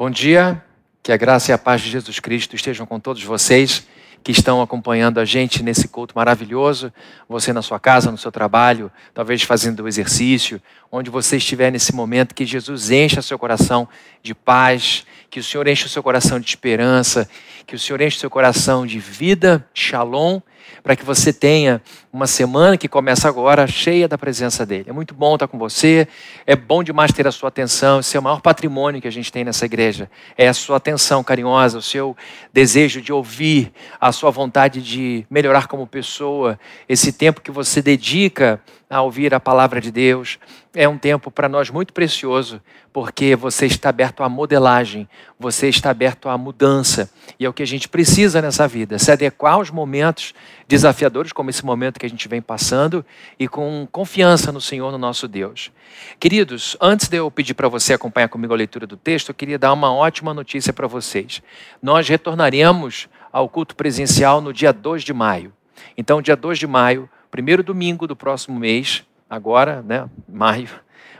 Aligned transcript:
Bom 0.00 0.08
dia, 0.08 0.64
que 1.02 1.12
a 1.12 1.16
graça 1.18 1.50
e 1.50 1.52
a 1.52 1.58
paz 1.58 1.82
de 1.82 1.90
Jesus 1.90 2.18
Cristo 2.18 2.56
estejam 2.56 2.86
com 2.86 2.98
todos 2.98 3.22
vocês 3.22 3.86
que 4.24 4.32
estão 4.32 4.62
acompanhando 4.62 5.20
a 5.20 5.26
gente 5.26 5.62
nesse 5.62 5.88
culto 5.88 6.14
maravilhoso. 6.16 6.90
Você 7.28 7.52
na 7.52 7.60
sua 7.60 7.78
casa, 7.78 8.10
no 8.10 8.16
seu 8.16 8.32
trabalho, 8.32 8.90
talvez 9.12 9.42
fazendo 9.42 9.86
exercício, 9.86 10.58
onde 10.90 11.10
você 11.10 11.36
estiver 11.36 11.70
nesse 11.70 11.94
momento, 11.94 12.34
que 12.34 12.46
Jesus 12.46 12.90
encha 12.90 13.20
seu 13.20 13.38
coração 13.38 13.86
de 14.22 14.34
paz, 14.34 15.04
que 15.28 15.38
o 15.38 15.44
Senhor 15.44 15.68
enche 15.68 15.84
o 15.84 15.90
seu 15.90 16.02
coração 16.02 16.40
de 16.40 16.48
esperança, 16.48 17.28
que 17.66 17.74
o 17.74 17.78
Senhor 17.78 18.00
enche 18.00 18.16
o 18.16 18.20
seu 18.20 18.30
coração 18.30 18.86
de 18.86 18.98
vida, 18.98 19.68
shalom 19.74 20.40
para 20.82 20.96
que 20.96 21.04
você 21.04 21.32
tenha 21.32 21.80
uma 22.12 22.26
semana 22.26 22.76
que 22.76 22.88
começa 22.88 23.28
agora 23.28 23.66
cheia 23.66 24.08
da 24.08 24.18
presença 24.18 24.66
dele. 24.66 24.86
É 24.88 24.92
muito 24.92 25.14
bom 25.14 25.34
estar 25.34 25.46
com 25.46 25.58
você, 25.58 26.08
é 26.46 26.56
bom 26.56 26.82
demais 26.82 27.12
ter 27.12 27.26
a 27.26 27.32
sua 27.32 27.48
atenção, 27.48 28.00
esse 28.00 28.16
é 28.16 28.20
o 28.20 28.22
maior 28.22 28.40
patrimônio 28.40 29.00
que 29.00 29.08
a 29.08 29.12
gente 29.12 29.30
tem 29.30 29.44
nessa 29.44 29.64
igreja. 29.64 30.10
É 30.36 30.48
a 30.48 30.54
sua 30.54 30.76
atenção 30.78 31.22
carinhosa, 31.22 31.78
o 31.78 31.82
seu 31.82 32.16
desejo 32.52 33.00
de 33.00 33.12
ouvir, 33.12 33.72
a 34.00 34.12
sua 34.12 34.30
vontade 34.30 34.82
de 34.82 35.24
melhorar 35.30 35.66
como 35.66 35.86
pessoa, 35.86 36.58
esse 36.88 37.12
tempo 37.12 37.40
que 37.40 37.50
você 37.50 37.80
dedica 37.80 38.60
a 38.88 39.02
ouvir 39.02 39.32
a 39.32 39.38
palavra 39.38 39.80
de 39.80 39.92
Deus. 39.92 40.38
É 40.72 40.88
um 40.88 40.96
tempo 40.96 41.32
para 41.32 41.48
nós 41.48 41.68
muito 41.68 41.92
precioso, 41.92 42.62
porque 42.92 43.34
você 43.34 43.66
está 43.66 43.88
aberto 43.88 44.22
à 44.22 44.28
modelagem, 44.28 45.08
você 45.36 45.68
está 45.68 45.90
aberto 45.90 46.28
à 46.28 46.38
mudança, 46.38 47.10
e 47.40 47.44
é 47.44 47.48
o 47.48 47.52
que 47.52 47.64
a 47.64 47.66
gente 47.66 47.88
precisa 47.88 48.40
nessa 48.40 48.68
vida, 48.68 48.96
se 48.96 49.10
adequar 49.10 49.54
aos 49.54 49.68
momentos 49.68 50.32
desafiadores, 50.68 51.32
como 51.32 51.50
esse 51.50 51.66
momento 51.66 51.98
que 51.98 52.06
a 52.06 52.08
gente 52.08 52.28
vem 52.28 52.40
passando, 52.40 53.04
e 53.36 53.48
com 53.48 53.88
confiança 53.90 54.52
no 54.52 54.60
Senhor, 54.60 54.92
no 54.92 54.98
nosso 54.98 55.26
Deus. 55.26 55.72
Queridos, 56.20 56.76
antes 56.80 57.08
de 57.08 57.16
eu 57.16 57.28
pedir 57.32 57.54
para 57.54 57.68
você 57.68 57.94
acompanhar 57.94 58.28
comigo 58.28 58.54
a 58.54 58.56
leitura 58.56 58.86
do 58.86 58.96
texto, 58.96 59.30
eu 59.30 59.34
queria 59.34 59.58
dar 59.58 59.72
uma 59.72 59.92
ótima 59.92 60.32
notícia 60.32 60.72
para 60.72 60.86
vocês. 60.86 61.42
Nós 61.82 62.08
retornaremos 62.08 63.08
ao 63.32 63.48
culto 63.48 63.74
presencial 63.74 64.40
no 64.40 64.52
dia 64.52 64.72
2 64.72 65.02
de 65.02 65.12
maio. 65.12 65.52
Então, 65.96 66.22
dia 66.22 66.36
2 66.36 66.60
de 66.60 66.68
maio, 66.68 67.10
primeiro 67.28 67.64
domingo 67.64 68.06
do 68.06 68.14
próximo 68.14 68.56
mês, 68.56 69.04
agora, 69.30 69.80
né, 69.82 70.10
maio, 70.28 70.68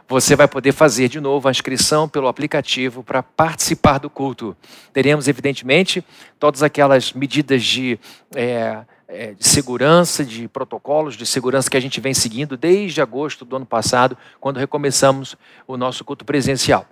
você 0.09 0.35
vai 0.35 0.49
poder 0.49 0.73
fazer 0.73 1.09
de 1.09 1.21
novo 1.21 1.47
a 1.47 1.53
inscrição 1.53 2.09
pelo 2.09 2.27
aplicativo 2.27 3.05
para 3.05 3.23
participar 3.23 3.99
do 3.99 4.11
culto. 4.11 4.57
Teremos, 4.93 5.29
evidentemente, 5.29 6.05
todas 6.37 6.65
aquelas 6.65 7.13
medidas 7.13 7.63
de, 7.63 7.97
é, 8.35 8.81
é, 9.07 9.35
de 9.35 9.47
segurança, 9.47 10.25
de 10.25 10.49
protocolos 10.49 11.17
de 11.17 11.25
segurança 11.25 11.71
que 11.71 11.77
a 11.77 11.81
gente 11.81 12.01
vem 12.01 12.13
seguindo 12.13 12.57
desde 12.57 13.01
agosto 13.01 13.45
do 13.45 13.55
ano 13.55 13.67
passado, 13.67 14.19
quando 14.41 14.57
recomeçamos 14.57 15.37
o 15.65 15.77
nosso 15.77 16.05
culto 16.05 16.25
presencial. 16.25 16.89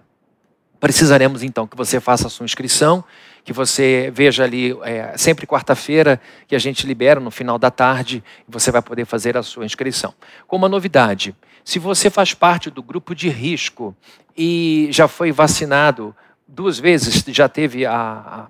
Precisaremos 0.78 1.42
então 1.42 1.66
que 1.66 1.76
você 1.76 1.98
faça 1.98 2.28
a 2.28 2.30
sua 2.30 2.44
inscrição, 2.44 3.02
que 3.44 3.52
você 3.52 4.10
veja 4.12 4.44
ali 4.44 4.76
é, 4.82 5.16
sempre 5.16 5.46
quarta-feira 5.46 6.20
que 6.46 6.54
a 6.54 6.58
gente 6.58 6.86
libera 6.86 7.20
no 7.20 7.30
final 7.30 7.58
da 7.58 7.70
tarde 7.70 8.22
e 8.48 8.50
você 8.50 8.70
vai 8.70 8.82
poder 8.82 9.04
fazer 9.04 9.36
a 9.36 9.42
sua 9.42 9.64
inscrição. 9.64 10.14
Com 10.46 10.56
uma 10.56 10.68
novidade, 10.68 11.34
se 11.64 11.78
você 11.78 12.10
faz 12.10 12.34
parte 12.34 12.70
do 12.70 12.82
grupo 12.82 13.14
de 13.14 13.28
risco 13.28 13.94
e 14.36 14.88
já 14.90 15.08
foi 15.08 15.32
vacinado 15.32 16.14
duas 16.46 16.78
vezes, 16.78 17.24
já 17.28 17.48
teve 17.48 17.84
a, 17.84 17.92
a 17.94 18.46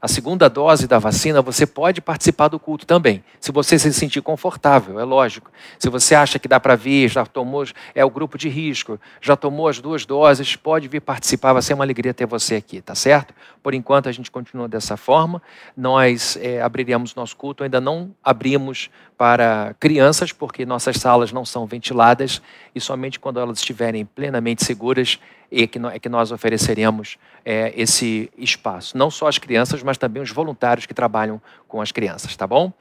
a 0.00 0.06
segunda 0.06 0.48
dose 0.48 0.86
da 0.86 0.98
vacina, 1.00 1.42
você 1.42 1.66
pode 1.66 2.00
participar 2.00 2.46
do 2.46 2.58
culto 2.58 2.86
também. 2.86 3.22
Se 3.40 3.50
você 3.50 3.76
se 3.76 3.92
sentir 3.92 4.22
confortável, 4.22 5.00
é 5.00 5.04
lógico. 5.04 5.50
Se 5.76 5.88
você 5.88 6.14
acha 6.14 6.38
que 6.38 6.46
dá 6.46 6.60
para 6.60 6.76
vir, 6.76 7.08
já 7.08 7.26
tomou, 7.26 7.64
é 7.96 8.04
o 8.04 8.10
grupo 8.10 8.38
de 8.38 8.48
risco, 8.48 9.00
já 9.20 9.34
tomou 9.34 9.66
as 9.66 9.80
duas 9.80 10.06
doses, 10.06 10.54
pode 10.54 10.86
vir 10.86 11.00
participar. 11.00 11.52
Vai 11.52 11.62
ser 11.62 11.74
uma 11.74 11.84
alegria 11.84 12.14
ter 12.14 12.26
você 12.26 12.54
aqui, 12.54 12.80
tá 12.80 12.94
certo? 12.94 13.34
Por 13.60 13.74
enquanto 13.74 14.08
a 14.08 14.12
gente 14.12 14.30
continua 14.30 14.68
dessa 14.68 14.96
forma. 14.96 15.42
Nós 15.76 16.38
é, 16.40 16.62
abriríamos 16.62 17.16
nosso 17.16 17.36
culto, 17.36 17.64
ainda 17.64 17.80
não 17.80 18.14
abrimos 18.22 18.90
para 19.16 19.74
crianças, 19.80 20.30
porque 20.30 20.64
nossas 20.64 20.96
salas 20.98 21.32
não 21.32 21.44
são 21.44 21.66
ventiladas 21.66 22.40
e 22.72 22.80
somente 22.80 23.18
quando 23.18 23.40
elas 23.40 23.58
estiverem 23.58 24.04
plenamente 24.04 24.64
seguras 24.64 25.18
é 25.50 25.66
que, 25.66 25.78
é 25.78 25.98
que 25.98 26.08
nós 26.08 26.30
ofereceremos 26.30 27.16
é, 27.44 27.72
esse 27.76 28.30
espaço. 28.36 28.96
Não 28.96 29.10
só 29.10 29.28
as 29.28 29.38
crianças, 29.38 29.82
mas 29.82 29.96
também 29.96 30.22
os 30.22 30.30
voluntários 30.30 30.86
que 30.86 30.92
trabalham 30.92 31.40
com 31.66 31.80
as 31.80 31.92
crianças, 31.92 32.36
tá 32.36 32.46
bom? 32.46 32.72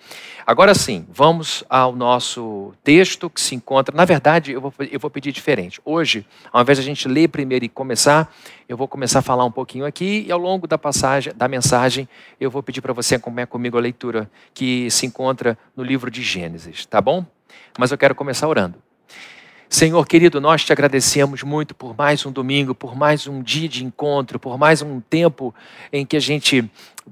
Agora 0.46 0.74
sim, 0.74 1.06
vamos 1.10 1.64
ao 1.70 1.96
nosso 1.96 2.74
texto 2.84 3.30
que 3.30 3.40
se 3.40 3.56
encontra. 3.56 3.96
Na 3.96 4.06
verdade, 4.06 4.52
eu 4.52 4.62
vou, 4.62 4.74
eu 4.92 5.00
vou 5.00 5.10
pedir 5.10 5.32
diferente. 5.32 5.82
Hoje, 5.84 6.26
ao 6.52 6.62
invés 6.62 6.78
de 6.78 6.84
a 6.84 6.86
gente 6.86 7.08
ler 7.08 7.28
primeiro 7.30 7.66
e 7.66 7.70
começar, 7.70 8.34
eu 8.68 8.78
vou 8.78 8.88
começar 8.88 9.20
a 9.20 9.22
falar 9.22 9.46
um 9.46 9.52
pouquinho 9.52 9.86
aqui 9.86 10.26
e 10.28 10.32
ao 10.32 10.40
longo 10.40 10.68
da 10.68 10.78
passagem, 10.78 11.34
da 11.36 11.48
mensagem, 11.48 12.08
eu 12.40 12.52
vou 12.52 12.64
pedir 12.64 12.82
para 12.82 12.94
você 12.94 13.16
acompanhar 13.16 13.48
comigo 13.48 13.78
a 13.78 13.82
leitura 13.82 14.30
que 14.54 14.90
se 14.92 15.06
encontra 15.06 15.58
no 15.76 15.84
livro 15.84 16.10
de 16.12 16.22
Gênesis, 16.22 16.86
tá 16.86 17.02
bom? 17.02 17.26
Mas 17.78 17.92
eu 17.92 17.98
quero 17.98 18.16
começar 18.16 18.48
orando. 18.48 18.87
Senhor 19.70 20.08
querido, 20.08 20.40
nós 20.40 20.64
te 20.64 20.72
agradecemos 20.72 21.44
muito 21.44 21.76
por 21.76 21.94
mais 21.96 22.26
um 22.26 22.32
domingo, 22.32 22.74
por 22.74 22.96
mais 22.96 23.28
um 23.28 23.44
dia 23.44 23.68
de 23.68 23.84
encontro, 23.84 24.40
por 24.40 24.58
mais 24.58 24.82
um 24.82 25.02
tempo 25.02 25.54
em 25.92 26.06
que 26.06 26.16
a 26.16 26.22
gente 26.22 26.70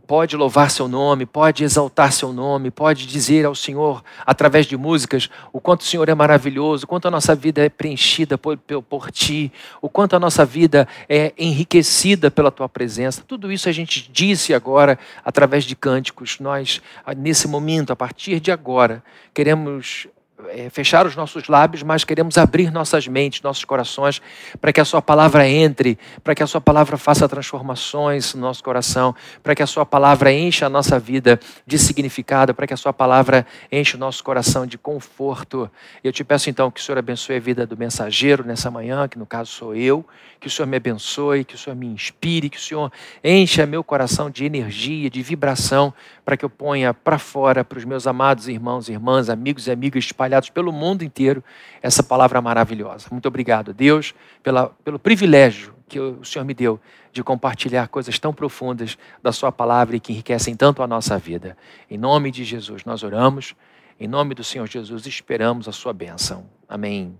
pode 0.08 0.38
louvar 0.38 0.72
seu 0.72 0.88
nome, 0.88 1.26
pode 1.26 1.66
exaltar 1.66 2.14
seu 2.14 2.32
nome, 2.32 2.72
pode 2.72 3.06
dizer 3.06 3.46
ao 3.46 3.54
Senhor, 3.54 4.02
através 4.26 4.66
de 4.66 4.78
músicas, 4.78 5.30
o 5.52 5.60
quanto 5.60 5.82
o 5.82 5.84
Senhor 5.84 6.08
é 6.08 6.16
maravilhoso, 6.16 6.86
o 6.86 6.88
quanto 6.88 7.10
a 7.10 7.12
nossa 7.12 7.36
vida 7.36 7.62
é 7.62 7.68
preenchida 7.68 8.38
por, 8.38 8.58
por, 8.58 8.82
por 8.82 9.12
ti, 9.12 9.52
o 9.82 9.90
quanto 9.90 10.16
a 10.16 10.20
nossa 10.20 10.46
vida 10.46 10.88
é 11.10 11.34
enriquecida 11.38 12.32
pela 12.32 12.52
tua 12.52 12.70
presença. 12.70 13.22
Tudo 13.28 13.52
isso 13.52 13.68
a 13.68 13.74
gente 13.74 14.10
disse 14.12 14.54
agora 14.54 14.98
através 15.26 15.66
de 15.66 15.76
cânticos. 15.76 16.40
Nós, 16.40 16.82
nesse 17.18 17.50
momento, 17.50 17.92
a 17.92 17.96
partir 17.98 18.40
de 18.40 18.50
agora, 18.50 19.04
queremos 19.34 20.08
é, 20.50 20.70
fechar 20.70 21.06
os 21.06 21.16
nossos 21.16 21.48
lábios, 21.48 21.84
mas 21.84 22.04
queremos 22.04 22.38
abrir 22.38 22.72
nossas 22.72 23.08
mentes, 23.08 23.42
nossos 23.42 23.64
corações, 23.64 24.22
para 24.60 24.74
que 24.74 24.82
a 24.82 24.86
Sua 24.86 25.02
palavra 25.02 25.48
entre, 25.48 25.98
para 26.24 26.36
que 26.36 26.44
a 26.44 26.48
Sua 26.48 26.60
palavra 26.60 26.98
faça 26.98 27.28
transformações 27.28 28.34
no 28.34 28.42
nosso 28.42 28.64
coração, 28.64 29.16
para 29.42 29.56
que 29.56 29.64
a 29.64 29.68
Sua 29.68 29.86
palavra 29.86 30.32
encha 30.32 30.66
a 30.66 30.70
nossa 30.70 31.00
vida 31.00 31.40
de 31.66 31.78
significado, 31.78 32.54
para 32.54 32.68
que 32.68 32.74
a 32.74 32.78
Sua 32.78 32.94
palavra 32.94 33.46
enche 33.72 33.96
o 33.96 34.00
noche 34.00 34.22
coração 34.22 34.66
de 34.66 34.78
conforto. 34.78 35.70
Eu 36.04 36.12
te 36.12 36.24
peço 36.24 36.50
então 36.50 36.70
que 36.70 36.80
o 36.80 36.84
Senhor 36.84 36.98
abençoe 36.98 37.38
a 37.38 37.40
vida 37.40 37.66
do 37.66 37.78
mensageiro 37.78 38.44
nessa 38.44 38.70
manhã, 38.70 39.08
que 39.08 39.18
no 39.18 39.26
caso 39.26 39.52
sou 39.52 39.76
eu, 39.76 40.06
que 40.40 40.48
o 40.48 40.52
Senhor 40.52 40.68
me 40.68 40.78
abençoe, 40.78 41.44
que 41.44 41.56
o 41.56 41.58
Senhor 41.58 41.76
me 41.76 41.88
inspire, 41.88 42.50
que 42.50 42.58
o 42.58 42.62
Senhor 42.62 42.92
encha 43.24 43.66
meu 43.66 43.84
coração 43.84 44.30
de 44.30 44.46
energia, 44.46 45.10
de 45.10 45.22
vibração, 45.22 45.94
para 46.24 46.36
que 46.36 46.44
eu 46.44 46.50
ponha 46.50 46.94
para 46.94 47.18
fora 47.18 47.64
para 47.64 47.78
os 47.78 47.86
meus 47.86 48.08
amados 48.08 48.48
irmãos, 48.48 48.90
irmãs, 48.90 49.30
amigos 49.30 49.68
e 49.68 49.72
amigas 49.72 50.06
espalhados 50.06 50.35
pelo 50.42 50.72
mundo 50.72 51.04
inteiro 51.04 51.44
essa 51.82 52.04
palavra 52.04 52.42
maravilhosa. 52.42 53.08
Muito 53.12 53.28
obrigado, 53.28 53.74
Deus, 53.74 54.14
pela, 54.42 54.70
pelo 54.84 55.00
privilégio 55.00 55.74
que 55.88 56.00
o 56.00 56.24
Senhor 56.24 56.46
me 56.46 56.54
deu 56.54 56.80
de 57.12 57.24
compartilhar 57.24 57.88
coisas 57.88 58.18
tão 58.20 58.34
profundas 58.34 58.98
da 59.22 59.32
Sua 59.32 59.52
palavra 59.52 59.96
e 59.96 60.00
que 60.00 60.12
enriquecem 60.12 60.56
tanto 60.56 60.82
a 60.84 60.88
nossa 60.88 61.18
vida. 61.18 61.56
Em 61.90 61.98
nome 61.98 62.32
de 62.32 62.44
Jesus, 62.44 62.84
nós 62.84 63.04
oramos. 63.04 63.56
Em 64.00 64.08
nome 64.08 64.36
do 64.36 64.44
Senhor 64.44 64.68
Jesus, 64.68 65.06
esperamos 65.06 65.68
a 65.68 65.72
Sua 65.72 65.94
bênção. 65.94 66.46
Amém. 66.68 67.18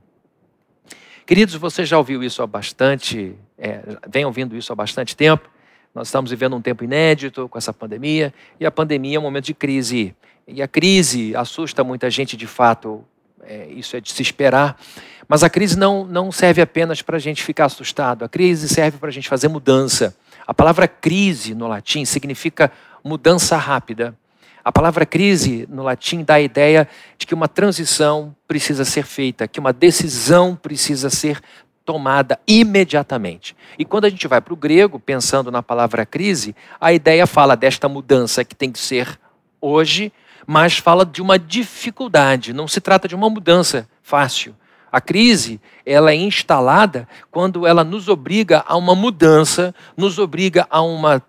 Queridos, 1.26 1.56
você 1.56 1.86
já 1.86 1.98
ouviu 1.98 2.24
isso 2.24 2.44
há 2.44 2.48
bastante, 2.48 3.36
é, 3.58 3.82
vem 4.08 4.26
ouvindo 4.26 4.56
isso 4.56 4.72
há 4.74 4.76
bastante 4.76 5.16
tempo. 5.16 5.50
Nós 5.94 6.10
estamos 6.10 6.30
vivendo 6.30 6.56
um 6.56 6.62
tempo 6.62 6.84
inédito 6.84 7.48
com 7.48 7.58
essa 7.58 7.74
pandemia, 7.74 8.34
e 8.60 8.66
a 8.66 8.72
pandemia 8.72 9.16
é 9.16 9.20
um 9.20 9.24
momento 9.24 9.46
de 9.46 9.54
crise. 9.54 10.14
E 10.48 10.62
a 10.62 10.68
crise 10.68 11.36
assusta 11.36 11.84
muita 11.84 12.10
gente, 12.10 12.38
de 12.38 12.46
fato, 12.46 13.04
é, 13.44 13.68
isso 13.68 13.96
é 13.96 14.02
de 14.02 14.12
se 14.12 14.22
esperar. 14.22 14.80
Mas 15.28 15.44
a 15.44 15.50
crise 15.50 15.78
não, 15.78 16.06
não 16.06 16.32
serve 16.32 16.62
apenas 16.62 17.02
para 17.02 17.18
a 17.18 17.20
gente 17.20 17.44
ficar 17.44 17.66
assustado, 17.66 18.24
a 18.24 18.30
crise 18.30 18.70
serve 18.70 18.98
para 19.00 19.10
a 19.10 19.12
gente 19.12 19.28
fazer 19.28 19.48
mudança. 19.48 20.16
A 20.46 20.54
palavra 20.54 20.88
crise 20.88 21.56
no 21.56 21.68
latim 21.68 22.06
significa 22.06 22.72
mudança 23.04 23.58
rápida. 23.58 24.16
A 24.64 24.72
palavra 24.72 25.06
crise 25.06 25.68
no 25.70 25.84
latim 25.84 26.24
dá 26.24 26.36
a 26.36 26.42
ideia 26.42 26.88
de 27.18 27.26
que 27.26 27.34
uma 27.34 27.48
transição 27.48 28.36
precisa 28.48 28.86
ser 28.86 29.06
feita, 29.06 29.48
que 29.48 29.60
uma 29.60 29.74
decisão 29.74 30.56
precisa 30.56 31.10
ser 31.10 31.40
tomada 31.84 32.40
imediatamente. 32.48 33.56
E 33.78 33.86
quando 33.86 34.06
a 34.06 34.10
gente 34.10 34.28
vai 34.28 34.42
para 34.42 34.54
o 34.54 34.58
grego, 34.58 35.00
pensando 35.00 35.52
na 35.52 35.62
palavra 35.62 36.06
crise, 36.06 36.56
a 36.82 36.92
ideia 36.92 37.28
fala 37.28 37.56
desta 37.56 37.88
mudança 37.88 38.44
que 38.44 38.56
tem 38.56 38.72
que 38.72 38.80
ser 38.80 39.20
hoje, 39.62 40.12
mas 40.46 40.78
fala 40.78 41.06
de 41.06 41.22
uma 41.22 41.38
dificuldade, 41.40 42.54
não 42.54 42.68
se 42.68 42.80
trata 42.80 43.08
de 43.08 43.16
uma 43.16 43.30
mudança 43.30 43.88
fácil. 44.02 44.56
A 44.92 45.02
crise, 45.02 45.60
ela 45.86 46.12
é 46.12 46.16
instalada 46.16 47.08
quando 47.30 47.68
ela 47.68 47.84
nos 47.84 48.08
obriga 48.08 48.64
a 48.66 48.78
uma 48.78 48.96
mudança, 48.96 49.76
nos 49.98 50.18
obriga 50.20 50.66
a 50.70 50.82
uma 50.82 51.22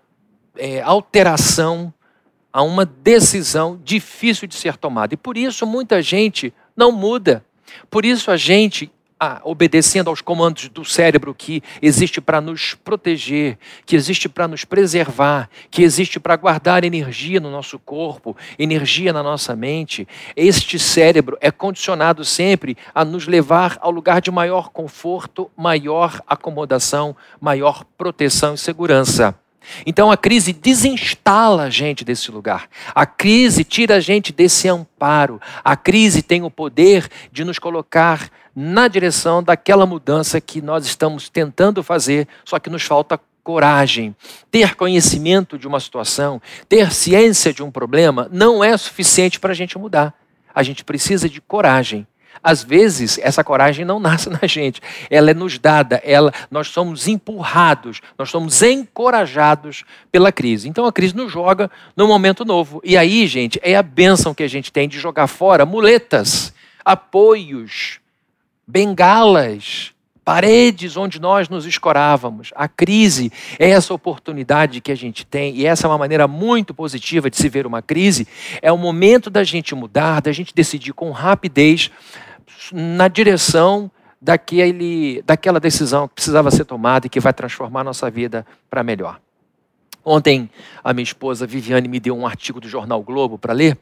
é, 0.55 0.81
alteração 0.81 1.93
a 2.57 2.63
uma 2.63 2.85
decisão 2.85 3.79
difícil 3.83 4.47
de 4.47 4.55
ser 4.55 4.77
tomada. 4.77 5.13
E 5.13 5.17
por 5.17 5.37
isso 5.37 5.63
muita 5.63 6.01
gente 6.01 6.51
não 6.75 6.91
muda. 6.91 7.45
Por 7.87 8.03
isso 8.03 8.31
a 8.31 8.37
gente 8.37 8.91
obedecendo 9.43 10.09
aos 10.09 10.21
comandos 10.21 10.69
do 10.69 10.85
cérebro 10.85 11.33
que 11.33 11.61
existe 11.81 12.21
para 12.21 12.39
nos 12.39 12.75
proteger, 12.75 13.57
que 13.85 13.95
existe 13.95 14.29
para 14.29 14.47
nos 14.47 14.63
preservar, 14.63 15.49
que 15.71 15.81
existe 15.81 16.19
para 16.19 16.35
guardar 16.35 16.83
energia 16.83 17.39
no 17.39 17.49
nosso 17.49 17.79
corpo, 17.79 18.35
energia 18.59 19.11
na 19.11 19.23
nossa 19.23 19.55
mente. 19.55 20.07
Este 20.35 20.77
cérebro 20.77 21.37
é 21.41 21.51
condicionado 21.51 22.23
sempre 22.23 22.77
a 22.93 23.03
nos 23.03 23.27
levar 23.27 23.77
ao 23.81 23.91
lugar 23.91 24.21
de 24.21 24.29
maior 24.29 24.69
conforto, 24.69 25.49
maior 25.57 26.21
acomodação, 26.27 27.15
maior 27.41 27.83
proteção 27.97 28.53
e 28.53 28.57
segurança. 28.57 29.35
Então 29.85 30.11
a 30.11 30.17
crise 30.17 30.53
desinstala 30.53 31.63
a 31.63 31.69
gente 31.69 32.03
desse 32.03 32.31
lugar. 32.31 32.69
A 32.93 33.05
crise 33.05 33.63
tira 33.63 33.95
a 33.95 33.99
gente 33.99 34.31
desse 34.31 34.67
amparo. 34.67 35.41
A 35.63 35.75
crise 35.75 36.21
tem 36.21 36.43
o 36.43 36.51
poder 36.51 37.07
de 37.31 37.43
nos 37.43 37.59
colocar 37.59 38.29
na 38.59 38.87
direção 38.87 39.43
daquela 39.43 39.85
mudança 39.85 40.41
que 40.41 40.63
nós 40.63 40.83
estamos 40.83 41.29
tentando 41.29 41.83
fazer, 41.83 42.27
só 42.43 42.57
que 42.57 42.71
nos 42.71 42.81
falta 42.81 43.19
coragem. 43.43 44.15
Ter 44.49 44.73
conhecimento 44.73 45.59
de 45.59 45.67
uma 45.67 45.79
situação, 45.79 46.41
ter 46.67 46.91
ciência 46.91 47.53
de 47.53 47.61
um 47.61 47.69
problema, 47.69 48.27
não 48.31 48.63
é 48.63 48.75
suficiente 48.75 49.39
para 49.39 49.51
a 49.51 49.55
gente 49.55 49.77
mudar. 49.77 50.11
A 50.55 50.63
gente 50.63 50.83
precisa 50.83 51.29
de 51.29 51.39
coragem. 51.39 52.07
Às 52.41 52.63
vezes, 52.63 53.19
essa 53.19 53.43
coragem 53.43 53.85
não 53.85 53.99
nasce 54.01 54.27
na 54.27 54.47
gente, 54.47 54.81
ela 55.07 55.29
é 55.29 55.35
nos 55.35 55.59
dada, 55.59 56.01
ela, 56.03 56.33
nós 56.49 56.69
somos 56.69 57.07
empurrados, 57.07 58.01
nós 58.17 58.31
somos 58.31 58.63
encorajados 58.63 59.83
pela 60.11 60.31
crise. 60.31 60.67
Então 60.67 60.87
a 60.87 60.91
crise 60.91 61.15
nos 61.15 61.31
joga 61.31 61.69
num 61.95 62.07
momento 62.07 62.43
novo. 62.43 62.81
E 62.83 62.97
aí, 62.97 63.27
gente, 63.27 63.59
é 63.61 63.75
a 63.75 63.83
bênção 63.83 64.33
que 64.33 64.41
a 64.41 64.49
gente 64.49 64.71
tem 64.71 64.89
de 64.89 64.97
jogar 64.97 65.27
fora 65.27 65.63
muletas, 65.63 66.51
apoios, 66.83 67.99
bengalas, 68.67 69.93
paredes 70.25 70.97
onde 70.97 71.21
nós 71.21 71.47
nos 71.47 71.65
escorávamos. 71.65 72.51
A 72.53 72.67
crise 72.67 73.31
é 73.57 73.69
essa 73.69 73.93
oportunidade 73.93 74.81
que 74.81 74.91
a 74.91 74.95
gente 74.95 75.25
tem, 75.25 75.55
e 75.55 75.65
essa 75.65 75.87
é 75.87 75.89
uma 75.89 75.97
maneira 75.97 76.27
muito 76.27 76.73
positiva 76.73 77.29
de 77.29 77.37
se 77.37 77.47
ver 77.47 77.65
uma 77.65 77.81
crise. 77.81 78.27
É 78.61 78.69
o 78.71 78.77
momento 78.77 79.29
da 79.29 79.43
gente 79.43 79.73
mudar, 79.73 80.21
da 80.21 80.33
gente 80.33 80.53
decidir 80.53 80.91
com 80.91 81.11
rapidez 81.11 81.89
na 82.73 83.07
direção 83.07 83.89
daquele, 84.21 85.23
daquela 85.25 85.59
decisão 85.59 86.07
que 86.07 86.15
precisava 86.15 86.51
ser 86.51 86.65
tomada 86.65 87.07
e 87.07 87.09
que 87.09 87.21
vai 87.21 87.31
transformar 87.31 87.85
nossa 87.85 88.11
vida 88.11 88.45
para 88.69 88.83
melhor. 88.83 89.21
Ontem, 90.03 90.49
a 90.83 90.93
minha 90.93 91.03
esposa 91.03 91.45
Viviane 91.45 91.87
me 91.87 91.99
deu 91.99 92.17
um 92.17 92.25
artigo 92.25 92.59
do 92.59 92.67
jornal 92.67 93.01
Globo 93.03 93.37
para 93.37 93.53
ler, 93.53 93.77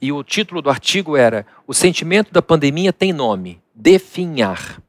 e 0.00 0.10
o 0.10 0.22
título 0.22 0.60
do 0.60 0.70
artigo 0.70 1.16
era 1.16 1.46
O 1.66 1.74
sentimento 1.74 2.32
da 2.32 2.40
pandemia 2.40 2.92
tem 2.92 3.12
nome: 3.12 3.60
definhar. 3.76 4.80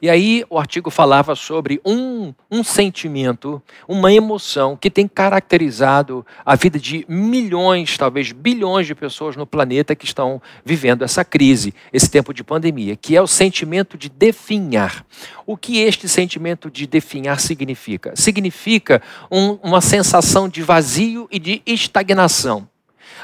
E 0.00 0.08
aí 0.08 0.44
o 0.50 0.58
artigo 0.58 0.90
falava 0.90 1.34
sobre 1.34 1.80
um, 1.84 2.32
um 2.50 2.64
sentimento, 2.64 3.62
uma 3.88 4.12
emoção 4.12 4.76
que 4.76 4.90
tem 4.90 5.06
caracterizado 5.06 6.24
a 6.44 6.54
vida 6.54 6.78
de 6.78 7.04
milhões, 7.08 7.96
talvez 7.96 8.32
bilhões 8.32 8.86
de 8.86 8.94
pessoas 8.94 9.36
no 9.36 9.46
planeta 9.46 9.94
que 9.94 10.04
estão 10.04 10.40
vivendo 10.64 11.02
essa 11.02 11.24
crise, 11.24 11.74
esse 11.92 12.10
tempo 12.10 12.32
de 12.32 12.42
pandemia, 12.42 12.96
que 12.96 13.16
é 13.16 13.22
o 13.22 13.26
sentimento 13.26 13.96
de 13.96 14.08
definhar. 14.08 15.04
O 15.46 15.56
que 15.56 15.78
este 15.80 16.08
sentimento 16.08 16.70
de 16.70 16.86
definhar 16.86 17.40
significa? 17.40 18.14
Significa 18.16 19.02
um, 19.30 19.58
uma 19.62 19.80
sensação 19.80 20.48
de 20.48 20.62
vazio 20.62 21.28
e 21.30 21.38
de 21.38 21.62
estagnação. 21.66 22.68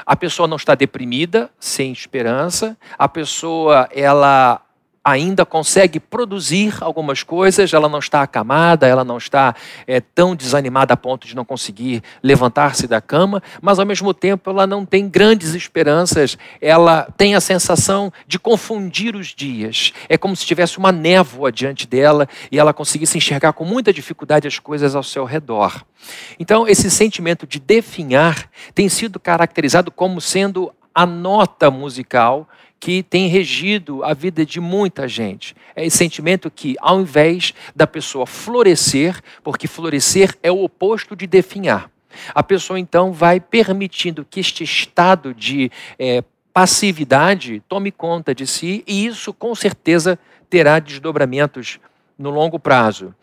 A 0.05 0.15
pessoa 0.15 0.47
não 0.47 0.57
está 0.57 0.73
deprimida, 0.73 1.49
sem 1.59 1.91
esperança, 1.91 2.77
a 2.97 3.07
pessoa 3.07 3.87
ela 3.91 4.61
ainda 5.03 5.45
consegue 5.45 5.99
produzir 5.99 6.75
algumas 6.79 7.23
coisas, 7.23 7.73
ela 7.73 7.89
não 7.89 7.99
está 7.99 8.21
acamada, 8.21 8.87
ela 8.87 9.03
não 9.03 9.17
está 9.17 9.55
é, 9.87 9.99
tão 9.99 10.35
desanimada 10.35 10.93
a 10.93 10.97
ponto 10.97 11.27
de 11.27 11.35
não 11.35 11.43
conseguir 11.43 12.03
levantar-se 12.21 12.87
da 12.87 13.01
cama, 13.01 13.41
mas 13.61 13.79
ao 13.79 13.85
mesmo 13.85 14.13
tempo 14.13 14.49
ela 14.49 14.67
não 14.67 14.85
tem 14.85 15.09
grandes 15.09 15.55
esperanças, 15.55 16.37
ela 16.61 17.07
tem 17.17 17.33
a 17.33 17.41
sensação 17.41 18.13
de 18.27 18.37
confundir 18.37 19.15
os 19.15 19.27
dias. 19.27 19.91
É 20.07 20.17
como 20.17 20.35
se 20.35 20.45
tivesse 20.45 20.77
uma 20.77 20.91
névoa 20.91 21.51
diante 21.51 21.87
dela 21.87 22.27
e 22.51 22.59
ela 22.59 22.73
conseguisse 22.73 23.17
enxergar 23.17 23.53
com 23.53 23.65
muita 23.65 23.91
dificuldade 23.91 24.47
as 24.47 24.59
coisas 24.59 24.95
ao 24.95 25.03
seu 25.03 25.25
redor. 25.25 25.83
Então, 26.39 26.67
esse 26.67 26.89
sentimento 26.91 27.47
de 27.47 27.59
definhar 27.59 28.49
tem 28.75 28.87
sido 28.87 29.19
caracterizado 29.19 29.91
como 29.91 30.21
sendo 30.21 30.71
a 30.93 31.05
nota 31.05 31.71
musical 31.71 32.47
que 32.81 33.03
tem 33.03 33.27
regido 33.27 34.03
a 34.03 34.11
vida 34.11 34.43
de 34.43 34.59
muita 34.59 35.07
gente. 35.07 35.55
É 35.75 35.85
esse 35.85 35.97
sentimento 35.97 36.49
que, 36.49 36.75
ao 36.81 36.99
invés 36.99 37.53
da 37.75 37.85
pessoa 37.85 38.25
florescer, 38.25 39.21
porque 39.43 39.67
florescer 39.67 40.35
é 40.41 40.51
o 40.51 40.63
oposto 40.63 41.15
de 41.15 41.27
definhar, 41.27 41.91
a 42.33 42.41
pessoa 42.41 42.79
então 42.79 43.13
vai 43.13 43.39
permitindo 43.39 44.25
que 44.27 44.39
este 44.39 44.63
estado 44.63 45.31
de 45.31 45.71
é, 45.97 46.23
passividade 46.51 47.61
tome 47.69 47.91
conta 47.91 48.33
de 48.33 48.47
si, 48.47 48.83
e 48.87 49.05
isso 49.05 49.31
com 49.31 49.53
certeza 49.53 50.17
terá 50.49 50.79
desdobramentos 50.79 51.79
no 52.17 52.31
longo 52.31 52.59
prazo. 52.59 53.13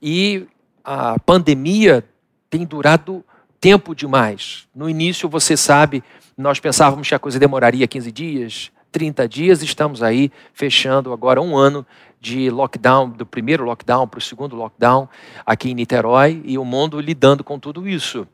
E 0.00 0.46
a 0.84 1.18
pandemia 1.18 2.04
tem 2.48 2.64
durado 2.64 3.24
tempo 3.60 3.96
demais. 3.96 4.68
No 4.72 4.88
início, 4.88 5.28
você 5.28 5.56
sabe, 5.56 6.04
nós 6.36 6.60
pensávamos 6.60 7.08
que 7.08 7.14
a 7.16 7.18
coisa 7.18 7.38
demoraria 7.38 7.86
15 7.88 8.12
dias, 8.12 8.70
30 8.90 9.28
dias, 9.28 9.62
estamos 9.62 10.02
aí 10.02 10.30
fechando 10.52 11.12
agora 11.12 11.40
um 11.40 11.56
ano 11.56 11.86
de 12.20 12.50
lockdown, 12.50 13.10
do 13.10 13.24
primeiro 13.24 13.64
lockdown 13.64 14.06
para 14.08 14.18
o 14.18 14.22
segundo 14.22 14.56
lockdown 14.56 15.08
aqui 15.46 15.70
em 15.70 15.74
Niterói 15.74 16.42
e 16.44 16.58
o 16.58 16.64
mundo 16.64 17.00
lidando 17.00 17.44
com 17.44 17.58
tudo 17.58 17.88
isso. 17.88 18.26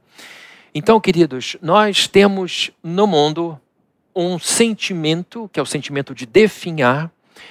Então, 0.75 1.01
queridos, 1.01 1.57
nós 1.61 2.09
temos 2.09 2.71
no 2.83 3.07
mundo 3.07 3.59
um 4.15 4.39
sentimento, 4.39 5.49
que 5.53 5.61
é 5.61 5.63
o 5.63 5.67
sentimento 5.67 6.15
de 6.15 6.27
definhar, 6.27 7.11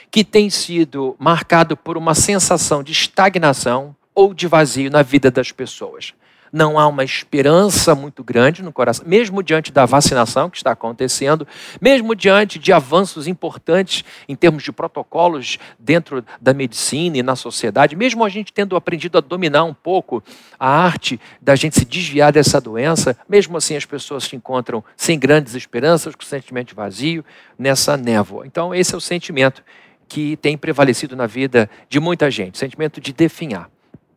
que 0.09 0.23
tem 0.23 0.49
sido 0.49 1.15
marcado 1.19 1.75
por 1.75 1.97
uma 1.97 2.15
sensação 2.15 2.81
de 2.81 2.91
estagnação 2.91 3.95
ou 4.15 4.33
de 4.33 4.47
vazio 4.47 4.89
na 4.89 5.01
vida 5.01 5.29
das 5.29 5.51
pessoas 5.51 6.13
não 6.53 6.77
há 6.77 6.87
uma 6.87 7.03
esperança 7.03 7.95
muito 7.95 8.23
grande 8.23 8.61
no 8.61 8.71
coração, 8.71 9.03
mesmo 9.07 9.41
diante 9.41 9.71
da 9.71 9.87
vacinação 9.87 10.51
que 10.51 10.57
está 10.57 10.71
acontecendo, 10.71 11.47
mesmo 11.81 12.15
diante 12.15 12.59
de 12.59 12.71
avanços 12.71 13.27
importantes 13.27 14.05
em 14.29 14.35
termos 14.35 14.61
de 14.61 14.71
protocolos 14.71 15.57
dentro 15.79 16.23
da 16.39 16.53
medicina 16.53 17.17
e 17.17 17.23
na 17.23 17.35
sociedade, 17.35 17.95
mesmo 17.95 18.23
a 18.23 18.29
gente 18.29 18.53
tendo 18.53 18.75
aprendido 18.75 19.17
a 19.17 19.21
dominar 19.21 19.63
um 19.63 19.73
pouco 19.73 20.23
a 20.59 20.69
arte 20.69 21.19
da 21.41 21.55
gente 21.55 21.75
se 21.75 21.85
desviar 21.85 22.31
dessa 22.31 22.61
doença, 22.61 23.17
mesmo 23.27 23.57
assim 23.57 23.75
as 23.75 23.85
pessoas 23.85 24.25
se 24.25 24.35
encontram 24.35 24.83
sem 24.95 25.17
grandes 25.17 25.55
esperanças, 25.55 26.13
com 26.13 26.23
sentimento 26.23 26.75
vazio, 26.75 27.25
nessa 27.57 27.97
névoa. 27.97 28.45
Então, 28.45 28.75
esse 28.75 28.93
é 28.93 28.97
o 28.97 29.01
sentimento 29.01 29.63
que 30.07 30.37
tem 30.37 30.55
prevalecido 30.55 31.15
na 31.15 31.25
vida 31.25 31.67
de 31.89 31.99
muita 31.99 32.29
gente, 32.29 32.59
sentimento 32.59 33.01
de 33.01 33.11
definhar. 33.11 33.69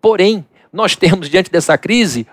Porém, 0.03 0.45
nós 0.73 0.97
temos 0.97 1.29
diante 1.29 1.51
dessa 1.51 1.77
crise 1.79 2.27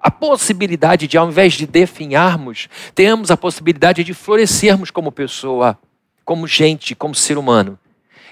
a 0.00 0.10
possibilidade 0.10 1.08
de, 1.08 1.18
ao 1.18 1.28
invés 1.28 1.54
de 1.54 1.66
definharmos, 1.66 2.68
temos 2.94 3.30
a 3.30 3.36
possibilidade 3.36 4.04
de 4.04 4.14
florescermos 4.14 4.90
como 4.90 5.10
pessoa, 5.10 5.78
como 6.24 6.46
gente, 6.46 6.94
como 6.94 7.14
ser 7.14 7.36
humano. 7.36 7.78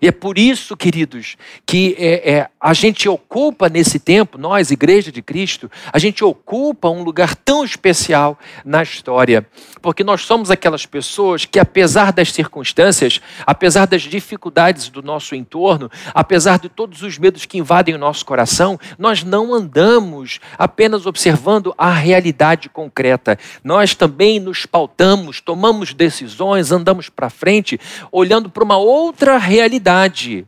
E 0.00 0.08
é 0.08 0.12
por 0.12 0.38
isso, 0.38 0.76
queridos, 0.76 1.36
que 1.64 1.96
é, 1.98 2.32
é, 2.32 2.48
a 2.60 2.74
gente 2.74 3.08
ocupa 3.08 3.68
nesse 3.68 3.98
tempo, 3.98 4.36
nós, 4.36 4.70
Igreja 4.70 5.10
de 5.10 5.22
Cristo, 5.22 5.70
a 5.92 5.98
gente 5.98 6.22
ocupa 6.22 6.90
um 6.90 7.02
lugar 7.02 7.34
tão 7.34 7.64
especial 7.64 8.38
na 8.64 8.82
história, 8.82 9.46
porque 9.80 10.04
nós 10.04 10.22
somos 10.22 10.50
aquelas 10.50 10.84
pessoas 10.84 11.44
que, 11.44 11.58
apesar 11.58 12.12
das 12.12 12.32
circunstâncias, 12.32 13.20
apesar 13.46 13.86
das 13.86 14.02
dificuldades 14.02 14.88
do 14.88 15.02
nosso 15.02 15.34
entorno, 15.34 15.90
apesar 16.12 16.58
de 16.58 16.68
todos 16.68 17.02
os 17.02 17.18
medos 17.18 17.46
que 17.46 17.58
invadem 17.58 17.94
o 17.94 17.98
nosso 17.98 18.24
coração, 18.26 18.78
nós 18.98 19.22
não 19.22 19.54
andamos 19.54 20.40
apenas 20.58 21.06
observando 21.06 21.74
a 21.78 21.90
realidade 21.90 22.68
concreta. 22.68 23.38
Nós 23.64 23.94
também 23.94 24.38
nos 24.38 24.66
pautamos, 24.66 25.40
tomamos 25.40 25.94
decisões, 25.94 26.70
andamos 26.70 27.08
para 27.08 27.30
frente, 27.30 27.80
olhando 28.12 28.50
para 28.50 28.64
uma 28.64 28.76
outra 28.76 29.38
realidade 29.38 29.85
realidade, 29.86 30.46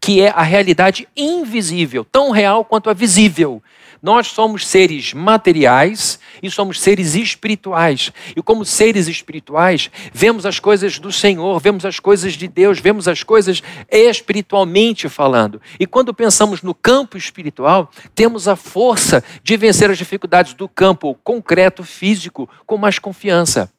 que 0.00 0.22
é 0.22 0.30
a 0.30 0.42
realidade 0.42 1.06
invisível, 1.14 2.04
tão 2.04 2.30
real 2.30 2.64
quanto 2.64 2.88
a 2.88 2.94
visível. 2.94 3.62
Nós 4.02 4.28
somos 4.28 4.66
seres 4.66 5.12
materiais 5.12 6.18
e 6.42 6.50
somos 6.50 6.80
seres 6.80 7.14
espirituais. 7.14 8.10
E 8.34 8.42
como 8.42 8.64
seres 8.64 9.06
espirituais, 9.06 9.90
vemos 10.12 10.44
as 10.44 10.58
coisas 10.58 10.98
do 10.98 11.12
Senhor, 11.12 11.60
vemos 11.60 11.84
as 11.84 12.00
coisas 12.00 12.32
de 12.32 12.48
Deus, 12.48 12.80
vemos 12.80 13.06
as 13.06 13.22
coisas 13.22 13.62
espiritualmente 13.88 15.08
falando. 15.08 15.60
E 15.78 15.86
quando 15.86 16.12
pensamos 16.12 16.62
no 16.62 16.74
campo 16.74 17.16
espiritual, 17.16 17.90
temos 18.12 18.48
a 18.48 18.56
força 18.56 19.22
de 19.44 19.56
vencer 19.56 19.88
as 19.88 19.98
dificuldades 19.98 20.54
do 20.54 20.68
campo 20.68 21.14
concreto, 21.22 21.84
físico, 21.84 22.48
com 22.66 22.76
mais 22.76 22.98
confiança. 22.98 23.70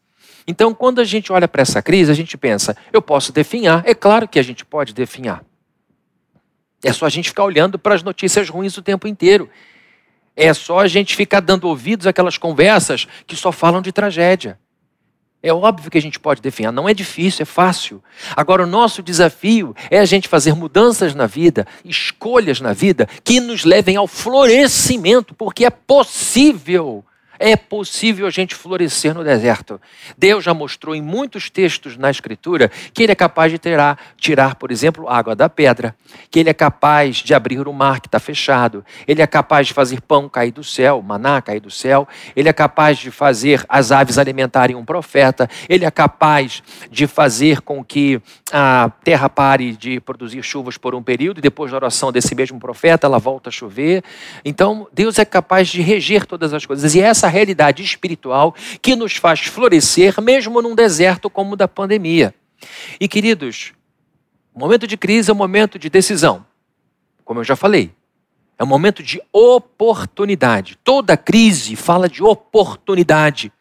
Então, 0.48 0.74
quando 0.74 1.00
a 1.00 1.04
gente 1.04 1.32
olha 1.32 1.48
para 1.48 1.62
essa 1.62 1.82
crise, 1.82 2.12
a 2.12 2.16
gente 2.16 2.38
pensa, 2.38 2.76
eu 2.92 3.02
posso 3.02 3.32
definhar. 3.32 3.84
É 3.86 3.94
claro 3.94 4.28
que 4.28 4.40
a 4.40 4.44
gente 4.44 4.66
pode 4.66 4.94
definhar. 4.94 5.44
É 6.84 6.92
só 6.92 7.06
a 7.06 7.10
gente 7.10 7.30
ficar 7.30 7.46
olhando 7.46 7.80
para 7.80 7.96
as 7.96 8.04
notícias 8.04 8.50
ruins 8.50 8.78
o 8.78 8.82
tempo 8.82 9.08
inteiro. 9.08 9.50
É 10.36 10.54
só 10.54 10.80
a 10.80 10.88
gente 10.88 11.16
ficar 11.16 11.40
dando 11.40 11.68
ouvidos 11.68 12.08
àquelas 12.08 12.38
conversas 12.38 13.08
que 13.26 13.36
só 13.36 13.52
falam 13.52 13.82
de 13.82 13.92
tragédia. 13.92 14.60
É 15.42 15.54
óbvio 15.54 15.92
que 15.92 15.98
a 15.98 16.02
gente 16.02 16.20
pode 16.20 16.42
definhar, 16.42 16.72
não 16.72 16.88
é 16.88 16.94
difícil, 16.94 17.44
é 17.44 17.46
fácil. 17.46 18.02
Agora, 18.34 18.64
o 18.64 18.68
nosso 18.68 19.04
desafio 19.04 19.76
é 19.92 20.00
a 20.00 20.06
gente 20.06 20.30
fazer 20.30 20.54
mudanças 20.54 21.14
na 21.14 21.26
vida, 21.26 21.68
escolhas 21.84 22.62
na 22.62 22.72
vida, 22.72 23.10
que 23.26 23.42
nos 23.42 23.66
levem 23.66 23.98
ao 23.98 24.08
florescimento, 24.08 25.36
porque 25.36 25.66
é 25.66 25.70
possível 25.70 27.04
é 27.40 27.56
possível 27.56 28.28
a 28.28 28.30
gente 28.30 28.56
florescer 28.56 29.14
no 29.14 29.24
deserto. 29.24 29.80
Deus 30.18 30.44
já 30.44 30.54
mostrou 30.54 30.96
em 30.96 31.02
muitos 31.02 31.50
textos 31.50 31.98
na 31.98 32.10
Escritura 32.10 32.70
que 32.94 33.04
Ele 33.04 33.12
é 33.12 33.16
capaz 33.16 33.52
de 33.52 33.58
tirar, 33.58 33.98
tirar, 34.18 34.56
por 34.56 34.72
exemplo, 34.72 35.10
água 35.10 35.36
da 35.36 35.50
pedra, 35.50 35.96
que 36.30 36.40
Ele 36.40 36.50
é 36.50 36.54
capaz 36.54 37.18
de 37.18 37.34
abrir 37.34 37.68
o 37.68 37.74
mar 37.74 38.00
que 38.00 38.08
está 38.08 38.20
fechado, 38.20 38.86
Ele 39.08 39.22
é 39.22 39.28
capaz 39.28 39.68
de 39.68 39.74
fazer 39.74 40.02
pão 40.02 40.30
cair 40.30 40.52
do 40.52 40.64
céu, 40.64 41.02
maná 41.02 41.42
cair 41.42 41.60
do 41.60 41.72
céu, 41.72 42.08
Ele 42.36 42.50
é 42.50 42.54
capaz 42.54 42.98
de 42.98 43.10
fazer 43.10 43.66
as 43.68 43.92
aves 43.92 44.18
alimentarem 44.18 44.76
um 44.76 44.86
profeta, 44.86 45.50
Ele 45.68 45.86
é 45.86 45.92
capaz 45.92 46.62
de 46.92 47.08
fazer 47.08 47.62
com 47.62 47.84
que 47.84 48.22
a 48.52 48.92
terra 49.04 49.28
pare 49.28 49.76
de 49.76 50.00
produzir 50.00 50.44
chuvas 50.44 50.78
por 50.78 50.94
um 50.94 51.02
período 51.02 51.40
e 51.40 51.42
depois 51.42 51.72
da 51.72 51.78
oração 51.78 52.12
desse 52.12 52.36
mesmo 52.36 52.60
profeta 52.60 53.08
ela 53.08 53.18
volta 53.18 53.50
a 53.50 53.52
chover. 53.52 54.04
Então, 54.46 54.88
Deus 54.94 55.18
é 55.18 55.26
capaz 55.26 55.70
de 55.70 55.82
reger 55.82 56.26
todas 56.26 56.54
as 56.54 56.66
coisas 56.66 56.94
e 56.94 57.02
essa 57.02 57.24
essa 57.24 57.28
realidade 57.34 57.84
espiritual 57.84 58.56
que 58.82 58.96
nos 58.96 59.16
faz 59.18 59.42
florescer, 59.42 60.22
mesmo 60.22 60.62
num 60.62 60.76
deserto 60.76 61.30
como 61.30 61.54
o 61.54 61.58
da 61.58 61.68
pandemia. 61.68 62.34
E 63.00 63.08
queridos, 63.08 63.74
o 64.54 64.60
momento 64.60 64.86
de 64.86 64.96
crise 64.96 65.32
é 65.32 65.34
um 65.34 65.38
momento 65.38 65.80
de 65.80 65.90
decisão. 65.90 66.46
Como 67.26 67.40
eu 67.40 67.44
já 67.44 67.56
falei, 67.56 67.92
é 68.58 68.64
um 68.64 68.68
momento 68.68 69.02
de 69.02 69.22
oportunidade. 69.32 70.78
Toda 70.84 71.18
crise 71.18 71.76
fala 71.76 72.08
de 72.08 72.24
oportunidade. 72.24 73.52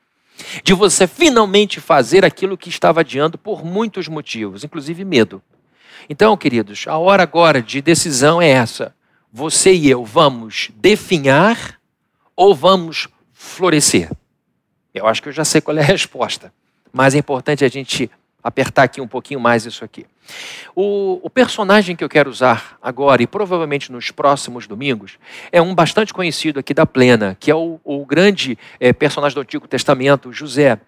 De 0.62 0.74
você 0.74 1.06
finalmente 1.06 1.80
fazer 1.80 2.24
aquilo 2.24 2.58
que 2.58 2.68
estava 2.68 3.00
adiando 3.00 3.38
por 3.38 3.64
muitos 3.64 4.08
motivos, 4.08 4.64
inclusive 4.64 5.04
medo. 5.04 5.42
Então, 6.08 6.36
queridos, 6.36 6.84
a 6.86 6.98
hora 6.98 7.22
agora 7.22 7.62
de 7.62 7.80
decisão 7.80 8.42
é 8.42 8.48
essa. 8.48 8.94
Você 9.32 9.72
e 9.72 9.88
eu 9.88 10.04
vamos 10.04 10.70
definhar 10.76 11.80
ou 12.36 12.54
vamos 12.54 13.08
florescer? 13.42 14.08
Eu 14.94 15.06
acho 15.06 15.20
que 15.20 15.28
eu 15.28 15.32
já 15.32 15.44
sei 15.44 15.60
qual 15.60 15.76
é 15.76 15.80
a 15.80 15.84
resposta, 15.84 16.52
mas 16.92 17.14
é 17.14 17.18
importante 17.18 17.64
a 17.64 17.68
gente 17.68 18.10
apertar 18.42 18.84
aqui 18.84 19.00
um 19.00 19.08
pouquinho 19.08 19.40
mais 19.40 19.66
isso 19.66 19.84
aqui. 19.84 20.06
O, 20.74 21.20
o, 21.22 21.30
personagem 21.30 21.94
que 21.94 22.02
eu 22.02 22.08
quero 22.08 22.30
usar 22.30 22.76
agora 22.80 23.22
e 23.22 23.26
provavelmente 23.26 23.90
nos 23.90 24.10
próximos 24.10 24.66
domingos 24.66 25.18
é 25.50 25.60
um 25.60 25.74
bastante 25.74 26.12
conhecido 26.12 26.58
aqui 26.58 26.72
da 26.74 26.86
Plena, 26.86 27.36
que 27.38 27.50
é 27.50 27.54
o, 27.54 27.80
o 27.84 28.04
grande 28.04 28.58
é, 28.80 28.92
personagem 28.92 29.34
do 29.34 29.42
Antigo 29.42 29.68
Testamento, 29.68 30.32
José. 30.32 30.78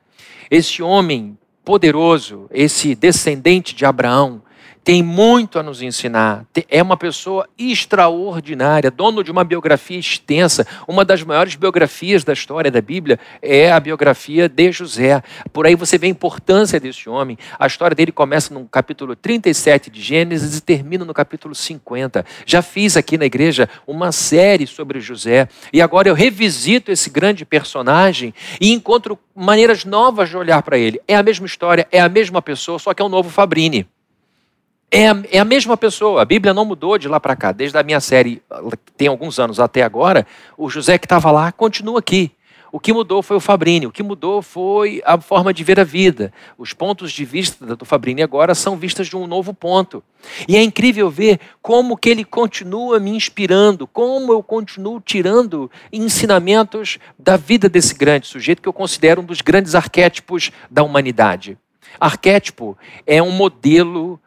Esse 0.50 0.82
homem 0.82 1.36
poderoso, 1.64 2.48
esse 2.50 2.94
descendente 2.94 3.74
de 3.74 3.84
Abraão, 3.84 4.42
tem 4.84 5.02
muito 5.02 5.58
a 5.58 5.62
nos 5.62 5.80
ensinar. 5.80 6.44
É 6.68 6.82
uma 6.82 6.96
pessoa 6.96 7.48
extraordinária, 7.58 8.90
dono 8.90 9.24
de 9.24 9.30
uma 9.30 9.42
biografia 9.42 9.98
extensa. 9.98 10.66
Uma 10.86 11.06
das 11.06 11.22
maiores 11.22 11.54
biografias 11.54 12.22
da 12.22 12.34
história 12.34 12.70
da 12.70 12.82
Bíblia 12.82 13.18
é 13.40 13.72
a 13.72 13.80
biografia 13.80 14.46
de 14.46 14.70
José. 14.70 15.22
Por 15.52 15.66
aí 15.66 15.74
você 15.74 15.96
vê 15.96 16.06
a 16.06 16.10
importância 16.10 16.78
desse 16.78 17.08
homem. 17.08 17.38
A 17.58 17.66
história 17.66 17.94
dele 17.94 18.12
começa 18.12 18.52
no 18.52 18.66
capítulo 18.66 19.16
37 19.16 19.90
de 19.90 20.02
Gênesis 20.02 20.58
e 20.58 20.60
termina 20.60 21.04
no 21.04 21.14
capítulo 21.14 21.54
50. 21.54 22.24
Já 22.44 22.60
fiz 22.60 22.94
aqui 22.94 23.16
na 23.16 23.24
igreja 23.24 23.68
uma 23.86 24.12
série 24.12 24.66
sobre 24.66 25.00
José 25.00 25.48
e 25.72 25.80
agora 25.80 26.10
eu 26.10 26.14
revisito 26.14 26.92
esse 26.92 27.08
grande 27.08 27.46
personagem 27.46 28.34
e 28.60 28.70
encontro 28.70 29.18
maneiras 29.34 29.86
novas 29.86 30.28
de 30.28 30.36
olhar 30.36 30.62
para 30.62 30.76
ele. 30.76 31.00
É 31.08 31.16
a 31.16 31.22
mesma 31.22 31.46
história, 31.46 31.88
é 31.90 32.00
a 32.00 32.08
mesma 32.08 32.42
pessoa, 32.42 32.78
só 32.78 32.92
que 32.92 33.00
é 33.00 33.04
um 33.04 33.08
novo 33.08 33.30
Fabrini. 33.30 33.86
É 34.90 35.08
a, 35.08 35.22
é 35.30 35.38
a 35.38 35.44
mesma 35.44 35.76
pessoa. 35.76 36.22
A 36.22 36.24
Bíblia 36.24 36.54
não 36.54 36.64
mudou 36.64 36.96
de 36.98 37.08
lá 37.08 37.18
para 37.18 37.34
cá. 37.34 37.52
Desde 37.52 37.76
a 37.76 37.82
minha 37.82 38.00
série, 38.00 38.42
tem 38.96 39.08
alguns 39.08 39.38
anos 39.38 39.58
até 39.58 39.82
agora, 39.82 40.26
o 40.56 40.70
José 40.70 40.98
que 40.98 41.06
estava 41.06 41.30
lá 41.30 41.50
continua 41.50 41.98
aqui. 41.98 42.32
O 42.74 42.80
que 42.80 42.92
mudou 42.92 43.22
foi 43.22 43.36
o 43.36 43.40
Fabrini, 43.40 43.86
o 43.86 43.92
que 43.92 44.02
mudou 44.02 44.42
foi 44.42 45.00
a 45.06 45.16
forma 45.20 45.54
de 45.54 45.62
ver 45.62 45.78
a 45.78 45.84
vida. 45.84 46.32
Os 46.58 46.72
pontos 46.72 47.12
de 47.12 47.24
vista 47.24 47.76
do 47.76 47.84
Fabrini 47.84 48.20
agora 48.20 48.52
são 48.52 48.76
vistas 48.76 49.06
de 49.06 49.16
um 49.16 49.28
novo 49.28 49.54
ponto. 49.54 50.02
E 50.48 50.56
é 50.56 50.62
incrível 50.64 51.08
ver 51.08 51.38
como 51.62 51.96
que 51.96 52.08
ele 52.08 52.24
continua 52.24 52.98
me 52.98 53.12
inspirando, 53.12 53.86
como 53.86 54.32
eu 54.32 54.42
continuo 54.42 55.00
tirando 55.00 55.70
ensinamentos 55.92 56.98
da 57.16 57.36
vida 57.36 57.68
desse 57.68 57.94
grande 57.94 58.26
sujeito 58.26 58.60
que 58.60 58.68
eu 58.68 58.72
considero 58.72 59.20
um 59.20 59.24
dos 59.24 59.40
grandes 59.40 59.76
arquétipos 59.76 60.50
da 60.68 60.82
humanidade. 60.82 61.56
Arquétipo 62.00 62.76
é 63.06 63.22
um 63.22 63.30
modelo 63.30 64.20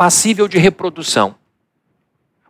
passível 0.00 0.48
de 0.48 0.56
reprodução. 0.56 1.34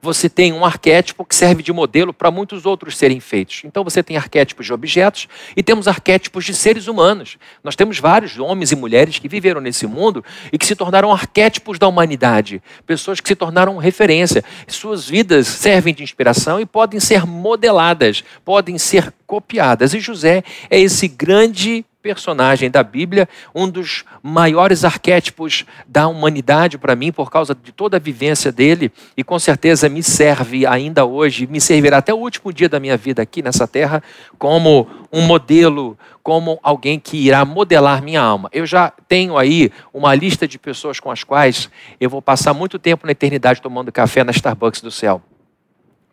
Você 0.01 0.29
tem 0.29 0.53
um 0.53 0.65
arquétipo 0.65 1.25
que 1.25 1.35
serve 1.35 1.65
de 1.65 1.73
modelo 1.73 2.15
para 2.15 2.31
muitos 2.31 2.65
outros 2.65 2.97
serem 2.97 3.19
feitos. 3.19 3.63
Então 3.65 3.83
você 3.83 4.05
tem 4.05 4.17
arquétipos 4.17 4.67
de 4.67 4.73
objetos 4.73 5.27
e 5.57 5.61
temos 5.61 5.89
arquétipos 5.89 6.45
de 6.45 6.55
seres 6.55 6.87
humanos. 6.87 7.39
Nós 7.65 7.75
temos 7.75 7.99
vários 7.99 8.39
homens 8.39 8.71
e 8.71 8.77
mulheres 8.77 9.19
que 9.19 9.27
viveram 9.27 9.61
nesse 9.61 9.85
mundo 9.85 10.25
e 10.53 10.57
que 10.57 10.65
se 10.65 10.77
tornaram 10.77 11.11
arquétipos 11.11 11.77
da 11.77 11.89
humanidade, 11.89 12.63
pessoas 12.87 13.19
que 13.19 13.27
se 13.27 13.35
tornaram 13.35 13.77
referência. 13.79 14.45
Suas 14.69 15.09
vidas 15.09 15.49
servem 15.49 15.93
de 15.93 16.05
inspiração 16.05 16.61
e 16.61 16.65
podem 16.65 17.01
ser 17.01 17.27
modeladas, 17.27 18.23
podem 18.45 18.79
ser 18.79 19.13
copiadas. 19.27 19.93
E 19.93 19.99
José 19.99 20.45
é 20.71 20.79
esse 20.79 21.09
grande 21.09 21.85
personagem 22.03 22.71
da 22.71 22.83
Bíblia, 22.83 23.29
um 23.55 23.69
dos 23.69 24.05
maiores 24.23 24.85
arquétipos 24.85 25.65
da 25.87 26.09
humanidade 26.09 26.79
para 26.79 26.97
mim, 26.97 27.13
por 27.13 27.31
causa 27.31 27.55
de 27.55 27.73
toda 27.73 27.97
a 27.97 28.01
vivência 28.01 28.51
dele, 28.51 28.91
e 29.17 29.23
com 29.23 29.39
certeza 29.39 29.89
me 29.89 30.03
serve 30.03 30.67
ainda 30.67 31.05
hoje, 31.05 31.47
me 31.47 31.61
servirá 31.61 31.99
até 31.99 32.13
o 32.13 32.19
último 32.19 32.53
dia 32.53 32.69
da 32.69 32.81
minha 32.81 32.97
vida 32.97 33.23
aqui 33.23 33.43
nessa 33.43 33.67
terra, 33.67 34.03
como 34.39 34.89
um 35.13 35.23
modelo, 35.23 35.99
como 36.23 36.59
alguém 36.63 36.99
que 36.99 37.17
irá 37.17 37.45
modelar 37.45 38.03
minha 38.03 38.21
alma. 38.21 38.49
Eu 38.53 38.65
já 38.67 38.93
tenho 39.09 39.37
aí 39.37 39.71
uma 39.93 40.15
lista 40.15 40.47
de 40.47 40.59
pessoas 40.59 41.01
com 41.01 41.11
as 41.11 41.25
quais 41.25 41.71
eu 42.01 42.09
vou 42.09 42.23
passar 42.23 42.55
muito 42.55 42.79
tempo 42.79 43.07
na 43.07 43.13
eternidade 43.13 43.61
tomando 43.61 43.93
café 43.93 44.25
na 44.25 44.31
Starbucks 44.31 44.81
do 44.81 44.91
céu. 44.91 45.23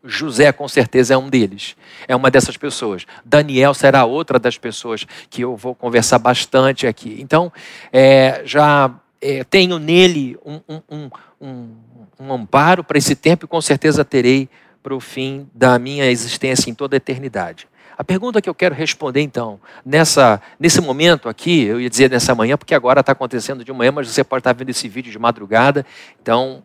José, 0.08 0.52
com 0.52 0.68
certeza, 0.68 1.14
é 1.14 1.18
um 1.18 1.30
deles. 1.30 1.76
É 2.08 2.16
uma 2.16 2.32
dessas 2.32 2.58
pessoas. 2.58 3.06
Daniel 3.24 3.74
será 3.74 4.06
outra 4.06 4.40
das 4.40 4.58
pessoas 4.58 5.06
que 5.30 5.42
eu 5.42 5.56
vou 5.56 5.76
conversar 5.76 6.20
bastante 6.20 6.88
aqui. 6.88 7.18
Então, 7.20 7.52
é, 7.92 8.42
já 8.46 8.92
é, 9.22 9.44
tenho 9.44 9.78
nele 9.78 10.38
um, 10.46 10.60
um, 10.90 11.10
um, 11.42 11.70
um 12.20 12.34
amparo 12.34 12.84
para 12.84 12.98
esse 12.98 13.16
tempo 13.16 13.46
e 13.46 13.48
com 13.48 13.62
certeza 13.62 14.06
terei 14.06 14.50
para 14.82 14.96
o 14.96 15.00
fim 15.00 15.50
da 15.54 15.78
minha 15.78 16.06
existência 16.10 16.70
em 16.70 16.74
toda 16.74 16.96
a 16.96 16.98
eternidade. 16.98 17.68
A 17.98 18.04
pergunta 18.04 18.42
que 18.42 18.50
eu 18.50 18.54
quero 18.54 18.76
responder, 18.76 19.22
então, 19.22 19.60
nessa, 19.84 20.40
nesse 20.60 20.80
momento 20.80 21.28
aqui, 21.28 21.64
eu 21.64 21.82
ia 21.82 21.90
dizer 21.90 22.12
nessa 22.12 22.36
manhã, 22.36 22.56
porque 22.56 22.76
agora 22.76 23.00
está 23.00 23.12
acontecendo 23.12 23.66
de 23.66 23.74
manhã, 23.74 23.92
mas 23.92 24.08
você 24.08 24.24
pode 24.24 24.42
estar 24.42 24.54
vendo 24.54 24.70
esse 24.70 24.88
vídeo 24.88 25.12
de 25.12 25.18
madrugada, 25.18 25.84
então 26.22 26.64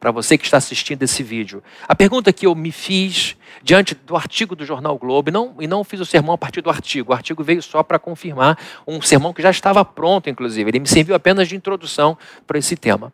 para 0.00 0.10
você 0.10 0.38
que 0.38 0.44
está 0.46 0.56
assistindo 0.56 1.02
esse 1.02 1.22
vídeo. 1.22 1.62
A 1.86 1.94
pergunta 1.94 2.32
que 2.32 2.46
eu 2.46 2.54
me 2.54 2.72
fiz 2.72 3.36
diante 3.62 3.94
do 3.94 4.16
artigo 4.16 4.56
do 4.56 4.64
Jornal 4.64 4.98
Globo, 4.98 5.28
e 5.28 5.32
não, 5.32 5.54
e 5.60 5.66
não 5.66 5.84
fiz 5.84 6.00
o 6.00 6.06
sermão 6.06 6.34
a 6.34 6.38
partir 6.38 6.62
do 6.62 6.70
artigo, 6.70 7.12
o 7.12 7.14
artigo 7.14 7.44
veio 7.44 7.62
só 7.62 7.82
para 7.82 7.98
confirmar 7.98 8.58
um 8.86 9.02
sermão 9.02 9.34
que 9.34 9.42
já 9.42 9.50
estava 9.50 9.84
pronto, 9.84 10.30
inclusive. 10.30 10.70
Ele 10.70 10.80
me 10.80 10.88
serviu 10.88 11.14
apenas 11.14 11.46
de 11.46 11.54
introdução 11.54 12.16
para 12.46 12.58
esse 12.58 12.74
tema. 12.74 13.12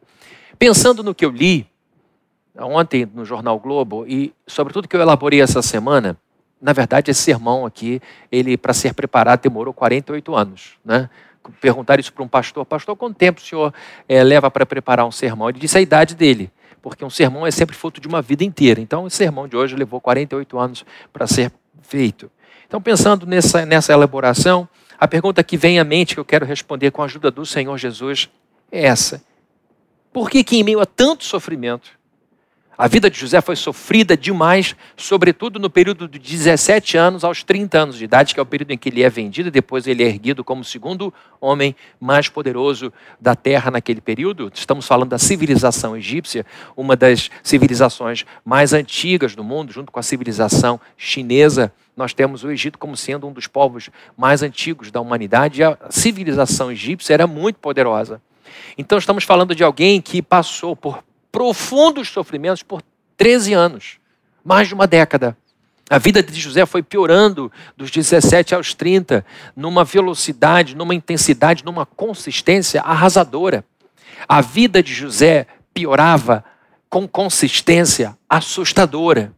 Pensando 0.57 1.03
no 1.03 1.13
que 1.13 1.25
eu 1.25 1.31
li 1.31 1.67
ontem 2.57 3.07
no 3.13 3.25
Jornal 3.25 3.59
Globo 3.59 4.07
e, 4.07 4.33
sobretudo, 4.47 4.87
que 4.87 4.95
eu 4.95 5.01
elaborei 5.01 5.43
essa 5.43 5.61
semana, 5.61 6.17
na 6.63 6.73
verdade, 6.73 7.11
esse 7.11 7.21
sermão 7.21 7.67
aqui, 7.67 8.01
ele 8.31 8.57
para 8.57 8.73
ser 8.73 8.95
preparado 8.95 9.43
demorou 9.43 9.75
48 9.75 10.35
anos, 10.35 10.79
né? 10.85 11.11
Perguntar 11.61 12.01
isso 12.01 12.13
para 12.13 12.25
um 12.25 12.29
pastor, 12.29 12.65
pastor, 12.65 12.97
quanto 12.97 13.17
tempo 13.17 13.41
o 13.41 13.45
senhor 13.45 13.73
é, 14.09 14.25
leva 14.25 14.51
para 14.51 14.67
preparar 14.67 15.07
um 15.07 15.13
sermão? 15.13 15.49
Ele 15.49 15.61
disse 15.61 15.79
a 15.79 15.81
idade 15.81 16.17
dele 16.17 16.51
porque 16.89 17.05
um 17.05 17.11
sermão 17.11 17.45
é 17.45 17.51
sempre 17.51 17.75
fruto 17.75 18.01
de 18.01 18.07
uma 18.07 18.23
vida 18.23 18.45
inteira. 18.45 18.81
Então, 18.81 19.03
o 19.03 19.11
sermão 19.11 19.49
de 19.49 19.57
hoje 19.57 19.75
levou 19.75 20.01
48 20.01 20.57
anos 20.57 20.87
para 21.13 21.27
ser 21.27 21.51
feito. 21.83 22.31
Então, 22.65 22.81
pensando 22.81 23.27
nessa, 23.27 23.67
nessa 23.67 23.93
elaboração, 23.93 24.69
a 24.97 25.09
pergunta 25.09 25.43
que 25.43 25.57
vem 25.57 25.81
à 25.81 25.85
mente, 25.85 26.15
que 26.15 26.21
eu 26.21 26.25
quero 26.25 26.47
responder 26.47 26.93
com 26.93 27.03
a 27.03 27.07
ajuda 27.07 27.29
do 27.29 27.45
Senhor 27.45 27.77
Jesus, 27.77 28.31
é 28.71 28.85
essa: 28.85 29.21
Por 30.13 30.31
que, 30.31 30.45
que 30.45 30.59
em 30.59 30.63
meio 30.63 30.79
a 30.79 30.87
tanto 30.87 31.25
sofrimento, 31.25 31.91
A 32.79 32.89
vida 32.89 33.09
de 33.09 33.19
José 33.19 33.41
foi 33.41 33.57
sofrida 33.57 34.15
demais, 34.15 34.77
sobretudo 34.99 35.59
no 35.59 35.71
período 35.71 36.07
de 36.07 36.19
17 36.19 36.99
anos 36.99 37.25
aos 37.25 37.43
30 37.43 37.79
anos 37.79 37.97
de 37.97 38.05
idade, 38.05 38.35
que 38.35 38.41
é 38.41 38.43
o 38.43 38.47
período 38.47 38.73
em 38.73 38.77
que 38.77 38.91
ele 38.91 39.03
é 39.03 39.09
vendido, 39.09 39.49
e 39.49 39.51
depois 39.51 39.87
ele 39.87 40.05
é 40.05 40.07
erguido 40.07 40.45
como 40.45 40.61
o 40.61 40.65
segundo 40.65 41.13
homem 41.41 41.75
mais 41.99 42.29
poderoso 42.29 42.93
da 43.19 43.35
terra 43.35 43.71
naquele 43.71 44.03
período. 44.03 44.53
Estamos 44.55 44.87
falando 44.87 45.09
da 45.09 45.19
civilização 45.19 45.97
egípcia, 45.97 46.45
uma 46.77 46.95
das 46.95 47.31
civilizações 47.43 48.27
mais 48.45 48.75
antigas 48.75 49.35
do 49.35 49.43
mundo, 49.43 49.73
junto 49.73 49.91
com 49.91 49.99
a 49.99 50.03
civilização 50.03 50.79
chinesa. 50.99 51.73
Nós 51.97 52.13
temos 52.13 52.45
o 52.45 52.51
Egito 52.51 52.79
como 52.79 52.95
sendo 52.95 53.27
um 53.27 53.33
dos 53.33 53.47
povos 53.47 53.89
mais 54.15 54.43
antigos 54.43 54.91
da 54.91 55.01
humanidade, 55.01 55.63
e 55.63 55.65
a 55.65 55.79
civilização 55.89 56.71
egípcia 56.71 57.15
era 57.15 57.27
muito 57.27 57.59
poderosa. 57.59 58.21
Então, 58.77 58.99
estamos 58.99 59.25
falando 59.25 59.55
de 59.55 59.65
alguém 59.65 59.99
que 59.99 60.21
passou 60.21 60.77
por 60.77 61.03
profundos 61.37 62.09
sofrimentos 62.09 62.63
por 62.63 62.83
13 63.15 63.53
anos, 63.53 63.99
mais 64.43 64.69
de 64.69 64.73
uma 64.73 64.87
década. 64.87 65.37
A 65.91 65.99
vida 65.99 66.23
de 66.23 66.41
José 66.41 66.65
foi 66.65 66.83
piorando 66.83 67.53
dos 67.77 67.91
17 67.91 68.55
aos 68.55 68.73
30, 68.73 69.23
numa 69.55 69.85
velocidade, 69.85 70.75
numa 70.75 70.95
intensidade, 70.95 71.63
numa 71.63 71.85
consistência 71.85 72.81
arrasadora. 72.81 73.67
A 74.27 74.41
vida 74.41 74.83
de 74.83 74.95
José 74.95 75.47
piorava 75.75 76.43
com 76.89 77.07
consistência 77.07 78.17
assustadora. 78.27 79.31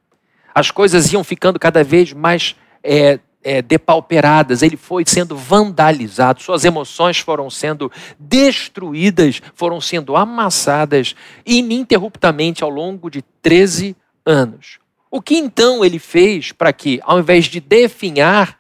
As 0.54 0.70
coisas 0.70 1.12
iam 1.12 1.24
ficando 1.24 1.58
cada 1.58 1.82
vez 1.82 2.12
mais 2.12 2.54
é, 2.80 3.18
é, 3.42 3.62
depauperadas, 3.62 4.62
ele 4.62 4.76
foi 4.76 5.04
sendo 5.06 5.36
vandalizado, 5.36 6.42
suas 6.42 6.64
emoções 6.64 7.18
foram 7.18 7.48
sendo 7.48 7.90
destruídas, 8.18 9.40
foram 9.54 9.80
sendo 9.80 10.16
amassadas 10.16 11.14
ininterruptamente 11.46 12.64
ao 12.64 12.70
longo 12.70 13.10
de 13.10 13.22
13 13.42 13.96
anos. 14.26 14.78
O 15.10 15.22
que 15.22 15.36
então 15.36 15.84
ele 15.84 15.98
fez 15.98 16.52
para 16.52 16.72
que, 16.72 17.00
ao 17.02 17.18
invés 17.18 17.46
de 17.46 17.60
definhar, 17.60 18.58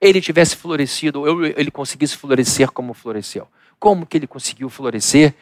ele 0.00 0.20
tivesse 0.20 0.56
florescido, 0.56 1.20
ou 1.20 1.44
ele 1.44 1.70
conseguisse 1.70 2.16
florescer 2.16 2.70
como 2.70 2.94
floresceu? 2.94 3.46
Como 3.78 4.06
que 4.06 4.16
ele 4.16 4.26
conseguiu 4.26 4.70
florescer 4.70 5.34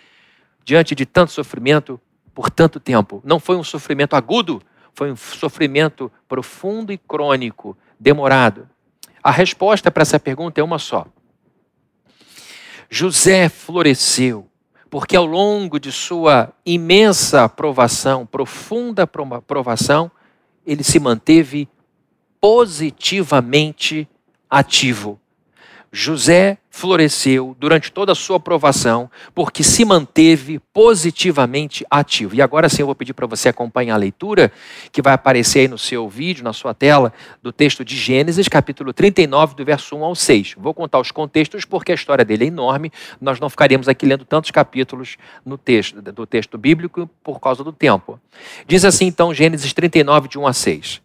diante 0.64 0.94
de 0.94 1.06
tanto 1.06 1.30
sofrimento 1.30 2.00
por 2.34 2.50
tanto 2.50 2.80
tempo? 2.80 3.22
Não 3.24 3.38
foi 3.38 3.56
um 3.56 3.62
sofrimento 3.62 4.16
agudo, 4.16 4.60
foi 4.92 5.12
um 5.12 5.16
sofrimento 5.16 6.10
profundo 6.26 6.92
e 6.92 6.98
crônico, 6.98 7.76
demorado. 8.00 8.68
A 9.28 9.30
resposta 9.30 9.90
para 9.90 10.00
essa 10.00 10.18
pergunta 10.18 10.58
é 10.58 10.64
uma 10.64 10.78
só. 10.78 11.06
José 12.88 13.50
floresceu 13.50 14.48
porque 14.88 15.14
ao 15.14 15.26
longo 15.26 15.78
de 15.78 15.92
sua 15.92 16.50
imensa 16.64 17.46
provação, 17.46 18.24
profunda 18.24 19.06
provação, 19.06 20.10
ele 20.64 20.82
se 20.82 20.98
manteve 20.98 21.68
positivamente 22.40 24.08
ativo. 24.48 25.20
José 25.90 26.58
floresceu 26.70 27.56
durante 27.58 27.90
toda 27.90 28.12
a 28.12 28.14
sua 28.14 28.36
aprovação 28.36 29.10
porque 29.34 29.64
se 29.64 29.84
manteve 29.84 30.60
positivamente 30.72 31.84
ativo. 31.90 32.34
E 32.34 32.42
agora 32.42 32.68
sim 32.68 32.82
eu 32.82 32.86
vou 32.86 32.94
pedir 32.94 33.14
para 33.14 33.26
você 33.26 33.48
acompanhar 33.48 33.94
a 33.94 33.98
leitura 33.98 34.52
que 34.92 35.00
vai 35.00 35.14
aparecer 35.14 35.60
aí 35.60 35.68
no 35.68 35.78
seu 35.78 36.08
vídeo, 36.08 36.44
na 36.44 36.52
sua 36.52 36.74
tela, 36.74 37.12
do 37.42 37.50
texto 37.50 37.84
de 37.84 37.96
Gênesis, 37.96 38.48
capítulo 38.48 38.92
39, 38.92 39.56
do 39.56 39.64
verso 39.64 39.96
1 39.96 40.04
ao 40.04 40.14
6. 40.14 40.54
Vou 40.58 40.74
contar 40.74 41.00
os 41.00 41.10
contextos 41.10 41.64
porque 41.64 41.90
a 41.90 41.94
história 41.94 42.24
dele 42.24 42.44
é 42.44 42.48
enorme, 42.48 42.92
nós 43.20 43.40
não 43.40 43.48
ficaremos 43.48 43.88
aqui 43.88 44.06
lendo 44.06 44.24
tantos 44.24 44.50
capítulos 44.50 45.16
no 45.44 45.56
texto, 45.56 46.00
do 46.00 46.26
texto 46.26 46.58
bíblico 46.58 47.08
por 47.24 47.40
causa 47.40 47.64
do 47.64 47.72
tempo. 47.72 48.20
Diz 48.66 48.84
assim 48.84 49.06
então 49.06 49.32
Gênesis 49.34 49.72
39, 49.72 50.28
de 50.28 50.38
1 50.38 50.46
a 50.46 50.52
6. 50.52 51.00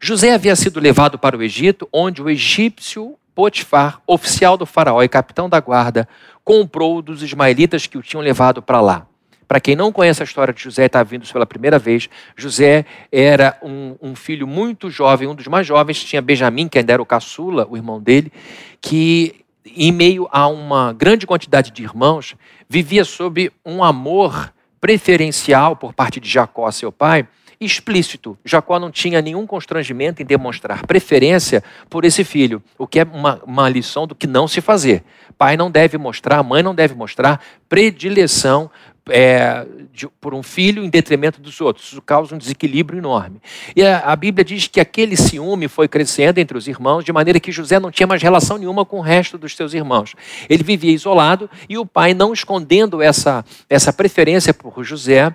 José 0.00 0.34
havia 0.34 0.56
sido 0.56 0.80
levado 0.80 1.16
para 1.16 1.36
o 1.36 1.42
Egito, 1.44 1.88
onde 1.92 2.20
o 2.20 2.28
egípcio 2.28 3.16
Potifar, 3.34 4.00
oficial 4.06 4.56
do 4.56 4.66
faraó 4.66 5.02
e 5.02 5.08
capitão 5.08 5.48
da 5.48 5.60
guarda, 5.60 6.08
comprou 6.44 7.00
dos 7.00 7.22
ismaelitas 7.22 7.86
que 7.86 7.96
o 7.96 8.02
tinham 8.02 8.22
levado 8.22 8.62
para 8.62 8.80
lá. 8.80 9.06
Para 9.48 9.60
quem 9.60 9.76
não 9.76 9.92
conhece 9.92 10.22
a 10.22 10.24
história 10.24 10.54
de 10.54 10.62
José 10.62 10.84
e 10.84 10.86
está 10.86 11.02
vindo 11.02 11.30
pela 11.30 11.44
primeira 11.44 11.78
vez, 11.78 12.08
José 12.34 12.86
era 13.10 13.58
um, 13.62 13.96
um, 14.00 14.14
filho 14.14 14.46
muito 14.46 14.88
jovem, 14.88 15.28
um 15.28 15.34
dos 15.34 15.46
mais 15.46 15.66
jovens, 15.66 16.02
tinha 16.02 16.22
Benjamim, 16.22 16.68
que 16.68 16.78
ainda 16.78 16.94
era 16.94 17.02
o 17.02 17.06
caçula, 17.06 17.66
o 17.68 17.76
irmão 17.76 18.00
dele, 18.00 18.32
que 18.80 19.44
em 19.64 19.92
meio 19.92 20.28
a 20.32 20.46
uma 20.48 20.92
grande 20.92 21.26
quantidade 21.26 21.70
de 21.70 21.82
irmãos, 21.82 22.34
vivia 22.68 23.04
sob 23.04 23.52
um 23.64 23.84
amor 23.84 24.52
preferencial 24.80 25.76
por 25.76 25.92
parte 25.92 26.18
de 26.18 26.28
Jacó, 26.28 26.70
seu 26.70 26.90
pai, 26.90 27.26
explícito. 27.64 28.38
Jacó 28.44 28.78
não 28.78 28.90
tinha 28.90 29.20
nenhum 29.20 29.46
constrangimento 29.46 30.22
em 30.22 30.24
demonstrar 30.24 30.86
preferência 30.86 31.62
por 31.88 32.04
esse 32.04 32.24
filho, 32.24 32.62
o 32.78 32.86
que 32.86 33.00
é 33.00 33.04
uma, 33.04 33.40
uma 33.44 33.68
lição 33.68 34.06
do 34.06 34.14
que 34.14 34.26
não 34.26 34.48
se 34.48 34.60
fazer. 34.60 35.04
Pai 35.38 35.56
não 35.56 35.70
deve 35.70 35.98
mostrar, 35.98 36.42
mãe 36.42 36.62
não 36.62 36.74
deve 36.74 36.94
mostrar 36.94 37.42
predileção 37.68 38.70
é, 39.10 39.66
de, 39.92 40.06
por 40.20 40.34
um 40.34 40.42
filho 40.42 40.84
em 40.84 40.88
detrimento 40.88 41.40
dos 41.40 41.60
outros. 41.60 41.86
Isso 41.92 42.02
causa 42.02 42.34
um 42.34 42.38
desequilíbrio 42.38 42.98
enorme. 42.98 43.40
E 43.74 43.82
a, 43.82 43.98
a, 44.00 44.16
Bíblia 44.16 44.44
diz 44.44 44.68
que 44.68 44.80
aquele 44.80 45.16
ciúme 45.16 45.68
foi 45.68 45.88
crescendo 45.88 46.38
entre 46.38 46.56
os 46.56 46.68
irmãos, 46.68 47.04
de 47.04 47.12
maneira 47.12 47.40
que 47.40 47.50
José 47.50 47.80
não 47.80 47.90
tinha 47.90 48.06
mais 48.06 48.22
relação 48.22 48.58
nenhuma 48.58 48.84
com 48.84 48.98
o 48.98 49.02
resto 49.02 49.36
dos 49.36 49.56
seus 49.56 49.74
irmãos. 49.74 50.14
Ele 50.48 50.62
vivia 50.62 50.92
isolado 50.92 51.50
e 51.68 51.76
o 51.78 51.86
pai, 51.86 52.14
não 52.14 52.32
escondendo 52.32 53.02
essa, 53.02 53.44
essa 53.68 53.92
preferência 53.92 54.54
por 54.54 54.84
José, 54.84 55.34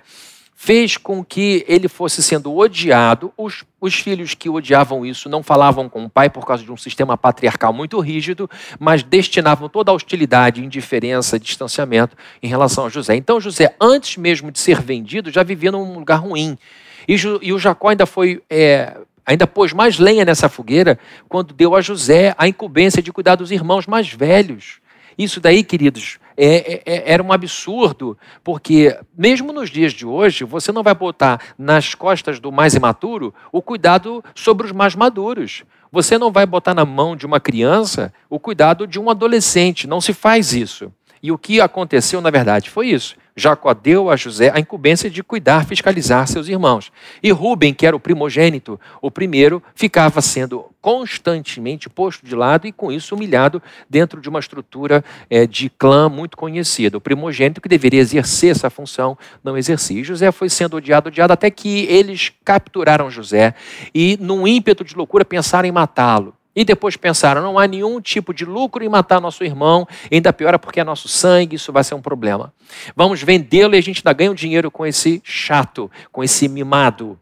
fez 0.60 0.96
com 0.96 1.24
que 1.24 1.64
ele 1.68 1.86
fosse 1.86 2.20
sendo 2.20 2.52
odiado. 2.52 3.32
Os, 3.36 3.64
os, 3.80 3.94
filhos 3.94 4.34
que 4.34 4.50
odiavam 4.50 5.06
isso 5.06 5.28
não 5.28 5.40
falavam 5.40 5.88
com 5.88 6.04
o 6.04 6.10
pai 6.10 6.28
por 6.28 6.44
causa 6.44 6.64
de 6.64 6.72
um 6.72 6.76
sistema 6.76 7.16
patriarcal 7.16 7.72
muito 7.72 8.00
rígido, 8.00 8.50
mas 8.76 9.04
destinavam 9.04 9.68
toda 9.68 9.92
a 9.92 9.94
hostilidade, 9.94 10.64
indiferença, 10.64 11.38
distanciamento 11.38 12.16
em 12.42 12.48
relação 12.48 12.86
a 12.86 12.88
José. 12.88 13.14
Então, 13.14 13.40
José, 13.40 13.76
antes 13.80 14.16
mesmo 14.16 14.50
de 14.50 14.58
ser 14.58 14.80
vendido, 14.80 15.30
já 15.30 15.44
vivia 15.44 15.70
num 15.70 15.96
lugar 15.96 16.16
ruim. 16.16 16.58
E, 17.06 17.14
e 17.40 17.52
o 17.52 17.58
Jacó 17.58 17.90
ainda 17.90 18.04
foi. 18.04 18.42
É, 18.50 18.96
ainda 19.24 19.46
pôs 19.46 19.72
mais 19.72 19.96
lenha 20.00 20.24
nessa 20.24 20.48
fogueira 20.48 20.98
quando 21.28 21.54
deu 21.54 21.76
a 21.76 21.80
José 21.80 22.34
a 22.36 22.48
incumbência 22.48 23.00
de 23.00 23.12
cuidar 23.12 23.36
dos 23.36 23.52
irmãos 23.52 23.86
mais 23.86 24.12
velhos. 24.12 24.80
Isso 25.16 25.40
daí, 25.40 25.62
queridos, 25.62 26.18
é, 26.40 26.74
é, 26.74 26.82
é, 26.86 27.12
era 27.12 27.22
um 27.22 27.32
absurdo, 27.32 28.16
porque 28.44 28.96
mesmo 29.16 29.52
nos 29.52 29.70
dias 29.70 29.92
de 29.92 30.06
hoje, 30.06 30.44
você 30.44 30.70
não 30.70 30.84
vai 30.84 30.94
botar 30.94 31.40
nas 31.58 31.96
costas 31.96 32.38
do 32.38 32.52
mais 32.52 32.74
imaturo 32.74 33.34
o 33.50 33.60
cuidado 33.60 34.24
sobre 34.36 34.64
os 34.64 34.72
mais 34.72 34.94
maduros. 34.94 35.64
Você 35.90 36.16
não 36.16 36.30
vai 36.30 36.46
botar 36.46 36.74
na 36.74 36.84
mão 36.84 37.16
de 37.16 37.26
uma 37.26 37.40
criança 37.40 38.12
o 38.30 38.38
cuidado 38.38 38.86
de 38.86 39.00
um 39.00 39.10
adolescente. 39.10 39.88
Não 39.88 40.00
se 40.00 40.12
faz 40.12 40.52
isso. 40.52 40.92
E 41.20 41.32
o 41.32 41.38
que 41.38 41.60
aconteceu, 41.60 42.20
na 42.20 42.30
verdade, 42.30 42.70
foi 42.70 42.88
isso. 42.88 43.16
Jacó 43.38 43.72
deu 43.72 44.10
a 44.10 44.16
José 44.16 44.50
a 44.54 44.58
incumbência 44.58 45.08
de 45.08 45.22
cuidar, 45.22 45.64
fiscalizar 45.64 46.26
seus 46.26 46.48
irmãos. 46.48 46.90
E 47.22 47.30
Rubem, 47.30 47.72
que 47.72 47.86
era 47.86 47.96
o 47.96 48.00
primogênito, 48.00 48.80
o 49.00 49.10
primeiro, 49.10 49.62
ficava 49.74 50.20
sendo 50.20 50.66
constantemente 50.80 51.88
posto 51.88 52.24
de 52.24 52.34
lado 52.34 52.66
e, 52.66 52.72
com 52.72 52.90
isso, 52.90 53.14
humilhado 53.14 53.62
dentro 53.90 54.20
de 54.20 54.28
uma 54.28 54.38
estrutura 54.38 55.04
é, 55.28 55.46
de 55.46 55.68
clã 55.68 56.08
muito 56.08 56.36
conhecida. 56.36 56.96
O 56.96 57.00
primogênito 57.00 57.60
que 57.60 57.68
deveria 57.68 58.00
exercer 58.00 58.52
essa 58.52 58.70
função 58.70 59.18
não 59.42 59.56
exercia. 59.56 60.00
E 60.00 60.04
José 60.04 60.30
foi 60.32 60.48
sendo 60.48 60.76
odiado, 60.76 61.08
odiado, 61.08 61.32
até 61.32 61.50
que 61.50 61.84
eles 61.86 62.32
capturaram 62.44 63.10
José 63.10 63.54
e, 63.94 64.16
num 64.20 64.46
ímpeto 64.46 64.84
de 64.84 64.94
loucura, 64.94 65.24
pensaram 65.24 65.68
em 65.68 65.72
matá-lo. 65.72 66.37
E 66.58 66.64
depois 66.64 66.96
pensaram: 66.96 67.40
não 67.40 67.56
há 67.56 67.68
nenhum 67.68 68.00
tipo 68.00 68.34
de 68.34 68.44
lucro 68.44 68.82
em 68.82 68.88
matar 68.88 69.20
nosso 69.20 69.44
irmão, 69.44 69.86
ainda 70.10 70.32
pior 70.32 70.52
é 70.52 70.58
porque 70.58 70.80
é 70.80 70.84
nosso 70.84 71.06
sangue, 71.06 71.54
isso 71.54 71.72
vai 71.72 71.84
ser 71.84 71.94
um 71.94 72.02
problema. 72.02 72.52
Vamos 72.96 73.22
vendê-lo 73.22 73.76
e 73.76 73.78
a 73.78 73.80
gente 73.80 73.98
ainda 73.98 74.12
ganha 74.12 74.32
um 74.32 74.34
dinheiro 74.34 74.68
com 74.68 74.84
esse 74.84 75.22
chato, 75.24 75.88
com 76.10 76.22
esse 76.22 76.48
mimado. 76.48 77.16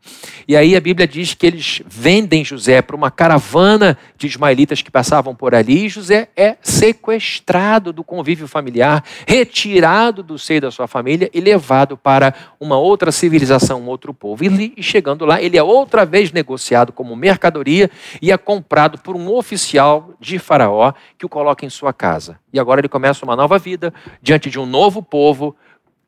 E 0.49 0.57
aí 0.57 0.75
a 0.75 0.81
Bíblia 0.81 1.07
diz 1.07 1.35
que 1.35 1.47
eles 1.47 1.83
vendem 1.87 2.45
José 2.47 2.81
para 2.81 2.97
uma 2.97 3.11
caravana 3.11 3.99
de 4.17 4.27
ismaelitas 4.27 4.81
que 4.81 4.91
passavam 4.91 5.35
por 5.35 5.55
ali, 5.55 5.85
e 5.85 5.89
José 5.91 6.29
é 6.35 6.57
sequestrado 6.63 7.93
do 7.93 8.03
convívio 8.03 8.49
familiar, 8.49 9.05
retirado 9.27 10.23
do 10.23 10.39
seio 10.39 10.63
da 10.63 10.71
sua 10.71 10.87
família 10.87 11.31
e 11.35 11.41
levado 11.41 11.95
para 11.95 12.35
uma 12.59 12.79
outra 12.79 13.13
civilização, 13.13 13.83
um 13.83 13.87
outro 13.87 14.15
povo. 14.15 14.45
E 14.45 14.83
chegando 14.83 15.27
lá, 15.27 15.43
ele 15.43 15.59
é 15.59 15.63
outra 15.63 16.07
vez 16.07 16.33
negociado 16.33 16.91
como 16.91 17.15
mercadoria 17.15 17.91
e 18.23 18.33
é 18.33 18.39
comprado 18.39 18.99
por 18.99 19.15
um 19.15 19.26
um 19.27 19.37
oficial 19.37 20.15
de 20.21 20.39
Faraó 20.39 20.93
que 21.19 21.27
o 21.27 21.29
coloca 21.29 21.65
em 21.65 21.71
sua 21.71 21.93
casa. 21.93 22.39
E 22.53 22.61
agora 22.61 22.81
ele 22.81 22.89
começa 22.89 23.25
uma 23.25 23.37
nova 23.37 23.59
vida 23.59 23.93
diante 24.23 24.49
de 24.49 24.59
um 24.59 24.67
novo 24.67 25.03
povo, 25.03 25.57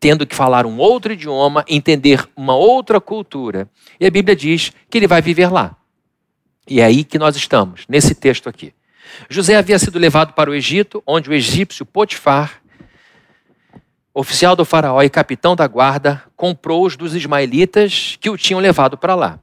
tendo 0.01 0.27
que 0.27 0.35
falar 0.35 0.65
um 0.67 0.79
outro 0.79 1.13
idioma, 1.13 1.65
entender 1.69 2.29
uma 2.37 2.55
outra 2.55 3.01
cultura. 3.01 3.69
E 3.99 4.07
a 4.07 4.11
Bíblia 4.11 4.37
diz 4.37 4.73
que 4.89 4.99
ele 4.99 5.07
vai 5.07 5.21
viver 5.21 5.53
lá. 5.53 5.77
E 6.69 6.81
é 6.81 6.85
aí 6.85 7.03
que 7.03 7.19
nós 7.19 7.37
estamos, 7.37 7.85
nesse 7.89 8.15
texto 8.15 8.49
aqui. 8.49 8.73
José 9.29 9.57
havia 9.57 9.79
sido 9.79 9.99
levado 9.99 10.35
para 10.35 10.51
o 10.51 10.55
Egito, 10.55 11.03
onde 11.07 11.31
o 11.31 11.35
egípcio 11.35 11.87
Potifar, 11.87 12.61
oficial 14.13 14.57
do 14.57 14.65
faraó 14.65 15.01
e 15.03 15.09
capitão 15.09 15.55
da 15.55 15.67
guarda, 15.67 16.23
comprou-os 16.37 16.97
dos 16.97 17.15
ismaelitas 17.15 18.19
que 18.21 18.29
o 18.29 18.37
tinham 18.37 18.61
levado 18.61 18.99
para 18.99 19.15
lá. 19.15 19.41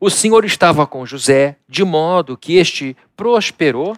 O 0.00 0.08
Senhor 0.08 0.44
estava 0.44 0.86
com 0.86 1.04
José, 1.04 1.56
de 1.68 1.82
modo 1.84 2.36
que 2.36 2.56
este 2.56 2.96
prosperou 3.16 3.96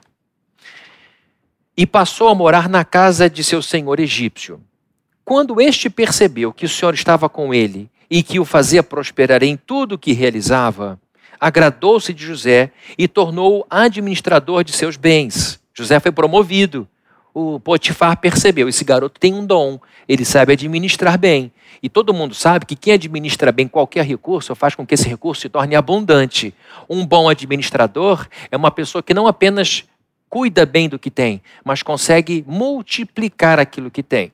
e 1.76 1.86
passou 1.86 2.28
a 2.28 2.34
morar 2.34 2.68
na 2.68 2.84
casa 2.84 3.28
de 3.28 3.44
seu 3.44 3.62
senhor 3.62 4.00
egípcio. 4.00 4.62
Quando 5.24 5.60
este 5.60 5.90
percebeu 5.90 6.52
que 6.52 6.64
o 6.64 6.68
Senhor 6.68 6.94
estava 6.94 7.28
com 7.28 7.52
ele 7.52 7.90
e 8.08 8.22
que 8.22 8.40
o 8.40 8.46
fazia 8.46 8.82
prosperar 8.82 9.42
em 9.42 9.56
tudo 9.56 9.94
o 9.94 9.98
que 9.98 10.12
realizava, 10.12 10.98
agradou-se 11.38 12.14
de 12.14 12.24
José 12.24 12.72
e 12.96 13.06
tornou-o 13.06 13.66
administrador 13.68 14.64
de 14.64 14.72
seus 14.72 14.96
bens. 14.96 15.60
José 15.74 16.00
foi 16.00 16.12
promovido. 16.12 16.88
O 17.32 17.60
Potifar 17.60 18.16
percebeu: 18.16 18.68
esse 18.68 18.84
garoto 18.84 19.18
tem 19.20 19.34
um 19.34 19.44
dom, 19.44 19.78
ele 20.08 20.24
sabe 20.24 20.52
administrar 20.52 21.18
bem. 21.18 21.52
E 21.82 21.88
todo 21.88 22.12
mundo 22.12 22.34
sabe 22.34 22.66
que 22.66 22.76
quem 22.76 22.94
administra 22.94 23.50
bem 23.50 23.66
qualquer 23.66 24.04
recurso 24.04 24.54
faz 24.54 24.74
com 24.74 24.86
que 24.86 24.94
esse 24.94 25.08
recurso 25.08 25.42
se 25.42 25.48
torne 25.48 25.74
abundante. 25.74 26.52
Um 26.88 27.06
bom 27.06 27.28
administrador 27.28 28.26
é 28.50 28.56
uma 28.56 28.70
pessoa 28.70 29.02
que 29.02 29.14
não 29.14 29.26
apenas 29.26 29.84
cuida 30.28 30.66
bem 30.66 30.88
do 30.88 30.98
que 30.98 31.10
tem, 31.10 31.42
mas 31.64 31.82
consegue 31.82 32.44
multiplicar 32.46 33.58
aquilo 33.58 33.90
que 33.90 34.02
tem. 34.02 34.32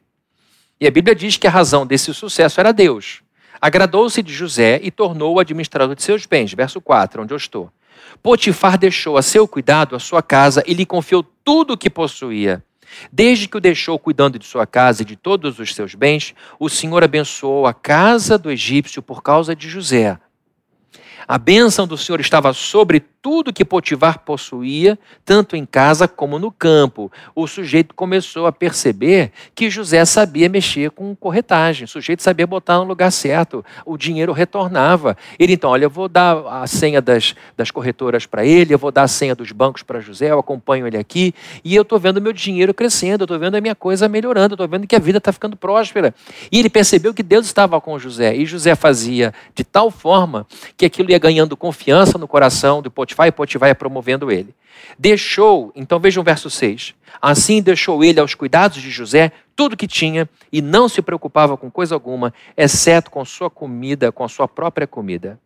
E 0.81 0.87
a 0.87 0.91
Bíblia 0.91 1.15
diz 1.15 1.37
que 1.37 1.47
a 1.47 1.51
razão 1.51 1.87
desse 1.87 2.13
sucesso 2.13 2.61
era 2.61 2.73
Deus. 2.73 3.23
Agradou-se 3.61 4.23
de 4.23 4.33
José 4.33 4.79
e 4.83 4.91
tornou-o 4.91 5.41
administrador 5.41 5.95
de 5.95 6.03
seus 6.03 6.27
bens. 6.27 6.53
Verso 6.53 6.81
4, 6.81 7.23
onde 7.23 7.33
eu 7.33 7.39
estou. 7.39 7.71
Potifar 8.23 8.77
deixou 8.77 9.17
a 9.17 9.23
seu 9.23 9.49
cuidado 9.49 9.97
a 9.97 9.99
sua 9.99 10.23
casa 10.23 10.63
e 10.67 10.75
lhe 10.75 10.85
confiou 10.85 11.25
tudo 11.43 11.73
o 11.73 11.79
que 11.79 11.89
possuía. 11.89 12.63
Desde 13.13 13.49
que 13.49 13.57
o 13.57 13.61
deixou 13.61 13.99
cuidando 13.99 14.39
de 14.39 14.47
sua 14.47 14.67
casa 14.67 15.03
e 15.03 15.05
de 15.05 15.17
todos 15.17 15.59
os 15.59 15.75
seus 15.75 15.95
bens, 15.95 16.35
o 16.59 16.69
Senhor 16.69 17.03
abençoou 17.03 17.67
a 17.67 17.75
casa 17.75 18.39
do 18.39 18.51
egípcio 18.51 19.03
por 19.03 19.23
causa 19.23 19.55
de 19.55 19.69
José. 19.69 20.19
A 21.29 21.39
bênção 21.39 21.87
do 21.87 21.99
Senhor 21.99 22.21
estava 22.21 22.53
sobre 22.53 23.01
tudo 23.27 23.53
que 23.53 23.65
Potifar 23.65 24.21
possuía, 24.21 24.97
tanto 25.25 25.57
em 25.57 25.67
casa 25.67 26.07
como 26.07 26.39
no 26.39 26.53
campo. 26.53 27.11
O 27.35 27.49
sujeito 27.49 27.93
começou 27.93 28.47
a 28.47 28.53
perceber 28.53 29.33
que 29.53 29.69
José 29.69 30.05
sabia 30.05 30.49
mexer 30.49 30.93
com 30.93 31.13
corretagem, 31.17 31.87
o 31.87 31.89
sujeito 31.89 32.23
sabia 32.23 32.47
botar 32.47 32.79
no 32.79 32.85
lugar 32.85 33.11
certo, 33.11 33.65
o 33.85 33.99
dinheiro 33.99 34.33
retornava. 34.33 35.17
Ele 35.41 35.55
então, 35.55 35.71
olha, 35.71 35.87
eu 35.87 35.91
vou 35.91 36.09
dar 36.09 36.37
a 36.47 36.69
senha 36.69 37.03
das, 37.03 37.35
das 37.57 37.73
corretoras 37.73 38.27
para 38.27 38.47
ele, 38.47 38.73
eu 38.73 38.79
vou 38.79 38.93
dar 38.93 39.03
a 39.03 39.09
senha 39.09 39.35
dos 39.35 39.51
bancos 39.51 39.83
para 39.83 39.99
José, 39.99 40.31
eu 40.31 40.39
acompanho 40.39 40.87
ele 40.87 40.97
aqui, 40.97 41.35
e 41.65 41.75
eu 41.75 41.83
estou 41.83 41.99
vendo 41.99 42.21
meu 42.21 42.33
dinheiro 42.33 42.73
crescendo, 42.73 43.23
eu 43.23 43.25
estou 43.25 43.41
vendo 43.41 43.57
a 43.57 43.61
minha 43.61 43.75
coisa 43.75 44.09
melhorando, 44.09 44.55
estou 44.55 44.69
vendo 44.69 44.87
que 44.87 44.95
a 44.95 45.01
vida 45.01 45.19
está 45.19 45.33
ficando 45.33 45.57
próspera. 45.57 46.15
E 46.53 46.61
ele 46.61 46.71
percebeu 46.71 47.13
que 47.13 47.25
Deus 47.25 47.45
estava 47.47 47.81
com 47.81 47.99
José, 47.99 48.37
e 48.37 48.47
José 48.47 48.77
fazia 48.77 49.35
de 49.53 49.65
tal 49.65 49.91
forma 49.91 50.47
que 50.77 50.87
aquilo 50.87 51.11
ia 51.11 51.16
ganhando 51.19 51.57
confiança 51.57 52.19
no 52.19 52.29
coração 52.29 52.83
do 52.83 52.91
Potifar 52.91 53.27
e 53.27 53.33
Potifar 53.33 53.69
ia 53.69 53.75
promovendo 53.75 54.31
ele. 54.31 54.55
Deixou, 54.99 55.73
então 55.75 55.99
vejam 55.99 56.21
o 56.21 56.25
verso 56.25 56.51
6. 56.51 56.95
Assim 57.21 57.63
deixou 57.63 58.05
ele 58.05 58.21
aos 58.21 58.35
cuidados 58.35 58.81
de 58.81 58.91
José 58.91 59.33
tudo 59.55 59.77
que 59.77 59.87
tinha 59.87 60.29
e 60.53 60.61
não 60.61 60.89
se 60.89 61.01
preocupava 61.01 61.57
com 61.57 61.71
coisa 61.71 61.95
alguma, 61.95 62.33
exceto 62.57 63.11
com 63.11 63.25
sua 63.25 63.49
comida, 63.49 64.13
com 64.13 64.25
a 64.25 64.29
sua 64.29 64.47
própria 64.47 64.87
comida. 64.87 65.39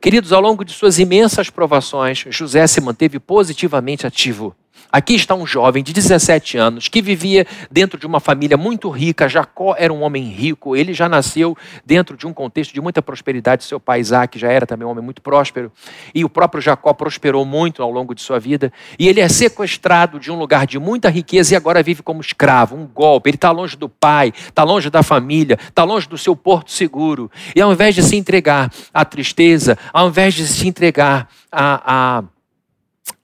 Queridos, 0.00 0.32
ao 0.32 0.40
longo 0.40 0.64
de 0.64 0.72
suas 0.72 0.98
imensas 0.98 1.48
provações, 1.48 2.24
José 2.28 2.66
se 2.66 2.80
manteve 2.80 3.18
positivamente 3.18 4.06
ativo. 4.06 4.54
Aqui 4.90 5.14
está 5.14 5.34
um 5.34 5.46
jovem 5.46 5.82
de 5.82 5.92
17 5.92 6.56
anos 6.56 6.88
que 6.88 7.02
vivia 7.02 7.46
dentro 7.70 7.98
de 7.98 8.06
uma 8.06 8.20
família 8.20 8.56
muito 8.56 8.88
rica. 8.88 9.28
Jacó 9.28 9.74
era 9.76 9.92
um 9.92 10.02
homem 10.02 10.28
rico, 10.28 10.76
ele 10.76 10.94
já 10.94 11.08
nasceu 11.08 11.56
dentro 11.84 12.16
de 12.16 12.26
um 12.26 12.32
contexto 12.32 12.72
de 12.72 12.80
muita 12.80 13.02
prosperidade. 13.02 13.64
Seu 13.64 13.80
pai 13.80 14.00
Isaac 14.00 14.38
já 14.38 14.50
era 14.50 14.66
também 14.66 14.86
um 14.86 14.90
homem 14.90 15.04
muito 15.04 15.20
próspero. 15.20 15.72
E 16.14 16.24
o 16.24 16.28
próprio 16.28 16.62
Jacó 16.62 16.92
prosperou 16.92 17.44
muito 17.44 17.82
ao 17.82 17.90
longo 17.90 18.14
de 18.14 18.22
sua 18.22 18.38
vida. 18.38 18.72
E 18.98 19.08
ele 19.08 19.20
é 19.20 19.28
sequestrado 19.28 20.20
de 20.20 20.30
um 20.30 20.38
lugar 20.38 20.66
de 20.66 20.78
muita 20.78 21.08
riqueza 21.08 21.54
e 21.54 21.56
agora 21.56 21.82
vive 21.82 22.02
como 22.02 22.20
escravo, 22.20 22.76
um 22.76 22.86
golpe. 22.86 23.30
Ele 23.30 23.36
está 23.36 23.50
longe 23.50 23.76
do 23.76 23.88
pai, 23.88 24.32
está 24.36 24.62
longe 24.62 24.90
da 24.90 25.02
família, 25.02 25.58
está 25.60 25.84
longe 25.84 26.08
do 26.08 26.18
seu 26.18 26.36
porto 26.36 26.70
seguro. 26.70 27.30
E 27.54 27.60
ao 27.60 27.72
invés 27.72 27.94
de 27.94 28.02
se 28.02 28.16
entregar 28.16 28.72
à 28.92 29.04
tristeza, 29.04 29.78
ao 29.92 30.08
invés 30.08 30.34
de 30.34 30.46
se 30.46 30.68
entregar 30.68 31.28
a, 31.50 32.18
a 32.18 32.24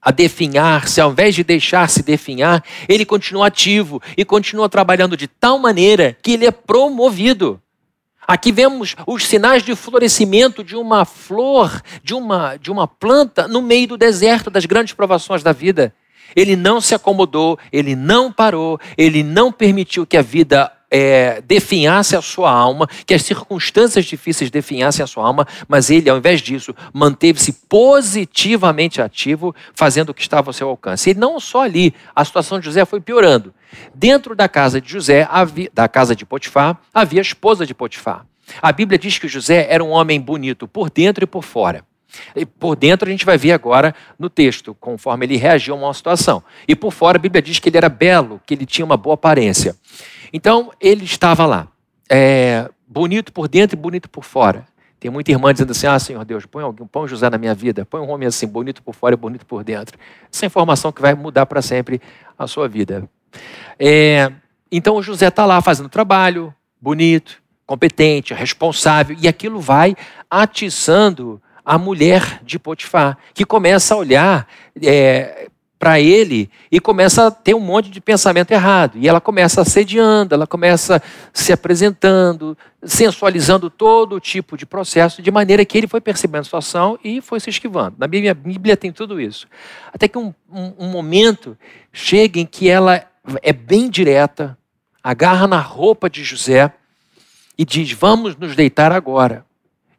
a 0.01 0.11
definhar-se, 0.11 0.99
ao 0.99 1.11
invés 1.11 1.35
de 1.35 1.43
deixar-se 1.43 2.01
definhar, 2.01 2.63
ele 2.89 3.05
continua 3.05 3.47
ativo 3.47 4.01
e 4.17 4.25
continua 4.25 4.67
trabalhando 4.67 5.15
de 5.15 5.27
tal 5.27 5.59
maneira 5.59 6.17
que 6.21 6.31
ele 6.31 6.45
é 6.45 6.51
promovido. 6.51 7.61
Aqui 8.27 8.51
vemos 8.51 8.95
os 9.05 9.25
sinais 9.25 9.63
de 9.63 9.75
florescimento 9.75 10.63
de 10.63 10.75
uma 10.75 11.05
flor, 11.05 11.81
de 12.03 12.13
uma, 12.13 12.55
de 12.55 12.71
uma 12.71 12.87
planta 12.87 13.47
no 13.47 13.61
meio 13.61 13.89
do 13.89 13.97
deserto 13.97 14.49
das 14.49 14.65
grandes 14.65 14.93
provações 14.93 15.43
da 15.43 15.51
vida. 15.51 15.93
Ele 16.35 16.55
não 16.55 16.79
se 16.79 16.95
acomodou, 16.95 17.59
ele 17.71 17.95
não 17.95 18.31
parou, 18.31 18.79
ele 18.97 19.21
não 19.21 19.51
permitiu 19.51 20.05
que 20.05 20.15
a 20.15 20.21
vida 20.21 20.71
é, 20.91 21.41
definhasse 21.41 22.17
a 22.17 22.21
sua 22.21 22.51
alma, 22.51 22.87
que 23.05 23.13
as 23.13 23.21
circunstâncias 23.23 24.03
difíceis 24.03 24.51
definhassem 24.51 25.01
a 25.01 25.07
sua 25.07 25.25
alma, 25.25 25.47
mas 25.67 25.89
ele, 25.89 26.09
ao 26.09 26.17
invés 26.17 26.41
disso, 26.41 26.75
manteve-se 26.91 27.53
positivamente 27.69 29.01
ativo, 29.01 29.55
fazendo 29.73 30.09
o 30.09 30.13
que 30.13 30.21
estava 30.21 30.49
ao 30.49 30.53
seu 30.53 30.67
alcance. 30.67 31.11
E 31.11 31.13
não 31.13 31.39
só 31.39 31.61
ali, 31.61 31.93
a 32.13 32.25
situação 32.25 32.59
de 32.59 32.65
José 32.65 32.83
foi 32.83 32.99
piorando. 32.99 33.53
Dentro 33.95 34.35
da 34.35 34.49
casa 34.49 34.81
de 34.81 34.91
José, 34.91 35.25
havia, 35.31 35.71
da 35.73 35.87
casa 35.87 36.13
de 36.13 36.25
Potifar, 36.25 36.77
havia 36.93 37.21
a 37.21 37.23
esposa 37.23 37.65
de 37.65 37.73
Potifar. 37.73 38.25
A 38.61 38.73
Bíblia 38.73 38.99
diz 38.99 39.17
que 39.17 39.29
José 39.29 39.67
era 39.69 39.81
um 39.81 39.91
homem 39.91 40.19
bonito 40.19 40.67
por 40.67 40.89
dentro 40.89 41.23
e 41.23 41.27
por 41.27 41.43
fora. 41.43 41.85
E 42.35 42.45
por 42.45 42.75
dentro 42.75 43.07
a 43.07 43.11
gente 43.11 43.25
vai 43.25 43.37
ver 43.37 43.53
agora 43.53 43.95
no 44.19 44.29
texto, 44.29 44.75
conforme 44.75 45.25
ele 45.25 45.37
reagiu 45.37 45.73
a 45.73 45.77
uma 45.77 45.93
situação. 45.93 46.43
E 46.67 46.75
por 46.75 46.91
fora 46.91 47.17
a 47.17 47.21
Bíblia 47.21 47.41
diz 47.41 47.59
que 47.59 47.69
ele 47.69 47.77
era 47.77 47.87
belo, 47.87 48.41
que 48.45 48.53
ele 48.53 48.65
tinha 48.65 48.83
uma 48.83 48.97
boa 48.97 49.13
aparência. 49.13 49.75
Então 50.33 50.71
ele 50.79 51.05
estava 51.05 51.45
lá, 51.45 51.67
é, 52.09 52.69
bonito 52.87 53.31
por 53.31 53.47
dentro 53.47 53.77
e 53.77 53.79
bonito 53.79 54.09
por 54.09 54.23
fora. 54.23 54.65
Tem 54.99 55.09
muita 55.09 55.31
irmã 55.31 55.51
dizendo 55.51 55.71
assim: 55.71 55.87
Ah, 55.87 55.97
Senhor 55.97 56.23
Deus, 56.23 56.45
põe 56.45 56.63
alguém, 56.63 56.85
põe 56.85 57.07
José 57.07 57.29
na 57.29 57.37
minha 57.37 57.55
vida, 57.55 57.85
põe 57.85 57.99
um 57.99 58.09
homem 58.11 58.27
assim, 58.27 58.45
bonito 58.45 58.83
por 58.83 58.93
fora 58.93 59.15
e 59.15 59.17
bonito 59.17 59.45
por 59.45 59.63
dentro. 59.63 59.97
Essa 60.31 60.45
é 60.45 60.47
informação 60.47 60.91
que 60.91 61.01
vai 61.01 61.15
mudar 61.15 61.45
para 61.47 61.61
sempre 61.61 61.99
a 62.37 62.45
sua 62.45 62.67
vida. 62.67 63.09
É, 63.79 64.31
então 64.71 64.95
o 64.95 65.01
José 65.01 65.27
está 65.27 65.45
lá 65.45 65.59
fazendo 65.59 65.89
trabalho, 65.89 66.53
bonito, 66.79 67.41
competente, 67.65 68.33
responsável, 68.33 69.17
e 69.19 69.27
aquilo 69.27 69.59
vai 69.59 69.95
atiçando 70.29 71.41
a 71.65 71.77
mulher 71.77 72.41
de 72.43 72.59
Potifar, 72.59 73.17
que 73.33 73.45
começa 73.45 73.93
a 73.93 73.97
olhar 73.97 74.47
é, 74.81 75.47
para 75.81 75.99
ele 75.99 76.47
e 76.71 76.79
começa 76.79 77.25
a 77.25 77.31
ter 77.31 77.55
um 77.55 77.59
monte 77.59 77.89
de 77.89 77.99
pensamento 77.99 78.51
errado. 78.51 78.99
E 78.99 79.07
ela 79.07 79.19
começa 79.19 79.61
assediando, 79.61 80.35
ela 80.35 80.45
começa 80.45 81.01
se 81.33 81.51
apresentando, 81.51 82.55
sensualizando 82.83 83.67
todo 83.67 84.19
tipo 84.19 84.55
de 84.55 84.63
processo, 84.63 85.23
de 85.23 85.31
maneira 85.31 85.65
que 85.65 85.75
ele 85.75 85.87
foi 85.87 85.99
percebendo 85.99 86.41
a 86.41 86.43
situação 86.43 86.99
e 87.03 87.19
foi 87.19 87.39
se 87.39 87.49
esquivando. 87.49 87.95
Na 87.97 88.05
Bíblia, 88.05 88.35
Bíblia 88.35 88.77
tem 88.77 88.91
tudo 88.91 89.19
isso. 89.19 89.47
Até 89.91 90.07
que 90.07 90.19
um, 90.19 90.31
um, 90.53 90.73
um 90.77 90.87
momento 90.91 91.57
chega 91.91 92.39
em 92.39 92.45
que 92.45 92.69
ela 92.69 93.03
é 93.41 93.51
bem 93.51 93.89
direta, 93.89 94.55
agarra 95.03 95.47
na 95.47 95.59
roupa 95.59 96.07
de 96.11 96.23
José 96.23 96.71
e 97.57 97.65
diz: 97.65 97.91
Vamos 97.91 98.35
nos 98.35 98.55
deitar 98.55 98.91
agora. 98.91 99.43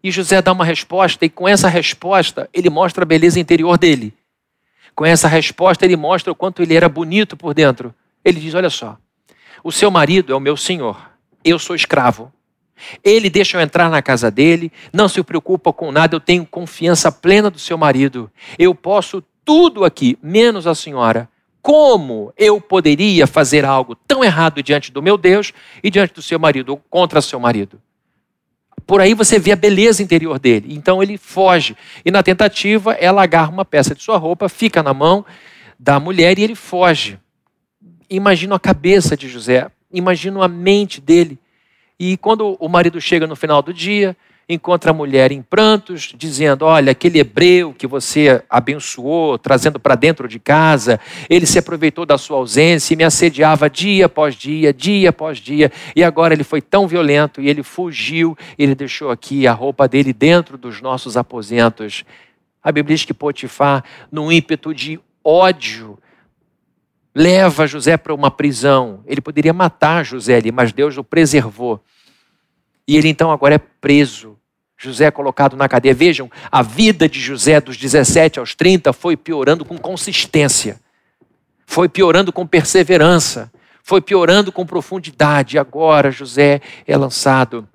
E 0.01 0.12
José 0.12 0.40
dá 0.40 0.53
uma 0.53 0.64
resposta, 0.64 1.25
e 1.25 1.29
com 1.29 1.49
essa 1.49 1.68
resposta 1.68 2.49
ele 2.55 2.71
mostra 2.71 3.03
a 3.03 3.07
beleza 3.07 3.40
interior 3.40 3.77
dele. 3.77 4.14
Com 4.94 5.07
essa 5.07 5.28
resposta, 5.28 5.85
ele 5.85 5.96
mostra 5.96 6.33
o 6.33 6.35
quanto 6.35 6.62
ele 6.62 6.74
era 6.74 6.88
bonito 6.88 7.37
por 7.37 7.55
dentro. 7.55 7.94
Ele 8.24 8.40
diz: 8.40 8.55
Olha 8.55 8.70
só, 8.70 8.96
o 9.64 9.72
seu 9.72 9.90
marido 9.90 10.33
é 10.33 10.37
o 10.37 10.40
meu 10.40 10.57
senhor, 10.57 11.11
eu 11.44 11.59
sou 11.59 11.74
escravo. 11.74 12.33
Ele 13.05 13.31
deixa 13.31 13.57
eu 13.57 13.61
entrar 13.61 13.88
na 13.88 14.02
casa 14.02 14.31
dele, 14.31 14.72
não 14.92 15.09
se 15.09 15.22
preocupa 15.22 15.72
com 15.72 15.92
nada, 15.92 16.16
eu 16.16 16.20
tenho 16.20 16.44
confiança 16.44 17.12
plena 17.12 17.48
do 17.48 17.59
seu 17.59 17.78
marido. 17.78 18.31
Eu 18.59 18.74
posso 18.74 19.22
tudo 19.44 19.85
aqui, 19.85 20.18
menos 20.22 20.66
a 20.66 20.74
senhora. 20.74 21.28
Como 21.61 22.33
eu 22.37 22.61
poderia 22.61 23.24
fazer 23.26 23.64
algo 23.64 23.94
tão 23.94 24.24
errado 24.24 24.62
diante 24.62 24.90
do 24.90 25.00
meu 25.00 25.16
Deus 25.16 25.52
e 25.83 25.90
diante 25.90 26.12
do 26.12 26.22
seu 26.22 26.40
marido, 26.40 26.70
ou 26.70 26.83
contra 26.90 27.20
seu 27.22 27.38
marido? 27.38 27.81
Por 28.87 29.01
aí 29.01 29.14
você 29.14 29.38
vê 29.38 29.53
a 29.53 29.57
beleza 29.57 30.03
interior 30.03 30.38
dele. 30.38 30.75
Então 30.75 31.03
ele 31.03 31.16
foge. 31.16 31.77
E 32.05 32.11
na 32.11 32.23
tentativa, 32.23 32.92
ela 32.95 33.23
agarra 33.23 33.51
uma 33.51 33.64
peça 33.64 33.95
de 33.95 34.03
sua 34.03 34.16
roupa, 34.16 34.49
fica 34.49 34.83
na 34.83 34.92
mão 34.92 35.25
da 35.79 35.99
mulher 35.99 36.38
e 36.38 36.42
ele 36.42 36.55
foge. 36.55 37.18
Imagino 38.09 38.55
a 38.55 38.61
cabeça 38.61 39.16
de 39.16 39.29
José, 39.29 39.71
imagino 39.92 40.42
a 40.42 40.49
mente 40.49 41.01
dele. 41.01 41.38
E 41.99 42.16
quando 42.16 42.57
o 42.59 42.68
marido 42.68 43.01
chega 43.01 43.27
no 43.27 43.37
final 43.37 43.62
do 43.62 43.73
dia, 43.73 44.16
encontra 44.53 44.91
a 44.91 44.95
mulher 44.95 45.33
em 45.33 45.43
prantos, 45.43 46.12
dizendo: 46.17 46.65
Olha, 46.65 46.93
aquele 46.93 47.19
hebreu 47.19 47.73
que 47.73 47.87
você 47.87 48.43
abençoou, 48.49 49.38
trazendo 49.38 49.81
para 49.81 49.95
dentro 49.95 50.29
de 50.29 50.38
casa, 50.38 51.01
ele 51.29 51.47
se 51.47 51.59
aproveitou 51.59 52.07
da 52.07 52.19
sua 52.19 52.37
ausência 52.38 52.95
e 52.95 52.97
me 52.97 53.05
assediava 53.05 53.69
dia 53.69 54.07
após 54.07 54.35
dia, 54.35 54.73
dia 54.73 55.11
após 55.11 55.38
dia, 55.38 55.71
e 55.95 56.05
agora 56.05 56.35
ele 56.35 56.45
foi 56.45 56.61
tão 56.61 56.87
violento 56.87 57.41
e 57.41 57.49
ele 57.49 57.62
fugiu, 57.62 58.37
ele 58.59 58.75
deixou 58.75 59.11
aqui 59.11 59.47
a 59.47 59.53
roupa 59.53 59.88
dele 59.88 60.12
dentro 60.12 60.57
dos 60.57 60.81
nossos 60.81 61.17
aposentos. 61.17 62.05
A 62.62 62.71
Bíblia 62.71 62.97
diz 62.97 63.05
que 63.05 63.12
Potifar, 63.12 63.85
num 64.11 64.31
ímpeto 64.31 64.75
de 64.75 65.01
ódio, 65.25 65.99
leva 67.15 67.67
José 67.67 67.97
para 67.97 68.15
uma 68.15 68.31
prisão. 68.31 69.03
Ele 69.07 69.21
poderia 69.21 69.53
matar 69.53 70.05
José 70.05 70.37
ali, 70.37 70.53
mas 70.53 70.73
Deus 70.73 70.97
o 70.97 71.05
preservou. 71.05 71.83
E 72.87 72.97
ele 72.97 73.09
então 73.09 73.31
agora 73.31 73.57
é 73.57 73.59
preso. 73.59 74.37
José 74.83 75.05
é 75.05 75.11
colocado 75.11 75.57
na 75.57 75.68
cadeia. 75.68 75.95
Vejam, 75.95 76.31
a 76.51 76.61
vida 76.61 77.09
de 77.09 77.21
José 77.21 77.61
dos 77.61 77.77
17 77.77 78.40
aos 78.40 78.55
30 78.55 78.92
foi 78.92 79.16
piorando 79.16 79.64
com 79.64 79.79
consistência, 79.79 80.81
foi 81.64 81.88
piorando 81.88 82.33
com 82.33 82.45
perseverança, 82.45 83.53
foi 83.83 84.01
piorando 84.01 84.51
com 84.51 84.66
profundidade. 84.66 85.57
Agora 85.57 86.11
José 86.11 86.61
é 86.87 86.97
lançado 86.97 87.68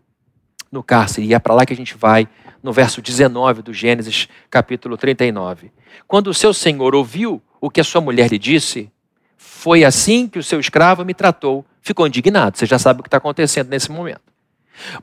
no 0.69 0.83
cárcere. 0.83 1.27
E 1.27 1.33
é 1.33 1.39
para 1.39 1.53
lá 1.53 1.65
que 1.65 1.73
a 1.73 1.77
gente 1.77 1.95
vai 1.95 2.27
no 2.61 2.73
verso 2.73 3.01
19 3.01 3.61
do 3.61 3.73
Gênesis, 3.73 4.27
capítulo 4.49 4.97
39. 4.97 5.71
Quando 6.07 6.27
o 6.27 6.33
seu 6.33 6.53
senhor 6.53 6.93
ouviu 6.93 7.41
o 7.61 7.69
que 7.69 7.79
a 7.79 7.85
sua 7.85 8.01
mulher 8.01 8.29
lhe 8.29 8.37
disse, 8.37 8.91
foi 9.37 9.85
assim 9.85 10.27
que 10.27 10.39
o 10.39 10.43
seu 10.43 10.59
escravo 10.59 11.05
me 11.05 11.13
tratou. 11.13 11.65
Ficou 11.81 12.05
indignado. 12.05 12.57
Você 12.57 12.65
já 12.65 12.77
sabe 12.77 12.99
o 12.99 13.03
que 13.03 13.07
está 13.07 13.17
acontecendo 13.17 13.69
nesse 13.69 13.89
momento. 13.89 14.21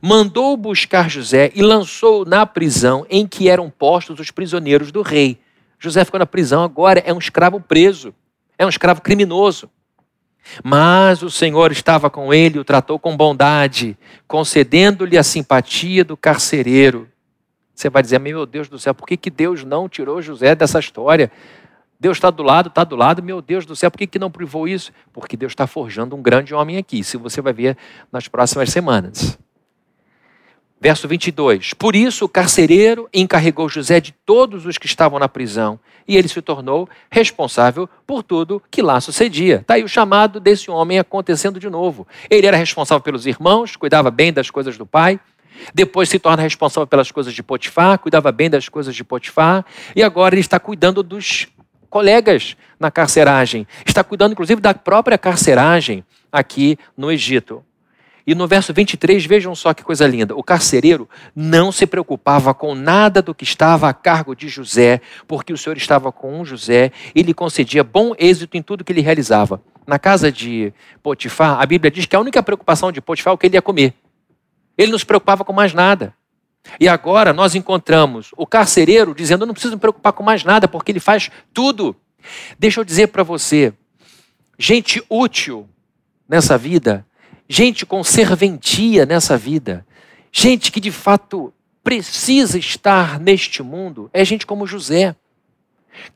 Mandou 0.01 0.55
buscar 0.55 1.09
José 1.09 1.51
e 1.55 1.61
lançou 1.61 2.25
na 2.25 2.45
prisão 2.45 3.05
em 3.09 3.27
que 3.27 3.49
eram 3.49 3.69
postos 3.69 4.19
os 4.19 4.31
prisioneiros 4.31 4.91
do 4.91 5.01
rei. 5.01 5.39
José 5.79 6.03
ficou 6.05 6.19
na 6.19 6.25
prisão 6.25 6.63
agora, 6.63 7.01
é 7.05 7.13
um 7.13 7.19
escravo 7.19 7.59
preso, 7.59 8.13
é 8.57 8.65
um 8.65 8.69
escravo 8.69 9.01
criminoso. 9.01 9.69
Mas 10.63 11.23
o 11.23 11.29
Senhor 11.29 11.71
estava 11.71 12.09
com 12.09 12.33
ele 12.33 12.59
o 12.59 12.63
tratou 12.63 12.99
com 12.99 13.17
bondade, 13.17 13.97
concedendo-lhe 14.27 15.17
a 15.17 15.23
simpatia 15.23 16.03
do 16.03 16.15
carcereiro. 16.15 17.09
Você 17.73 17.89
vai 17.89 18.01
dizer, 18.01 18.19
meu 18.19 18.45
Deus 18.45 18.69
do 18.69 18.79
céu, 18.79 18.93
por 18.93 19.07
que, 19.07 19.17
que 19.17 19.29
Deus 19.29 19.63
não 19.63 19.89
tirou 19.89 20.21
José 20.21 20.55
dessa 20.55 20.79
história? 20.79 21.31
Deus 21.99 22.17
está 22.17 22.29
do 22.29 22.43
lado, 22.43 22.69
está 22.69 22.83
do 22.83 22.95
lado, 22.95 23.23
meu 23.23 23.41
Deus 23.41 23.65
do 23.65 23.75
céu, 23.75 23.89
por 23.89 23.97
que, 23.97 24.07
que 24.07 24.19
não 24.19 24.29
privou 24.29 24.67
isso? 24.67 24.91
Porque 25.11 25.35
Deus 25.35 25.51
está 25.51 25.65
forjando 25.65 26.15
um 26.15 26.21
grande 26.21 26.53
homem 26.53 26.77
aqui, 26.77 26.99
isso 26.99 27.19
você 27.19 27.41
vai 27.41 27.53
ver 27.53 27.77
nas 28.11 28.27
próximas 28.27 28.69
semanas. 28.69 29.37
Verso 30.85 31.07
22. 31.07 31.73
Por 31.73 31.95
isso 31.95 32.25
o 32.25 32.29
carcereiro 32.29 33.09
encarregou 33.11 33.67
José 33.67 33.99
de 33.99 34.11
todos 34.23 34.67
os 34.67 34.77
que 34.77 34.85
estavam 34.85 35.17
na 35.17 35.27
prisão, 35.27 35.79
e 36.07 36.15
ele 36.15 36.27
se 36.27 36.39
tornou 36.43 36.87
responsável 37.09 37.89
por 38.05 38.21
tudo 38.21 38.61
que 38.69 38.83
lá 38.83 39.01
sucedia. 39.01 39.61
Está 39.61 39.73
aí 39.73 39.83
o 39.83 39.87
chamado 39.87 40.39
desse 40.39 40.69
homem 40.69 40.99
acontecendo 40.99 41.59
de 41.59 41.71
novo. 41.71 42.07
Ele 42.29 42.45
era 42.45 42.55
responsável 42.55 43.01
pelos 43.01 43.25
irmãos, 43.25 43.75
cuidava 43.75 44.11
bem 44.11 44.31
das 44.31 44.51
coisas 44.51 44.77
do 44.77 44.85
pai. 44.85 45.19
Depois 45.73 46.07
se 46.07 46.19
torna 46.19 46.43
responsável 46.43 46.85
pelas 46.85 47.09
coisas 47.11 47.33
de 47.33 47.41
Potifar, 47.41 47.97
cuidava 47.97 48.31
bem 48.31 48.47
das 48.47 48.69
coisas 48.69 48.95
de 48.95 49.03
Potifar, 49.03 49.65
e 49.95 50.03
agora 50.03 50.35
ele 50.35 50.41
está 50.41 50.59
cuidando 50.59 51.01
dos 51.01 51.47
colegas 51.89 52.55
na 52.79 52.91
carceragem, 52.91 53.65
está 53.87 54.03
cuidando 54.03 54.33
inclusive 54.33 54.61
da 54.61 54.75
própria 54.75 55.17
carceragem 55.17 56.05
aqui 56.31 56.77
no 56.95 57.11
Egito. 57.11 57.65
E 58.27 58.33
no 58.33 58.47
verso 58.47 58.73
23, 58.73 59.23
vejam 59.25 59.53
só 59.53 59.73
que 59.73 59.83
coisa 59.83 60.07
linda. 60.07 60.35
O 60.35 60.41
carcereiro 60.41 61.07
não 61.35 61.71
se 61.71 61.85
preocupava 61.85 62.53
com 62.55 62.73
nada 62.73 63.21
do 63.21 63.35
que 63.35 63.43
estava 63.43 63.87
a 63.87 63.93
cargo 63.93 64.35
de 64.35 64.47
José, 64.47 64.99
porque 65.27 65.53
o 65.53 65.57
Senhor 65.57 65.77
estava 65.77 66.11
com 66.11 66.43
José 66.43 66.91
e 67.13 67.21
lhe 67.21 67.35
concedia 67.35 67.83
bom 67.83 68.15
êxito 68.17 68.57
em 68.57 68.63
tudo 68.63 68.83
que 68.83 68.91
ele 68.91 69.01
realizava. 69.01 69.61
Na 69.85 69.99
casa 69.99 70.31
de 70.31 70.73
Potifar, 71.03 71.61
a 71.61 71.65
Bíblia 71.67 71.91
diz 71.91 72.07
que 72.07 72.15
a 72.15 72.19
única 72.19 72.41
preocupação 72.41 72.91
de 72.91 72.99
Potifar 72.99 73.31
é 73.31 73.35
o 73.35 73.37
que 73.37 73.45
ele 73.45 73.57
ia 73.57 73.61
comer. 73.61 73.93
Ele 74.75 74.91
não 74.91 74.97
se 74.97 75.05
preocupava 75.05 75.45
com 75.45 75.53
mais 75.53 75.73
nada. 75.73 76.11
E 76.79 76.87
agora 76.87 77.31
nós 77.31 77.53
encontramos 77.53 78.31
o 78.35 78.47
carcereiro 78.47 79.13
dizendo: 79.13 79.43
Eu 79.43 79.47
não 79.47 79.53
preciso 79.53 79.75
me 79.75 79.79
preocupar 79.79 80.13
com 80.13 80.23
mais 80.23 80.43
nada, 80.43 80.67
porque 80.67 80.91
ele 80.91 80.99
faz 80.99 81.29
tudo. 81.53 81.95
Deixa 82.57 82.79
eu 82.79 82.83
dizer 82.83 83.07
para 83.09 83.21
você, 83.21 83.71
gente 84.57 85.03
útil 85.07 85.69
nessa 86.27 86.57
vida 86.57 87.05
gente 87.47 87.85
com 87.85 88.03
serventia 88.03 89.05
nessa 89.05 89.37
vida, 89.37 89.85
gente 90.31 90.71
que 90.71 90.79
de 90.79 90.91
fato 90.91 91.53
precisa 91.83 92.57
estar 92.57 93.19
neste 93.19 93.61
mundo, 93.61 94.09
é 94.11 94.25
gente 94.25 94.45
como 94.45 94.65
José, 94.65 95.15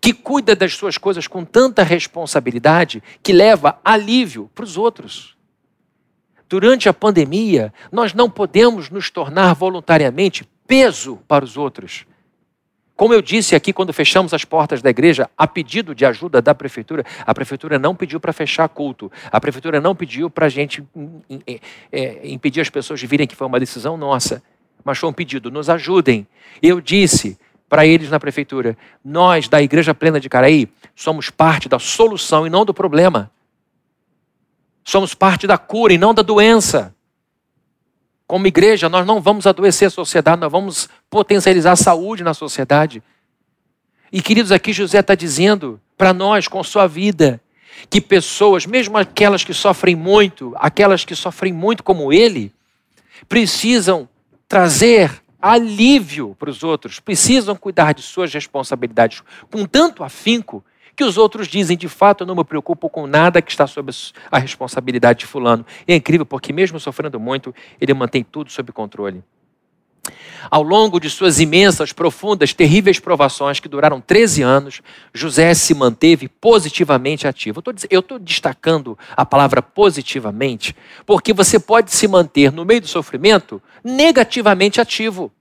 que 0.01 0.13
cuida 0.13 0.55
das 0.55 0.73
suas 0.73 0.97
coisas 0.97 1.27
com 1.27 1.45
tanta 1.45 1.83
responsabilidade 1.83 3.01
que 3.21 3.31
leva 3.31 3.79
alívio 3.83 4.49
para 4.53 4.65
os 4.65 4.77
outros. 4.77 5.37
Durante 6.49 6.89
a 6.89 6.93
pandemia, 6.93 7.71
nós 7.91 8.13
não 8.13 8.29
podemos 8.29 8.89
nos 8.89 9.09
tornar 9.09 9.53
voluntariamente 9.53 10.43
peso 10.65 11.19
para 11.27 11.45
os 11.45 11.55
outros. 11.55 12.05
Como 12.99 13.13
eu 13.13 13.21
disse 13.21 13.55
aqui 13.55 13.71
quando 13.71 13.93
fechamos 13.93 14.33
as 14.33 14.43
portas 14.43 14.81
da 14.81 14.89
igreja, 14.89 15.29
a 15.37 15.47
pedido 15.47 15.95
de 15.95 16.05
ajuda 16.05 16.41
da 16.41 16.53
prefeitura, 16.53 17.05
a 17.25 17.33
prefeitura 17.33 17.79
não 17.79 17.95
pediu 17.95 18.19
para 18.19 18.33
fechar 18.33 18.67
culto, 18.67 19.09
a 19.31 19.39
prefeitura 19.39 19.79
não 19.79 19.95
pediu 19.95 20.29
para 20.29 20.47
a 20.47 20.49
gente 20.49 20.83
é, 21.93 22.19
impedir 22.29 22.59
as 22.59 22.69
pessoas 22.69 22.99
de 22.99 23.07
virem, 23.07 23.25
que 23.25 23.37
foi 23.37 23.47
uma 23.47 23.57
decisão 23.57 23.95
nossa, 23.95 24.43
mas 24.83 24.97
foi 24.97 25.07
um 25.07 25.13
pedido, 25.13 25.49
nos 25.49 25.69
ajudem. 25.69 26.27
Eu 26.61 26.81
disse 26.81 27.39
para 27.69 27.85
eles 27.85 28.09
na 28.09 28.19
prefeitura, 28.19 28.77
nós 29.01 29.47
da 29.47 29.61
Igreja 29.61 29.95
Plena 29.95 30.19
de 30.19 30.27
Caraí 30.27 30.67
somos 30.93 31.29
parte 31.29 31.69
da 31.69 31.79
solução 31.79 32.45
e 32.45 32.49
não 32.49 32.65
do 32.65 32.73
problema. 32.73 33.31
Somos 34.83 35.13
parte 35.13 35.47
da 35.47 35.57
cura 35.57 35.93
e 35.93 35.97
não 35.97 36.13
da 36.13 36.21
doença. 36.21 36.93
Como 38.29 38.45
igreja, 38.45 38.87
nós 38.87 39.07
não 39.07 39.19
vamos 39.19 39.47
adoecer 39.47 39.87
a 39.87 39.89
sociedade, 39.89 40.39
nós 40.39 40.51
vamos 40.51 40.87
potencializar 41.09 41.71
a 41.71 41.75
saúde 41.75 42.23
na 42.23 42.35
sociedade. 42.35 43.01
E 44.11 44.21
queridos, 44.21 44.51
aqui 44.51 44.71
José 44.71 44.99
está 44.99 45.15
dizendo 45.15 45.81
para 45.97 46.13
nós, 46.13 46.47
com 46.47 46.63
sua 46.63 46.85
vida, 46.85 47.41
que 47.89 47.99
pessoas, 47.99 48.67
mesmo 48.67 48.99
aquelas 48.99 49.43
que 49.43 49.51
sofrem 49.51 49.95
muito, 49.95 50.53
aquelas 50.59 51.03
que 51.03 51.15
sofrem 51.15 51.51
muito 51.51 51.83
como 51.83 52.13
ele, 52.13 52.53
precisam 53.27 54.07
trazer 54.47 55.11
alívio 55.41 56.35
para 56.37 56.51
os 56.51 56.61
outros, 56.63 56.99
precisam 56.99 57.55
cuidar 57.55 57.95
de 57.95 58.03
suas 58.03 58.31
responsabilidades 58.31 59.23
com 59.51 59.65
tanto 59.65 60.03
afinco 60.03 60.63
que 60.99 61.03
os 61.05 61.17
outros 61.17 61.47
dizem, 61.47 61.77
de 61.77 61.87
fato, 61.87 62.23
eu 62.23 62.27
não 62.27 62.35
me 62.35 62.43
preocupo 62.43 62.89
com 62.89 63.07
nada 63.07 63.41
que 63.41 63.49
está 63.49 63.65
sob 63.65 63.89
a 64.29 64.37
responsabilidade 64.37 65.19
de 65.19 65.25
fulano. 65.25 65.65
E 65.87 65.93
é 65.93 65.95
incrível 65.95 66.25
porque 66.25 66.51
mesmo 66.51 66.77
sofrendo 66.77 67.17
muito, 67.17 67.55
ele 67.79 67.93
mantém 67.93 68.21
tudo 68.21 68.51
sob 68.51 68.73
controle. 68.73 69.23
Ao 70.51 70.61
longo 70.61 70.99
de 70.99 71.09
suas 71.09 71.39
imensas, 71.39 71.93
profundas, 71.93 72.53
terríveis 72.53 72.99
provações 72.99 73.61
que 73.61 73.69
duraram 73.69 74.01
13 74.01 74.41
anos, 74.41 74.81
José 75.13 75.53
se 75.53 75.73
manteve 75.73 76.27
positivamente 76.27 77.25
ativo. 77.25 77.63
Eu 77.89 78.01
estou 78.01 78.19
destacando 78.19 78.99
a 79.15 79.25
palavra 79.25 79.61
positivamente, 79.61 80.75
porque 81.05 81.31
você 81.31 81.57
pode 81.57 81.91
se 81.91 82.09
manter 82.09 82.51
no 82.51 82.65
meio 82.65 82.81
do 82.81 82.87
sofrimento 82.87 83.61
negativamente 83.81 84.81
ativo. 84.81 85.31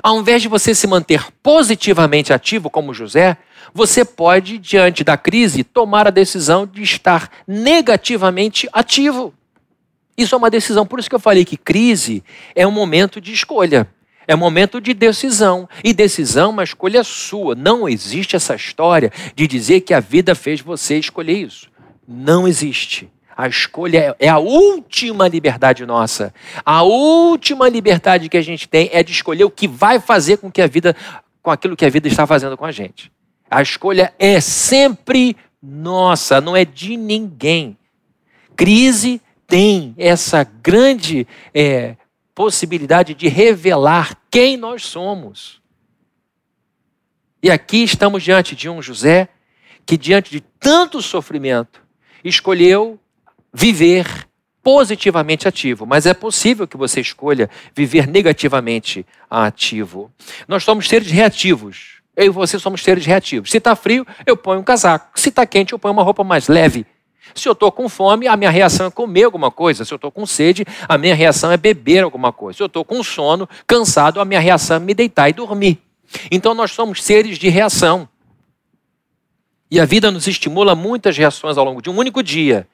Ao 0.00 0.18
invés 0.18 0.42
de 0.42 0.48
você 0.48 0.74
se 0.74 0.86
manter 0.86 1.26
positivamente 1.42 2.32
ativo, 2.32 2.70
como 2.70 2.94
José, 2.94 3.36
você 3.74 4.04
pode, 4.04 4.58
diante 4.58 5.02
da 5.02 5.16
crise, 5.16 5.64
tomar 5.64 6.06
a 6.06 6.10
decisão 6.10 6.66
de 6.66 6.82
estar 6.82 7.30
negativamente 7.46 8.68
ativo. 8.72 9.34
Isso 10.16 10.34
é 10.34 10.38
uma 10.38 10.50
decisão, 10.50 10.86
por 10.86 10.98
isso 10.98 11.08
que 11.08 11.14
eu 11.14 11.20
falei 11.20 11.44
que 11.44 11.56
crise 11.56 12.22
é 12.54 12.66
um 12.66 12.70
momento 12.70 13.20
de 13.20 13.32
escolha. 13.32 13.88
É 14.26 14.34
um 14.34 14.38
momento 14.38 14.80
de 14.80 14.94
decisão. 14.94 15.68
E 15.82 15.92
decisão 15.92 16.50
é 16.50 16.52
uma 16.52 16.64
escolha 16.64 17.02
sua. 17.02 17.54
Não 17.54 17.88
existe 17.88 18.36
essa 18.36 18.54
história 18.54 19.10
de 19.34 19.46
dizer 19.46 19.80
que 19.80 19.92
a 19.92 20.00
vida 20.00 20.34
fez 20.34 20.60
você 20.60 20.98
escolher 20.98 21.38
isso. 21.38 21.68
Não 22.06 22.46
existe. 22.46 23.10
A 23.36 23.48
escolha 23.48 24.14
é 24.18 24.28
a 24.28 24.38
última 24.38 25.28
liberdade 25.28 25.86
nossa. 25.86 26.34
A 26.64 26.82
última 26.82 27.68
liberdade 27.68 28.28
que 28.28 28.36
a 28.36 28.42
gente 28.42 28.68
tem 28.68 28.90
é 28.92 29.02
de 29.02 29.12
escolher 29.12 29.44
o 29.44 29.50
que 29.50 29.66
vai 29.66 29.98
fazer 29.98 30.38
com 30.38 30.50
que 30.50 30.60
a 30.60 30.66
vida, 30.66 30.94
com 31.42 31.50
aquilo 31.50 31.76
que 31.76 31.84
a 31.84 31.90
vida 31.90 32.08
está 32.08 32.26
fazendo 32.26 32.56
com 32.56 32.64
a 32.64 32.72
gente. 32.72 33.10
A 33.50 33.62
escolha 33.62 34.12
é 34.18 34.40
sempre 34.40 35.36
nossa, 35.62 36.40
não 36.40 36.56
é 36.56 36.64
de 36.64 36.96
ninguém. 36.96 37.76
Crise 38.56 39.20
tem 39.46 39.94
essa 39.96 40.44
grande 40.44 41.26
é, 41.54 41.96
possibilidade 42.34 43.14
de 43.14 43.28
revelar 43.28 44.16
quem 44.30 44.56
nós 44.56 44.84
somos. 44.84 45.60
E 47.42 47.50
aqui 47.50 47.82
estamos 47.82 48.22
diante 48.22 48.54
de 48.54 48.68
um 48.68 48.80
José 48.80 49.28
que, 49.84 49.96
diante 49.96 50.30
de 50.30 50.40
tanto 50.40 51.02
sofrimento, 51.02 51.82
escolheu 52.24 52.98
viver 53.52 54.06
positivamente 54.62 55.48
ativo, 55.48 55.84
mas 55.84 56.06
é 56.06 56.14
possível 56.14 56.66
que 56.66 56.76
você 56.76 57.00
escolha 57.00 57.50
viver 57.74 58.06
negativamente 58.06 59.04
ativo. 59.28 60.10
Nós 60.46 60.62
somos 60.62 60.88
seres 60.88 61.10
reativos. 61.10 62.00
Eu 62.14 62.26
e 62.26 62.28
você 62.28 62.58
somos 62.58 62.82
seres 62.82 63.04
reativos. 63.04 63.50
Se 63.50 63.56
está 63.56 63.74
frio, 63.74 64.06
eu 64.26 64.36
ponho 64.36 64.60
um 64.60 64.64
casaco. 64.64 65.18
Se 65.18 65.30
está 65.30 65.44
quente, 65.46 65.72
eu 65.72 65.78
ponho 65.78 65.94
uma 65.94 66.02
roupa 66.02 66.22
mais 66.22 66.46
leve. 66.46 66.86
Se 67.34 67.48
eu 67.48 67.52
estou 67.52 67.72
com 67.72 67.88
fome, 67.88 68.28
a 68.28 68.36
minha 68.36 68.50
reação 68.50 68.86
é 68.86 68.90
comer 68.90 69.24
alguma 69.24 69.50
coisa. 69.50 69.84
Se 69.84 69.92
eu 69.92 69.96
estou 69.96 70.10
com 70.10 70.26
sede, 70.26 70.64
a 70.88 70.98
minha 70.98 71.14
reação 71.14 71.50
é 71.50 71.56
beber 71.56 72.04
alguma 72.04 72.32
coisa. 72.32 72.58
Se 72.58 72.62
eu 72.62 72.66
estou 72.66 72.84
com 72.84 73.02
sono, 73.02 73.48
cansado, 73.66 74.20
a 74.20 74.24
minha 74.24 74.40
reação 74.40 74.76
é 74.76 74.80
me 74.80 74.92
deitar 74.92 75.30
e 75.30 75.32
dormir. 75.32 75.80
Então 76.30 76.54
nós 76.54 76.72
somos 76.72 77.02
seres 77.02 77.38
de 77.38 77.48
reação. 77.48 78.08
E 79.70 79.80
a 79.80 79.86
vida 79.86 80.10
nos 80.10 80.26
estimula 80.26 80.74
muitas 80.74 81.16
reações 81.16 81.56
ao 81.56 81.64
longo 81.64 81.80
de 81.80 81.88
um 81.88 81.96
único 81.96 82.22
dia. 82.22 82.68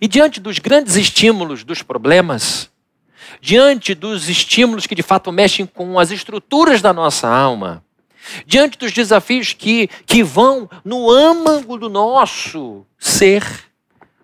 E 0.00 0.08
diante 0.08 0.40
dos 0.40 0.58
grandes 0.58 0.96
estímulos 0.96 1.64
dos 1.64 1.82
problemas, 1.82 2.70
diante 3.40 3.94
dos 3.94 4.28
estímulos 4.28 4.86
que 4.86 4.94
de 4.94 5.02
fato 5.02 5.32
mexem 5.32 5.66
com 5.66 5.98
as 5.98 6.10
estruturas 6.10 6.82
da 6.82 6.92
nossa 6.92 7.28
alma, 7.28 7.84
diante 8.46 8.78
dos 8.78 8.92
desafios 8.92 9.52
que, 9.52 9.88
que 10.06 10.22
vão 10.22 10.68
no 10.84 11.10
âmago 11.10 11.78
do 11.78 11.88
nosso 11.88 12.84
ser, 12.98 13.44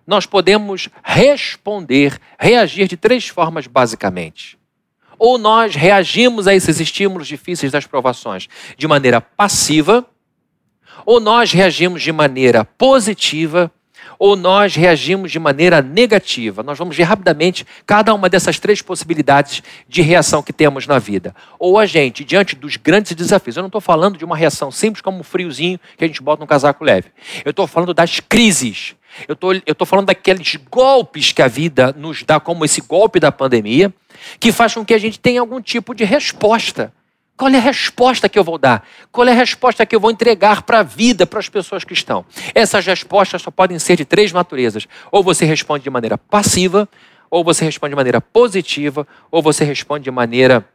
nós 0.05 0.25
podemos 0.25 0.89
responder, 1.03 2.19
reagir 2.37 2.87
de 2.87 2.97
três 2.97 3.27
formas 3.27 3.65
basicamente. 3.67 4.57
Ou 5.17 5.37
nós 5.37 5.75
reagimos 5.75 6.47
a 6.47 6.53
esses 6.53 6.79
estímulos 6.79 7.27
difíceis 7.27 7.71
das 7.71 7.87
provações 7.87 8.47
de 8.77 8.87
maneira 8.87 9.21
passiva, 9.21 10.05
ou 11.05 11.19
nós 11.19 11.51
reagimos 11.51 12.01
de 12.01 12.11
maneira 12.11 12.65
positiva, 12.65 13.71
ou 14.25 14.35
nós 14.35 14.75
reagimos 14.75 15.31
de 15.31 15.37
maneira 15.37 15.83
negativa. 15.83 16.63
Nós 16.63 16.79
vamos 16.79 16.97
ver 16.97 17.03
rapidamente 17.03 17.63
cada 17.85 18.11
uma 18.11 18.27
dessas 18.27 18.57
três 18.57 18.81
possibilidades 18.81 19.61
de 19.87 20.01
reação 20.01 20.41
que 20.41 20.51
temos 20.51 20.87
na 20.87 20.97
vida. 20.97 21.35
Ou 21.59 21.77
a 21.77 21.85
gente, 21.85 22.23
diante 22.23 22.55
dos 22.55 22.75
grandes 22.75 23.11
desafios, 23.11 23.55
eu 23.55 23.61
não 23.61 23.67
estou 23.67 23.79
falando 23.79 24.17
de 24.17 24.25
uma 24.25 24.35
reação 24.35 24.71
simples 24.71 24.99
como 24.99 25.19
um 25.19 25.23
friozinho 25.23 25.79
que 25.95 26.03
a 26.03 26.07
gente 26.07 26.23
bota 26.23 26.41
no 26.41 26.47
casaco 26.47 26.83
leve. 26.83 27.09
Eu 27.45 27.51
estou 27.51 27.67
falando 27.67 27.93
das 27.93 28.19
crises. 28.19 28.95
Eu 29.27 29.35
tô, 29.35 29.51
estou 29.51 29.85
falando 29.85 30.07
daqueles 30.07 30.55
golpes 30.71 31.31
que 31.31 31.43
a 31.43 31.47
vida 31.47 31.93
nos 31.95 32.23
dá, 32.23 32.39
como 32.39 32.65
esse 32.65 32.81
golpe 32.81 33.19
da 33.19 33.31
pandemia, 33.31 33.93
que 34.39 34.51
faz 34.51 34.73
com 34.73 34.83
que 34.83 34.95
a 34.95 34.97
gente 34.97 35.19
tenha 35.19 35.39
algum 35.39 35.61
tipo 35.61 35.93
de 35.93 36.03
resposta. 36.03 36.91
Qual 37.37 37.51
é 37.51 37.57
a 37.57 37.61
resposta 37.61 38.29
que 38.29 38.39
eu 38.39 38.43
vou 38.43 38.57
dar? 38.57 38.87
Qual 39.11 39.27
é 39.27 39.31
a 39.31 39.35
resposta 39.35 39.85
que 39.85 39.93
eu 39.95 39.99
vou 39.99 40.09
entregar 40.09 40.61
para 40.61 40.79
a 40.79 40.83
vida, 40.83 41.27
para 41.27 41.39
as 41.39 41.49
pessoas 41.49 41.83
que 41.83 41.93
estão? 41.93 42.25
Essas 42.53 42.85
respostas 42.85 43.41
só 43.41 43.51
podem 43.51 43.77
ser 43.77 43.97
de 43.97 44.05
três 44.05 44.31
naturezas. 44.31 44.87
Ou 45.11 45.21
você 45.21 45.43
responde 45.43 45.83
de 45.83 45.89
maneira 45.89 46.17
passiva, 46.17 46.87
ou 47.29 47.43
você 47.43 47.65
responde 47.65 47.91
de 47.91 47.95
maneira 47.97 48.21
positiva, 48.21 49.05
ou 49.29 49.41
você 49.41 49.65
responde 49.65 50.05
de 50.05 50.11
maneira 50.11 50.65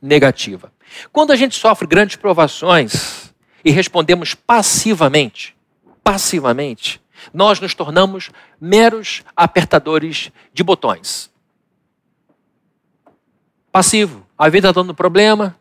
negativa. 0.00 0.72
Quando 1.12 1.32
a 1.32 1.36
gente 1.36 1.56
sofre 1.56 1.88
grandes 1.88 2.14
provações 2.14 3.32
e 3.64 3.72
respondemos 3.72 4.34
passivamente, 4.34 5.56
passivamente, 6.04 7.00
nós 7.32 7.58
nos 7.58 7.74
tornamos 7.74 8.30
meros 8.60 9.24
apertadores 9.34 10.30
de 10.52 10.62
botões. 10.62 11.32
Passivo. 13.72 14.24
A 14.36 14.48
vida 14.48 14.68
está 14.68 14.80
dando 14.80 14.94
problema, 14.94 15.56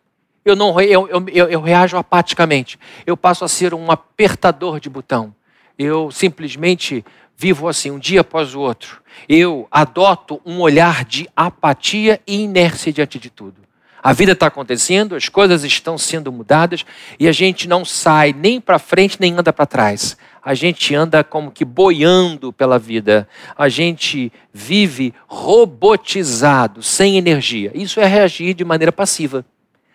eu, 0.46 0.56
não, 0.56 0.80
eu, 0.82 1.08
eu, 1.08 1.50
eu, 1.50 1.62
reajo 1.62 1.98
apaticamente. 1.98 2.78
Eu 3.06 3.16
passo 3.16 3.46
a 3.46 3.48
ser 3.48 3.74
um 3.74 3.90
apertador 3.90 4.80
de 4.80 4.90
botão. 4.90 5.34
Eu 5.78 6.12
simplesmente 6.12 7.04
vivo 7.38 7.68
assim, 7.68 7.92
um 7.92 8.00
dia 8.00 8.22
após 8.22 8.54
o 8.54 8.60
outro. 8.60 9.02
Eu 9.28 9.68
adoto 9.72 10.42
um 10.46 10.60
olhar 10.60 11.06
de 11.06 11.30
apatia 11.36 12.20
e 12.28 12.42
inércia 12.42 12.92
diante 12.92 13.18
de 13.18 13.30
tudo. 13.30 13.64
A 14.02 14.12
vida 14.12 14.34
está 14.34 14.48
acontecendo, 14.48 15.16
as 15.16 15.30
coisas 15.30 15.64
estão 15.64 15.98
sendo 15.98 16.30
mudadas 16.30 16.86
e 17.18 17.26
a 17.26 17.32
gente 17.32 17.70
não 17.70 17.86
sai 17.86 18.34
nem 18.38 18.60
para 18.60 18.78
frente 18.78 19.16
nem 19.18 19.34
anda 19.34 19.54
para 19.54 19.66
trás. 19.66 20.18
A 20.44 20.54
gente 20.54 20.94
anda 20.94 21.24
como 21.24 21.52
que 21.52 21.64
boiando 21.64 22.52
pela 22.52 22.78
vida. 22.78 23.30
A 23.58 23.70
gente 23.70 24.30
vive 24.52 25.14
robotizado, 25.26 26.84
sem 26.84 27.18
energia. 27.18 27.72
Isso 27.74 28.02
é 28.02 28.06
reagir 28.06 28.54
de 28.54 28.66
maneira 28.66 28.92
passiva 28.92 29.46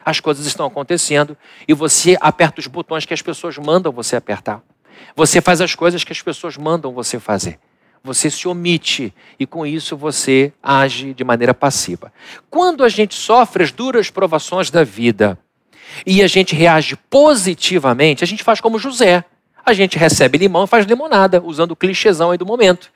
as 0.09 0.21
coisas 0.21 0.47
estão 0.47 0.67
acontecendo 0.67 1.37
e 1.67 1.75
você 1.75 2.17
aperta 2.21 2.61
os 2.61 2.67
botões 2.67 3.05
que 3.05 3.13
as 3.13 3.21
pessoas 3.21 3.59
mandam 3.59 3.93
você 3.93 4.17
apertar. 4.17 4.63
Você 5.15 5.41
faz 5.41 5.61
as 5.61 5.75
coisas 5.75 6.03
que 6.03 6.13
as 6.13 6.23
pessoas 6.23 6.57
mandam 6.57 6.93
você 6.93 7.21
fazer. 7.21 7.59
Você 8.03 8.31
se 8.31 8.49
omite 8.49 9.13
e 9.39 9.47
com 9.47 9.67
isso 9.67 9.97
você 9.97 10.53
age 10.63 11.13
de 11.13 11.25
maneira 11.25 11.53
passiva. 11.53 12.11
Quando 12.49 12.85
a 12.85 12.89
gente 12.89 13.15
sofre 13.15 13.63
as 13.63 13.71
duras 13.71 14.09
provações 14.09 14.71
da 14.71 14.83
vida 14.83 15.39
e 16.07 16.23
a 16.23 16.27
gente 16.27 16.55
reage 16.55 16.97
positivamente, 17.11 18.25
a 18.25 18.27
gente 18.27 18.43
faz 18.43 18.61
como 18.61 18.79
José. 18.79 19.25
A 19.65 19.75
gente 19.75 19.99
recebe 19.99 20.39
limão 20.39 20.65
e 20.65 20.69
faz 20.69 20.87
limonada, 20.87 21.43
usando 21.45 21.73
o 21.73 21.77
clichêzão 21.77 22.31
aí 22.31 22.39
do 22.39 22.47
momento. 22.47 22.91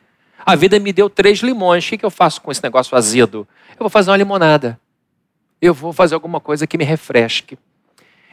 A 0.47 0.57
vida 0.57 0.79
me 0.79 0.93
deu 0.93 1.11
três 1.11 1.41
limões. 1.41 1.87
O 1.87 1.99
que 1.99 2.05
eu 2.05 2.11
faço 2.11 2.41
com 2.41 2.51
esse 2.51 2.63
negócio 2.63 2.97
azedo? 2.97 3.47
Eu 3.73 3.81
vou 3.81 3.91
fazer 3.91 4.11
uma 4.11 4.17
limonada 4.17 4.81
eu 5.63 5.73
vou 5.73 5.93
fazer 5.93 6.15
alguma 6.15 6.41
coisa 6.41 6.67
que 6.67 6.77
me 6.77 6.85
refresque. 6.85 7.57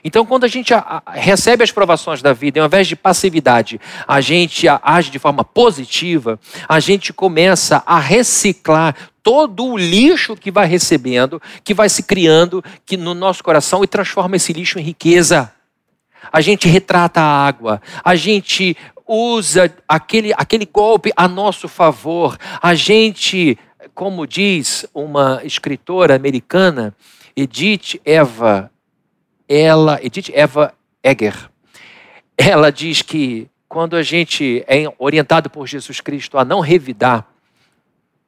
Então, 0.04 0.26
quando 0.26 0.46
a 0.46 0.48
gente 0.48 0.74
recebe 1.14 1.64
as 1.64 1.72
provações 1.72 2.22
da 2.22 2.34
vida, 2.34 2.60
ao 2.60 2.68
invés 2.68 2.88
de 2.88 2.96
passividade, 2.96 3.80
a 4.08 4.22
gente 4.22 4.66
age 4.82 5.12
de 5.12 5.20
forma 5.20 5.44
positiva, 5.44 6.40
a 6.68 6.80
gente 6.80 7.12
começa 7.12 7.84
a 7.86 8.00
reciclar 8.00 8.96
todo 9.22 9.66
o 9.66 9.78
lixo 9.78 10.36
que 10.36 10.50
vai 10.50 10.66
recebendo, 10.68 11.42
que 11.64 11.74
vai 11.74 11.90
se 11.90 12.04
criando 12.04 12.64
que 12.86 12.96
no 12.96 13.14
nosso 13.14 13.44
coração 13.44 13.84
e 13.84 13.88
transforma 13.88 14.38
esse 14.38 14.54
lixo 14.54 14.80
em 14.80 14.84
riqueza. 14.84 15.54
A 16.32 16.42
gente 16.42 16.68
retrata 16.68 17.22
a 17.22 17.48
água, 17.48 17.82
a 18.04 18.16
gente 18.16 18.76
usa 19.06 19.74
aquele, 19.88 20.34
aquele 20.34 20.66
golpe 20.66 21.12
a 21.16 21.28
nosso 21.28 21.68
favor, 21.68 22.38
a 22.62 22.76
gente, 22.76 23.58
como 23.96 24.28
diz 24.28 24.86
uma 24.94 25.42
escritora 25.44 26.16
americana, 26.16 26.94
Edith 27.42 28.02
Eva, 28.04 28.70
ela, 29.48 29.98
Edith 30.04 30.30
Eva 30.34 30.74
Egger, 31.02 31.50
ela 32.38 32.70
diz 32.70 33.02
que 33.02 33.50
quando 33.68 33.96
a 33.96 34.04
gente 34.04 34.64
é 34.68 34.84
orientado 34.98 35.50
por 35.50 35.66
Jesus 35.66 36.02
Cristo 36.02 36.38
a 36.38 36.44
não 36.44 36.60
revidar 36.60 37.26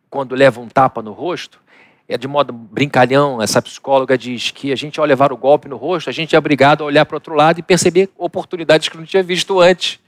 quando 0.09 0.33
leva 0.33 0.61
um 0.61 0.67
tapa 0.69 1.01
no 1.01 1.11
rosto, 1.11 1.59
é 2.07 2.17
de 2.17 2.27
modo 2.27 2.53
brincalhão, 2.53 3.41
essa 3.41 3.61
psicóloga 3.61 4.17
diz 4.17 4.51
que 4.51 4.71
a 4.71 4.75
gente, 4.75 4.99
ao 4.99 5.05
levar 5.05 5.33
o 5.33 5.37
golpe 5.37 5.67
no 5.67 5.75
rosto, 5.75 6.09
a 6.09 6.13
gente 6.13 6.35
é 6.35 6.39
obrigado 6.39 6.81
a 6.81 6.85
olhar 6.85 7.05
para 7.05 7.15
o 7.15 7.17
outro 7.17 7.33
lado 7.33 7.59
e 7.59 7.63
perceber 7.63 8.09
oportunidades 8.17 8.87
que 8.87 8.97
não 8.97 9.05
tinha 9.05 9.23
visto 9.23 9.59
antes. 9.59 9.99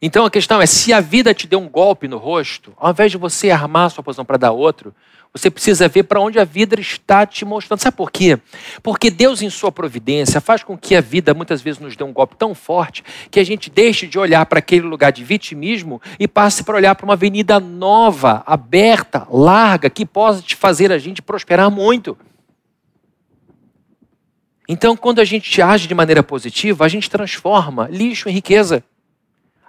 Então 0.00 0.24
a 0.24 0.30
questão 0.30 0.60
é: 0.60 0.66
se 0.66 0.92
a 0.92 1.00
vida 1.00 1.32
te 1.32 1.46
deu 1.46 1.60
um 1.60 1.68
golpe 1.68 2.08
no 2.08 2.18
rosto, 2.18 2.72
ao 2.76 2.90
invés 2.90 3.12
de 3.12 3.18
você 3.18 3.50
armar 3.50 3.90
sua 3.90 4.02
posição 4.02 4.24
para 4.24 4.36
dar 4.36 4.50
outro, 4.50 4.92
você 5.34 5.50
precisa 5.50 5.88
ver 5.88 6.02
para 6.02 6.20
onde 6.20 6.38
a 6.38 6.44
vida 6.44 6.78
está 6.78 7.24
te 7.24 7.42
mostrando. 7.42 7.80
Sabe 7.80 7.96
por 7.96 8.10
quê? 8.10 8.38
Porque 8.82 9.10
Deus, 9.10 9.40
em 9.40 9.48
Sua 9.48 9.72
providência, 9.72 10.42
faz 10.42 10.62
com 10.62 10.76
que 10.76 10.94
a 10.94 11.00
vida 11.00 11.32
muitas 11.32 11.62
vezes 11.62 11.80
nos 11.80 11.96
dê 11.96 12.04
um 12.04 12.12
golpe 12.12 12.36
tão 12.36 12.54
forte 12.54 13.02
que 13.30 13.40
a 13.40 13.44
gente 13.44 13.70
deixe 13.70 14.06
de 14.06 14.18
olhar 14.18 14.44
para 14.44 14.58
aquele 14.58 14.86
lugar 14.86 15.10
de 15.10 15.24
vitimismo 15.24 16.02
e 16.18 16.28
passe 16.28 16.62
para 16.62 16.76
olhar 16.76 16.94
para 16.94 17.04
uma 17.04 17.14
avenida 17.14 17.58
nova, 17.58 18.42
aberta, 18.46 19.26
larga, 19.30 19.88
que 19.88 20.04
possa 20.04 20.42
te 20.42 20.54
fazer 20.54 20.92
a 20.92 20.98
gente 20.98 21.22
prosperar 21.22 21.70
muito. 21.70 22.16
Então, 24.68 24.94
quando 24.94 25.20
a 25.20 25.24
gente 25.24 25.62
age 25.62 25.88
de 25.88 25.94
maneira 25.94 26.22
positiva, 26.22 26.84
a 26.84 26.88
gente 26.88 27.08
transforma 27.08 27.88
lixo 27.90 28.28
em 28.28 28.32
riqueza. 28.32 28.84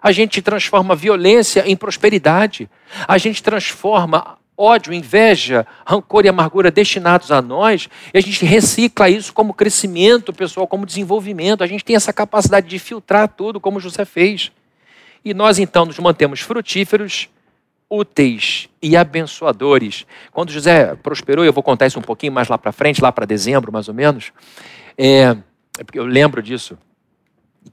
A 0.02 0.12
gente 0.12 0.41
transforma 0.41 0.93
violência 0.93 1.63
em 1.65 1.76
prosperidade. 1.78 2.69
A 3.08 3.17
gente 3.17 3.41
transforma 3.41 4.38
ódio, 4.57 4.93
inveja, 4.93 5.65
rancor 5.85 6.25
e 6.25 6.29
amargura 6.29 6.69
destinados 6.69 7.31
a 7.31 7.41
nós, 7.41 7.89
e 8.13 8.17
a 8.17 8.21
gente 8.21 8.45
recicla 8.45 9.09
isso 9.09 9.33
como 9.33 9.53
crescimento 9.53 10.31
pessoal, 10.31 10.67
como 10.67 10.85
desenvolvimento. 10.85 11.63
A 11.63 11.67
gente 11.67 11.83
tem 11.83 11.95
essa 11.95 12.13
capacidade 12.13 12.67
de 12.67 12.79
filtrar 12.79 13.27
tudo, 13.27 13.59
como 13.59 13.79
José 13.79 14.05
fez. 14.05 14.51
E 15.25 15.33
nós 15.33 15.59
então 15.59 15.85
nos 15.85 15.97
mantemos 15.99 16.41
frutíferos, 16.41 17.29
úteis 17.89 18.67
e 18.81 18.97
abençoadores. 18.97 20.05
Quando 20.31 20.51
José 20.51 20.95
prosperou, 20.95 21.45
eu 21.45 21.53
vou 21.53 21.63
contar 21.63 21.87
isso 21.87 21.99
um 21.99 22.03
pouquinho 22.03 22.33
mais 22.33 22.47
lá 22.47 22.57
para 22.57 22.71
frente, 22.71 23.01
lá 23.01 23.11
para 23.11 23.25
dezembro 23.25 23.71
mais 23.71 23.87
ou 23.87 23.93
menos, 23.93 24.31
é, 24.97 25.21
é, 25.23 25.37
eu 25.93 26.05
lembro 26.05 26.41
disso, 26.41 26.77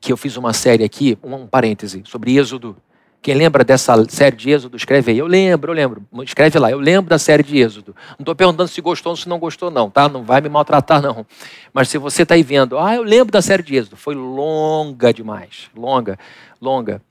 que 0.01 0.13
eu 0.13 0.17
fiz 0.17 0.37
uma 0.37 0.53
série 0.53 0.85
aqui, 0.85 1.19
um, 1.23 1.35
um 1.35 1.47
parêntese, 1.47 2.03
sobre 2.07 2.37
Êxodo 2.37 2.77
quem 3.23 3.35
lembra 3.35 3.63
dessa 3.63 3.95
série 4.09 4.35
de 4.35 4.51
Êxodo, 4.51 4.77
escreve 4.77 5.13
aí. 5.13 5.19
Eu 5.19 5.27
lembro, 5.27 5.73
eu 5.73 5.77
lembro. 5.77 6.07
Escreve 6.23 6.59
lá, 6.59 6.71
eu 6.71 6.79
lembro 6.79 7.11
da 7.11 7.19
série 7.19 7.43
de 7.43 7.59
Êxodo. 7.59 7.95
Não 8.11 8.23
estou 8.23 8.35
perguntando 8.35 8.69
se 8.69 8.81
gostou 8.81 9.11
ou 9.11 9.17
se 9.17 9.29
não 9.29 9.39
gostou, 9.39 9.71
não, 9.71 9.91
tá? 9.91 10.09
Não 10.09 10.23
vai 10.23 10.41
me 10.41 10.49
maltratar, 10.49 11.03
não. 11.03 11.27
Mas 11.73 11.89
se 11.89 11.99
você 11.99 12.23
está 12.23 12.35
aí 12.35 12.43
vendo, 12.43 12.79
ah, 12.79 12.95
eu 12.95 13.03
lembro 13.03 13.31
da 13.31 13.43
série 13.43 13.63
de 13.63 13.77
Êxodo. 13.77 13.97
Foi 13.97 14.15
longa 14.15 15.13
demais. 15.13 15.71
Longa, 15.77 16.19
longa. 16.61 17.03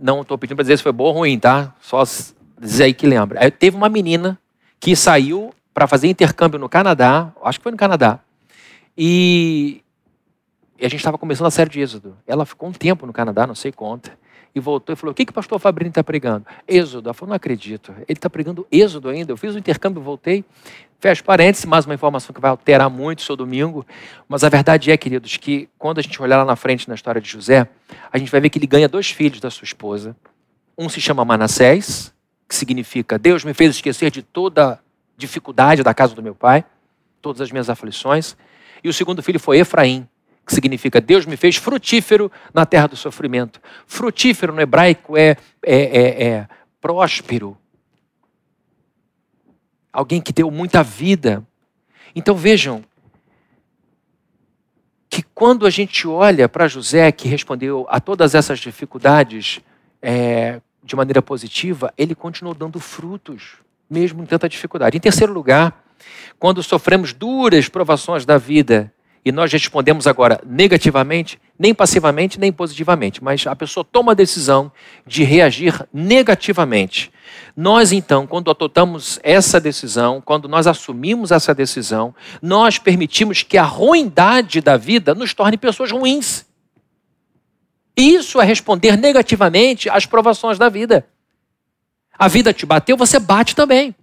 Não 0.00 0.22
estou 0.22 0.38
pedindo 0.38 0.56
para 0.56 0.62
dizer 0.62 0.76
se 0.76 0.82
foi 0.84 0.92
boa 0.92 1.10
ou 1.10 1.16
ruim, 1.16 1.38
tá? 1.38 1.74
Só 1.80 2.04
dizer 2.60 2.84
aí 2.84 2.94
que 2.94 3.06
lembra. 3.06 3.42
Aí 3.42 3.50
teve 3.50 3.76
uma 3.76 3.88
menina 3.88 4.38
que 4.78 4.94
saiu 4.94 5.52
para 5.74 5.86
fazer 5.86 6.08
intercâmbio 6.08 6.58
no 6.60 6.68
Canadá, 6.68 7.32
acho 7.42 7.58
que 7.58 7.62
foi 7.62 7.72
no 7.72 7.78
Canadá, 7.78 8.20
e, 8.96 9.82
e 10.78 10.84
a 10.84 10.88
gente 10.88 11.00
estava 11.00 11.16
começando 11.16 11.46
a 11.46 11.50
série 11.50 11.70
de 11.70 11.80
Êxodo. 11.80 12.16
Ela 12.26 12.44
ficou 12.44 12.68
um 12.68 12.72
tempo 12.72 13.06
no 13.06 13.12
Canadá, 13.12 13.46
não 13.46 13.54
sei 13.54 13.72
quanto, 13.72 14.10
e 14.54 14.60
voltou 14.60 14.92
e 14.92 14.96
falou: 14.96 15.12
O 15.12 15.14
que, 15.14 15.24
que 15.24 15.32
o 15.32 15.34
pastor 15.34 15.58
Fabrini 15.58 15.90
está 15.90 16.02
pregando? 16.02 16.46
Êxodo. 16.66 17.08
Ela 17.08 17.14
falou: 17.14 17.30
Não 17.30 17.36
acredito. 17.36 17.92
Ele 17.92 18.04
está 18.08 18.28
pregando 18.28 18.66
Êxodo 18.70 19.08
ainda. 19.08 19.32
Eu 19.32 19.36
fiz 19.36 19.54
o 19.54 19.58
intercâmbio, 19.58 20.02
voltei. 20.02 20.44
Fecha 20.98 21.22
parênteses, 21.22 21.64
mais 21.64 21.86
uma 21.86 21.94
informação 21.94 22.34
que 22.34 22.40
vai 22.40 22.50
alterar 22.50 22.90
muito 22.90 23.22
seu 23.22 23.34
domingo. 23.34 23.86
Mas 24.28 24.44
a 24.44 24.48
verdade 24.48 24.90
é, 24.90 24.96
queridos, 24.96 25.36
que 25.38 25.68
quando 25.78 25.98
a 25.98 26.02
gente 26.02 26.20
olhar 26.20 26.36
lá 26.36 26.44
na 26.44 26.56
frente 26.56 26.88
na 26.88 26.94
história 26.94 27.20
de 27.20 27.28
José, 27.28 27.66
a 28.12 28.18
gente 28.18 28.30
vai 28.30 28.40
ver 28.40 28.50
que 28.50 28.58
ele 28.58 28.66
ganha 28.66 28.86
dois 28.86 29.10
filhos 29.10 29.40
da 29.40 29.50
sua 29.50 29.64
esposa. 29.64 30.14
Um 30.76 30.88
se 30.88 31.00
chama 31.00 31.24
Manassés, 31.24 32.12
que 32.46 32.54
significa 32.54 33.18
Deus 33.18 33.44
me 33.44 33.54
fez 33.54 33.76
esquecer 33.76 34.10
de 34.10 34.22
toda 34.22 34.78
dificuldade 35.16 35.82
da 35.82 35.94
casa 35.94 36.14
do 36.14 36.22
meu 36.22 36.34
pai, 36.34 36.64
todas 37.22 37.40
as 37.40 37.50
minhas 37.50 37.70
aflições. 37.70 38.36
E 38.82 38.88
o 38.88 38.92
segundo 38.92 39.22
filho 39.22 39.38
foi 39.38 39.58
Efraim, 39.58 40.08
que 40.50 40.54
significa 40.54 41.00
Deus 41.00 41.24
me 41.26 41.36
fez 41.36 41.54
frutífero 41.54 42.30
na 42.52 42.66
terra 42.66 42.88
do 42.88 42.96
sofrimento. 42.96 43.60
Frutífero 43.86 44.52
no 44.52 44.60
hebraico 44.60 45.16
é, 45.16 45.36
é, 45.64 45.76
é, 45.76 46.24
é 46.24 46.48
próspero, 46.80 47.56
alguém 49.92 50.20
que 50.20 50.32
deu 50.32 50.50
muita 50.50 50.82
vida. 50.82 51.46
Então 52.16 52.34
vejam 52.34 52.82
que 55.08 55.22
quando 55.22 55.66
a 55.66 55.70
gente 55.70 56.08
olha 56.08 56.48
para 56.48 56.66
José, 56.66 57.12
que 57.12 57.28
respondeu 57.28 57.86
a 57.88 58.00
todas 58.00 58.34
essas 58.34 58.58
dificuldades 58.58 59.60
é, 60.02 60.60
de 60.82 60.96
maneira 60.96 61.22
positiva, 61.22 61.94
ele 61.96 62.14
continuou 62.14 62.54
dando 62.54 62.80
frutos, 62.80 63.58
mesmo 63.88 64.20
em 64.20 64.26
tanta 64.26 64.48
dificuldade. 64.48 64.96
Em 64.96 65.00
terceiro 65.00 65.32
lugar, 65.32 65.84
quando 66.40 66.60
sofremos 66.60 67.12
duras 67.12 67.68
provações 67.68 68.24
da 68.24 68.36
vida, 68.36 68.92
e 69.24 69.30
nós 69.30 69.52
respondemos 69.52 70.06
agora 70.06 70.40
negativamente, 70.46 71.38
nem 71.58 71.74
passivamente, 71.74 72.40
nem 72.40 72.50
positivamente, 72.50 73.22
mas 73.22 73.46
a 73.46 73.54
pessoa 73.54 73.84
toma 73.84 74.12
a 74.12 74.14
decisão 74.14 74.72
de 75.06 75.22
reagir 75.22 75.86
negativamente. 75.92 77.12
Nós, 77.54 77.92
então, 77.92 78.26
quando 78.26 78.50
adotamos 78.50 79.20
essa 79.22 79.60
decisão, 79.60 80.22
quando 80.22 80.48
nós 80.48 80.66
assumimos 80.66 81.30
essa 81.30 81.54
decisão, 81.54 82.14
nós 82.40 82.78
permitimos 82.78 83.42
que 83.42 83.58
a 83.58 83.62
ruindade 83.62 84.60
da 84.60 84.76
vida 84.76 85.14
nos 85.14 85.34
torne 85.34 85.58
pessoas 85.58 85.90
ruins. 85.90 86.46
Isso 87.96 88.40
é 88.40 88.44
responder 88.44 88.96
negativamente 88.96 89.90
às 89.90 90.06
provações 90.06 90.58
da 90.58 90.70
vida. 90.70 91.06
A 92.18 92.28
vida 92.28 92.52
te 92.52 92.64
bateu, 92.64 92.96
você 92.96 93.18
bate 93.18 93.54
também. 93.54 93.94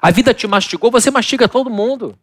A 0.00 0.10
vida 0.10 0.32
te 0.32 0.46
mastigou, 0.46 0.90
você 0.90 1.10
mastiga 1.10 1.48
todo 1.48 1.70
mundo. 1.70 2.16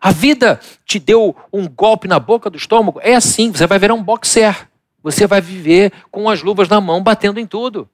A 0.00 0.12
vida 0.12 0.60
te 0.84 0.98
deu 0.98 1.34
um 1.52 1.68
golpe 1.68 2.06
na 2.06 2.18
boca 2.18 2.50
do 2.50 2.56
estômago, 2.56 3.00
é 3.02 3.14
assim, 3.14 3.50
você 3.50 3.66
vai 3.66 3.78
virar 3.78 3.94
um 3.94 4.02
boxer. 4.02 4.68
Você 5.02 5.26
vai 5.26 5.40
viver 5.40 5.92
com 6.10 6.28
as 6.28 6.42
luvas 6.42 6.68
na 6.68 6.80
mão, 6.80 7.00
batendo 7.00 7.38
em 7.38 7.46
tudo. 7.46 7.88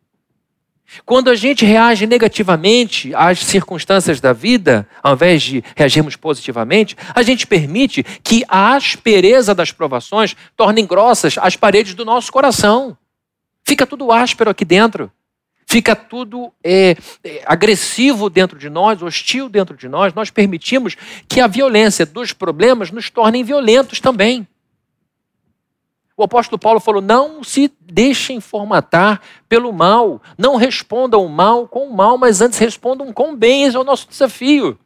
Quando 1.05 1.31
a 1.31 1.35
gente 1.35 1.65
reage 1.65 2.07
negativamente 2.07 3.15
às 3.15 3.39
circunstâncias 3.41 4.21
da 4.21 4.33
vida, 4.33 4.87
ao 5.03 5.15
invés 5.15 5.43
de 5.43 5.65
reagirmos 5.77 6.17
positivamente, 6.17 6.97
a 7.15 7.23
gente 7.23 7.47
permite 7.47 8.03
que 8.03 8.45
a 8.49 8.75
aspereza 8.75 9.55
das 9.55 9.73
provações 9.73 10.37
tornem 10.57 10.87
grossas 10.87 11.37
as 11.39 11.57
paredes 11.57 11.95
do 11.95 12.05
nosso 12.05 12.33
coração. 12.33 12.97
Fica 13.65 13.87
tudo 13.87 14.13
áspero 14.13 14.51
aqui 14.51 14.65
dentro. 14.65 15.11
Fica 15.73 15.97
tudo 15.97 16.53
é, 16.63 16.95
é, 17.25 17.43
agressivo 17.47 18.29
dentro 18.29 18.59
de 18.59 18.69
nós, 18.69 19.01
hostil 19.01 19.49
dentro 19.49 19.75
de 19.75 19.89
nós. 19.89 20.13
Nós 20.13 20.29
permitimos 20.29 20.99
que 21.27 21.41
a 21.41 21.47
violência 21.47 22.05
dos 22.05 22.35
problemas 22.35 22.91
nos 22.91 23.09
tornem 23.09 23.43
violentos 23.43 23.99
também. 23.99 24.47
O 26.15 26.23
apóstolo 26.23 26.59
Paulo 26.59 26.79
falou: 26.79 27.01
não 27.01 27.43
se 27.43 27.73
deixem 27.81 28.39
formatar 28.39 29.23
pelo 29.49 29.73
mal, 29.73 30.21
não 30.37 30.57
respondam 30.57 31.25
o 31.25 31.29
mal 31.31 31.67
com 31.67 31.89
o 31.89 31.97
mal, 31.97 32.19
mas 32.19 32.43
antes 32.43 32.59
respondam 32.59 33.11
com 33.11 33.35
bem. 33.35 33.65
Esse 33.65 33.75
é 33.75 33.81
o 33.81 33.85
nosso 33.85 34.07
desafio 34.11 34.79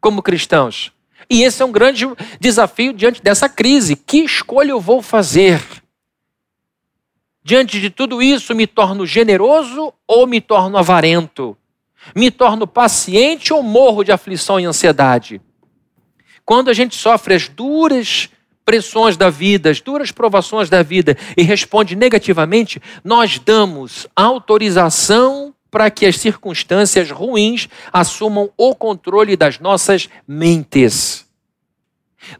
como 0.00 0.22
cristãos. 0.22 0.92
E 1.28 1.42
esse 1.42 1.60
é 1.60 1.66
um 1.66 1.72
grande 1.72 2.06
desafio 2.40 2.94
diante 2.94 3.22
dessa 3.22 3.50
crise. 3.50 3.96
Que 3.96 4.20
escolha 4.20 4.70
eu 4.70 4.80
vou 4.80 5.02
fazer? 5.02 5.60
Diante 7.44 7.80
de 7.80 7.90
tudo 7.90 8.22
isso, 8.22 8.54
me 8.54 8.66
torno 8.66 9.04
generoso 9.04 9.92
ou 10.06 10.26
me 10.26 10.40
torno 10.40 10.78
avarento? 10.78 11.56
Me 12.14 12.30
torno 12.30 12.66
paciente 12.66 13.52
ou 13.52 13.62
morro 13.62 14.04
de 14.04 14.12
aflição 14.12 14.60
e 14.60 14.64
ansiedade? 14.64 15.40
Quando 16.44 16.70
a 16.70 16.72
gente 16.72 16.94
sofre 16.94 17.34
as 17.34 17.48
duras 17.48 18.28
pressões 18.64 19.16
da 19.16 19.28
vida, 19.28 19.70
as 19.70 19.80
duras 19.80 20.12
provações 20.12 20.70
da 20.70 20.82
vida 20.82 21.16
e 21.36 21.42
responde 21.42 21.96
negativamente, 21.96 22.80
nós 23.02 23.38
damos 23.38 24.06
autorização 24.14 25.52
para 25.70 25.90
que 25.90 26.06
as 26.06 26.18
circunstâncias 26.18 27.10
ruins 27.10 27.68
assumam 27.92 28.50
o 28.56 28.74
controle 28.74 29.36
das 29.36 29.58
nossas 29.58 30.08
mentes. 30.28 31.26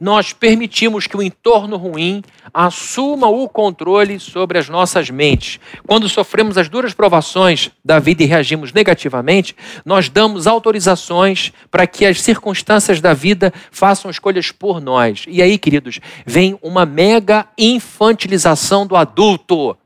Nós 0.01 0.33
permitimos 0.33 1.07
que 1.07 1.17
o 1.17 1.23
entorno 1.23 1.77
ruim 1.77 2.23
assuma 2.53 3.29
o 3.29 3.49
controle 3.49 4.19
sobre 4.21 4.59
as 4.59 4.69
nossas 4.69 5.11
mentes. 5.11 5.59
Quando 5.87 6.09
sofremos 6.09 6.59
as 6.59 6.69
duras 6.69 6.95
provações 6.95 7.71
da 7.85 7.99
vida 7.99 8.23
e 8.23 8.27
reagimos 8.27 8.73
negativamente, 8.73 9.57
nós 9.85 10.09
damos 10.09 10.47
autorizações 10.47 11.53
para 11.71 11.87
que 11.87 12.05
as 12.05 12.21
circunstâncias 12.21 13.01
da 13.01 13.15
vida 13.15 13.53
façam 13.71 14.11
escolhas 14.11 14.51
por 14.51 14.81
nós. 14.81 15.25
E 15.29 15.43
aí, 15.43 15.59
queridos, 15.59 16.01
vem 16.27 16.59
uma 16.63 16.85
mega 16.85 17.47
infantilização 17.57 18.87
do 18.87 18.97
adulto. 18.97 19.77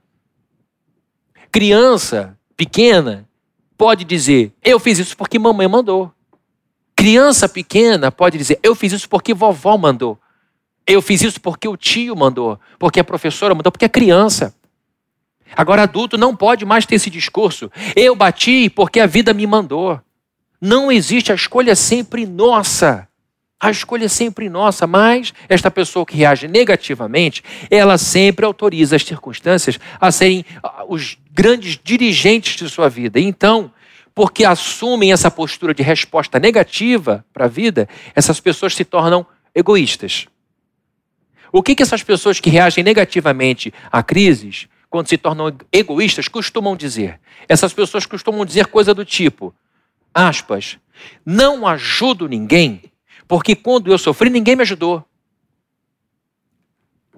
Criança 1.51 2.37
pequena 2.57 3.29
pode 3.77 4.05
dizer: 4.05 4.53
Eu 4.65 4.79
fiz 4.79 4.99
isso 4.99 5.17
porque 5.17 5.39
mamãe 5.39 5.69
mandou. 5.69 6.16
Criança 7.07 7.49
pequena 7.49 8.11
pode 8.11 8.37
dizer: 8.37 8.59
Eu 8.65 8.75
fiz 8.75 8.93
isso 8.93 9.09
porque 9.09 9.33
vovó 9.33 9.79
mandou. 9.79 10.19
Eu 10.85 11.01
fiz 11.01 11.23
isso 11.23 11.41
porque 11.41 11.69
o 11.69 11.77
tio 11.77 12.17
mandou. 12.17 12.59
Porque 12.81 12.99
a 12.99 13.05
professora 13.05 13.55
mandou. 13.55 13.71
Porque 13.71 13.85
é 13.85 13.89
criança. 13.89 14.53
Agora, 15.55 15.83
adulto 15.83 16.19
não 16.19 16.35
pode 16.35 16.65
mais 16.65 16.85
ter 16.85 16.97
esse 16.97 17.09
discurso. 17.09 17.71
Eu 17.95 18.17
bati 18.17 18.69
porque 18.69 18.99
a 18.99 19.07
vida 19.07 19.33
me 19.33 19.47
mandou. 19.47 20.01
Não 20.61 20.91
existe 20.91 21.31
a 21.31 21.37
escolha 21.37 21.77
sempre 21.77 22.27
nossa. 22.27 23.07
A 23.61 23.71
escolha 23.71 24.07
é 24.07 24.09
sempre 24.09 24.49
nossa, 24.49 24.85
mas 24.85 25.33
esta 25.49 25.71
pessoa 25.71 26.05
que 26.05 26.17
reage 26.17 26.49
negativamente, 26.49 27.41
ela 27.71 27.99
sempre 27.99 28.45
autoriza 28.45 28.97
as 28.97 29.05
circunstâncias 29.05 29.79
a 30.01 30.11
serem 30.11 30.45
os 30.89 31.17
grandes 31.33 31.79
dirigentes 31.81 32.57
de 32.57 32.69
sua 32.69 32.89
vida. 32.89 33.21
Então, 33.21 33.71
porque 34.17 34.47
assumem 34.47 35.13
essa 35.13 35.31
postura 35.31 35.75
de 35.75 35.83
resposta 35.83 36.41
negativa 36.41 37.23
para 37.35 37.45
a 37.45 37.49
vida, 37.49 37.87
essas 38.15 38.41
pessoas 38.41 38.75
se 38.75 38.83
tornam 38.83 39.27
egoístas. 39.55 40.27
O 41.53 41.63
que, 41.63 41.75
que 41.75 41.83
essas 41.83 42.03
pessoas 42.03 42.41
que 42.41 42.49
reagem 42.49 42.83
negativamente 42.83 43.75
a 43.93 44.03
crises, 44.03 44.69
quando 44.89 45.07
se 45.07 45.19
tornam 45.19 45.55
egoístas, 45.71 46.29
costumam 46.29 46.75
dizer? 46.75 47.21
Essas 47.47 47.75
pessoas 47.75 48.07
costumam 48.07 48.47
dizer 48.47 48.69
coisa 48.69 48.95
do 48.95 49.05
tipo, 49.05 49.55
aspas, 50.15 50.79
não 51.23 51.67
ajudo 51.67 52.27
ninguém, 52.27 52.85
porque 53.29 53.55
quando 53.55 53.93
eu 53.93 53.99
sofri, 53.99 54.31
ninguém 54.31 54.57
me 54.57 54.63
ajudou. 54.63 55.05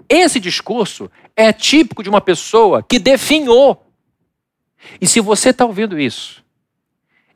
Esse 0.09 0.41
discurso 0.41 1.09
é 1.37 1.53
típico 1.53 2.03
de 2.03 2.09
uma 2.09 2.21
pessoa 2.21 2.83
que 2.83 2.99
definhou. 2.99 3.87
E 5.01 5.07
se 5.07 5.21
você 5.21 5.51
está 5.51 5.65
ouvindo 5.65 5.97
isso, 5.97 6.43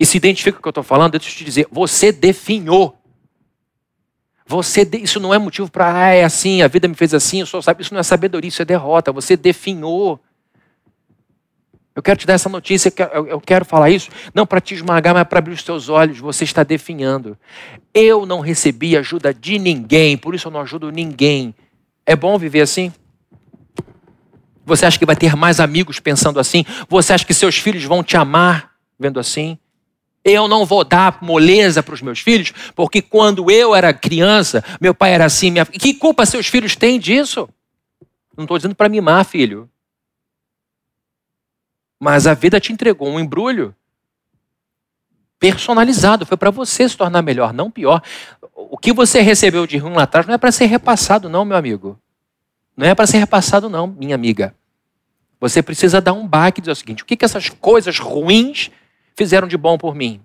e 0.03 0.05
se 0.05 0.17
identifica 0.17 0.55
com 0.55 0.59
o 0.59 0.63
que 0.63 0.67
eu 0.67 0.71
estou 0.71 0.83
falando, 0.83 1.13
deixa 1.13 1.29
eu 1.29 1.33
te 1.33 1.45
dizer, 1.45 1.69
você 1.71 2.11
definhou. 2.11 2.99
Você, 4.45 4.83
isso 5.01 5.21
não 5.21 5.33
é 5.33 5.39
motivo 5.39 5.71
para, 5.71 5.97
ah, 5.97 6.09
é 6.09 6.25
assim, 6.25 6.61
a 6.61 6.67
vida 6.67 6.89
me 6.89 6.97
fez 6.97 7.15
assim, 7.15 7.39
eu 7.39 7.47
só 7.47 7.63
sabe, 7.63 7.83
isso 7.83 7.95
não 7.95 8.01
é 8.01 8.03
sabedoria, 8.03 8.49
isso 8.49 8.61
é 8.61 8.65
derrota. 8.65 9.13
Você 9.13 9.37
definhou. 9.37 10.19
Eu 11.95 12.03
quero 12.03 12.19
te 12.19 12.27
dar 12.27 12.33
essa 12.33 12.49
notícia, 12.49 12.93
eu 13.29 13.41
quero 13.41 13.65
falar 13.65 13.91
isso, 13.91 14.11
não 14.35 14.45
para 14.45 14.61
te 14.61 14.75
esmagar, 14.75 15.15
mas 15.15 15.23
para 15.23 15.39
abrir 15.39 15.53
os 15.53 15.63
teus 15.63 15.89
olhos. 15.89 16.19
Você 16.19 16.43
está 16.43 16.65
definhando. 16.65 17.39
Eu 17.95 18.27
não 18.27 18.41
recebi 18.41 18.97
ajuda 18.97 19.33
de 19.33 19.57
ninguém, 19.57 20.19
por 20.19 20.35
isso 20.35 20.49
eu 20.49 20.53
não 20.53 20.63
ajudo 20.63 20.91
ninguém. 20.91 21.55
É 22.05 22.17
bom 22.17 22.37
viver 22.37 22.63
assim? 22.63 22.93
Você 24.67 24.85
acha 24.85 24.99
que 24.99 25.07
vai 25.07 25.15
ter 25.15 25.37
mais 25.37 25.61
amigos 25.61 26.01
pensando 26.01 26.41
assim? 26.41 26.65
Você 26.89 27.13
acha 27.13 27.25
que 27.25 27.33
seus 27.33 27.57
filhos 27.57 27.85
vão 27.85 28.03
te 28.03 28.17
amar 28.17 28.73
vendo 28.99 29.21
assim? 29.21 29.57
Eu 30.25 30.47
não 30.47 30.65
vou 30.65 30.85
dar 30.85 31.19
moleza 31.21 31.83
para 31.83 31.95
os 31.95 32.03
meus 32.03 32.21
filhos, 32.21 32.53
porque 32.75 33.03
quando 33.03 33.51
eu 33.51 33.75
era 33.75 33.93
criança, 33.93 34.65
meu 34.81 34.95
pai 34.95 35.13
era 35.13 35.25
assim. 35.25 35.51
Minha... 35.51 35.67
Que 35.67 35.95
culpa 35.95 36.25
seus 36.25 36.47
filhos 36.47 36.77
têm 36.77 36.99
disso? 36.99 37.49
Não 38.37 38.45
estou 38.45 38.57
dizendo 38.57 38.75
para 38.75 38.89
mimar, 38.89 39.25
filho. 39.25 39.69
Mas 41.99 42.27
a 42.27 42.35
vida 42.35 42.61
te 42.61 42.73
entregou 42.73 43.09
um 43.09 43.21
embrulho. 43.21 43.75
personalizado, 45.39 46.25
foi 46.25 46.37
para 46.37 46.51
você 46.51 46.89
se 46.89 46.97
tornar 46.97 47.21
melhor, 47.21 47.53
não 47.53 47.69
pior. 47.71 48.01
O 48.55 48.79
que 48.79 48.93
você 48.93 49.21
recebeu 49.21 49.67
de 49.67 49.77
ruim 49.77 49.95
lá 49.95 50.05
atrás 50.05 50.25
não 50.27 50.35
é 50.35 50.39
para 50.39 50.53
ser 50.53 50.67
repassado, 50.67 51.29
não, 51.29 51.45
meu 51.45 51.57
amigo. 51.57 51.99
Não 52.77 52.87
é 52.87 52.95
para 52.95 53.07
ser 53.07 53.19
repassado, 53.19 53.69
não, 53.69 53.87
minha 53.89 54.15
amiga. 54.15 54.55
Você 55.41 55.61
precisa 55.61 56.01
dar 56.01 56.13
um 56.13 56.27
baque 56.27 56.61
e 56.61 56.63
dizer 56.63 56.73
o 56.73 56.77
seguinte: 56.77 57.03
o 57.03 57.07
que, 57.07 57.17
que 57.17 57.25
essas 57.25 57.49
coisas 57.49 57.99
ruins 57.99 58.71
fizeram 59.17 59.49
de 59.49 59.57
bom 59.57 59.77
por 59.79 59.95
mim? 59.95 60.21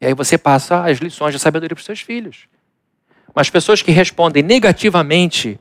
E 0.00 0.06
aí 0.06 0.14
você 0.14 0.38
passa 0.38 0.84
as 0.84 0.98
lições 0.98 1.32
de 1.32 1.40
sabedoria 1.40 1.74
para 1.74 1.80
os 1.80 1.84
seus 1.84 2.00
filhos. 2.00 2.48
Mas 3.34 3.50
pessoas 3.50 3.82
que 3.82 3.90
respondem 3.90 4.42
negativamente 4.42 5.58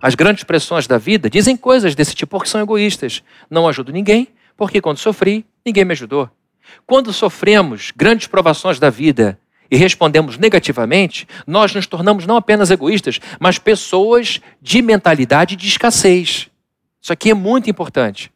às 0.00 0.14
grandes 0.14 0.44
pressões 0.44 0.86
da 0.86 0.98
vida 0.98 1.30
dizem 1.30 1.56
coisas 1.56 1.94
desse 1.94 2.14
tipo 2.14 2.30
porque 2.30 2.48
são 2.48 2.60
egoístas. 2.60 3.22
Não 3.48 3.68
ajudo 3.68 3.92
ninguém, 3.92 4.28
porque 4.56 4.80
quando 4.80 4.98
sofri, 4.98 5.46
ninguém 5.64 5.84
me 5.84 5.92
ajudou. 5.92 6.30
Quando 6.84 7.12
sofremos 7.12 7.92
grandes 7.94 8.26
provações 8.26 8.78
da 8.78 8.90
vida 8.90 9.38
e 9.70 9.76
respondemos 9.76 10.38
negativamente, 10.38 11.26
nós 11.46 11.74
nos 11.74 11.86
tornamos 11.86 12.26
não 12.26 12.36
apenas 12.36 12.70
egoístas, 12.70 13.20
mas 13.38 13.58
pessoas 13.58 14.40
de 14.60 14.82
mentalidade 14.82 15.56
de 15.56 15.66
escassez. 15.66 16.48
Isso 17.00 17.12
aqui 17.12 17.30
é 17.30 17.34
muito 17.34 17.70
importante. 17.70 18.32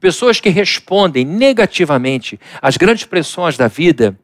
Pessoas 0.00 0.40
que 0.40 0.48
respondem 0.48 1.24
negativamente 1.24 2.38
às 2.60 2.76
grandes 2.76 3.04
pressões 3.04 3.56
da 3.56 3.68
vida 3.68 4.18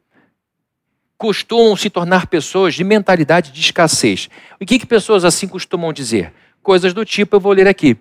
costumam 1.17 1.75
se 1.75 1.89
tornar 1.89 2.27
pessoas 2.27 2.73
de 2.73 2.83
mentalidade 2.83 3.51
de 3.51 3.61
escassez. 3.61 4.29
O 4.59 4.65
que, 4.65 4.77
que 4.77 4.85
pessoas 4.85 5.23
assim 5.23 5.47
costumam 5.47 5.93
dizer? 5.93 6.33
Coisas 6.61 6.93
do 6.93 7.05
tipo, 7.05 7.35
eu 7.35 7.39
vou 7.39 7.53
ler 7.53 7.67
aqui. 7.67 7.95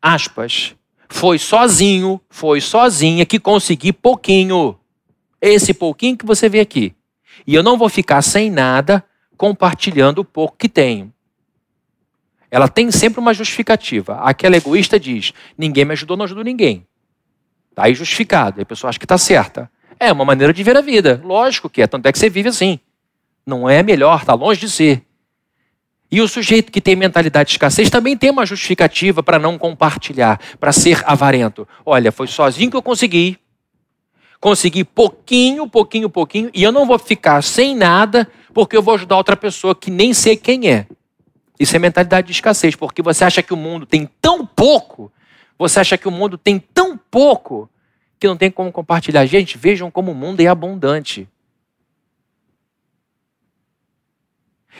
Aspas. 0.00 0.74
Foi 1.10 1.38
sozinho, 1.38 2.20
foi 2.28 2.60
sozinha 2.60 3.26
que 3.26 3.38
consegui 3.38 3.92
pouquinho. 3.92 4.78
Esse 5.40 5.74
pouquinho 5.74 6.16
que 6.16 6.26
você 6.26 6.48
vê 6.48 6.60
aqui. 6.60 6.94
E 7.46 7.54
eu 7.54 7.62
não 7.62 7.78
vou 7.78 7.88
ficar 7.88 8.22
sem 8.22 8.50
nada 8.50 9.04
compartilhando 9.36 10.20
o 10.20 10.24
pouco 10.24 10.56
que 10.56 10.68
tenho. 10.68 11.12
Ela 12.50 12.68
tem 12.68 12.90
sempre 12.90 13.20
uma 13.20 13.34
justificativa. 13.34 14.20
Aquela 14.20 14.56
egoísta 14.56 14.98
diz: 14.98 15.32
ninguém 15.56 15.84
me 15.84 15.92
ajudou, 15.92 16.16
não 16.16 16.24
ajudou 16.24 16.44
ninguém. 16.44 16.86
Está 17.70 17.84
aí 17.84 17.94
justificado. 17.94 18.60
A 18.60 18.64
pessoa 18.64 18.88
acha 18.88 18.98
que 18.98 19.04
está 19.04 19.18
certa. 19.18 19.70
É 20.00 20.12
uma 20.12 20.24
maneira 20.24 20.52
de 20.52 20.62
ver 20.62 20.76
a 20.76 20.80
vida. 20.80 21.20
Lógico 21.24 21.68
que 21.68 21.82
é, 21.82 21.86
tanto 21.86 22.06
é 22.06 22.12
que 22.12 22.18
você 22.18 22.30
vive 22.30 22.48
assim. 22.48 22.78
Não 23.46 23.68
é 23.68 23.82
melhor, 23.82 24.20
está 24.20 24.34
longe 24.34 24.60
de 24.60 24.70
ser. 24.70 25.02
E 26.10 26.20
o 26.22 26.28
sujeito 26.28 26.72
que 26.72 26.80
tem 26.80 26.96
mentalidade 26.96 27.48
de 27.48 27.52
escassez 27.52 27.90
também 27.90 28.16
tem 28.16 28.30
uma 28.30 28.46
justificativa 28.46 29.22
para 29.22 29.38
não 29.38 29.58
compartilhar, 29.58 30.40
para 30.58 30.72
ser 30.72 31.02
avarento. 31.04 31.68
Olha, 31.84 32.10
foi 32.10 32.26
sozinho 32.26 32.70
que 32.70 32.76
eu 32.76 32.82
consegui. 32.82 33.38
Consegui 34.40 34.84
pouquinho, 34.84 35.68
pouquinho, 35.68 36.08
pouquinho, 36.08 36.50
e 36.54 36.62
eu 36.62 36.70
não 36.70 36.86
vou 36.86 36.98
ficar 36.98 37.42
sem 37.42 37.74
nada 37.74 38.28
porque 38.54 38.76
eu 38.76 38.82
vou 38.82 38.94
ajudar 38.94 39.16
outra 39.16 39.36
pessoa 39.36 39.74
que 39.74 39.90
nem 39.90 40.14
sei 40.14 40.36
quem 40.36 40.70
é. 40.70 40.86
Isso 41.58 41.74
é 41.74 41.78
mentalidade 41.78 42.28
de 42.28 42.32
escassez, 42.32 42.76
porque 42.76 43.02
você 43.02 43.24
acha 43.24 43.42
que 43.42 43.52
o 43.52 43.56
mundo 43.56 43.84
tem 43.84 44.08
tão 44.20 44.46
pouco, 44.46 45.12
você 45.58 45.80
acha 45.80 45.98
que 45.98 46.06
o 46.06 46.10
mundo 46.10 46.38
tem 46.38 46.58
tão 46.58 46.96
pouco, 46.96 47.68
que 48.18 48.28
não 48.28 48.36
tem 48.36 48.50
como 48.50 48.70
compartilhar. 48.70 49.26
Gente, 49.26 49.58
vejam 49.58 49.90
como 49.90 50.12
o 50.12 50.14
mundo 50.14 50.40
é 50.40 50.46
abundante. 50.46 51.28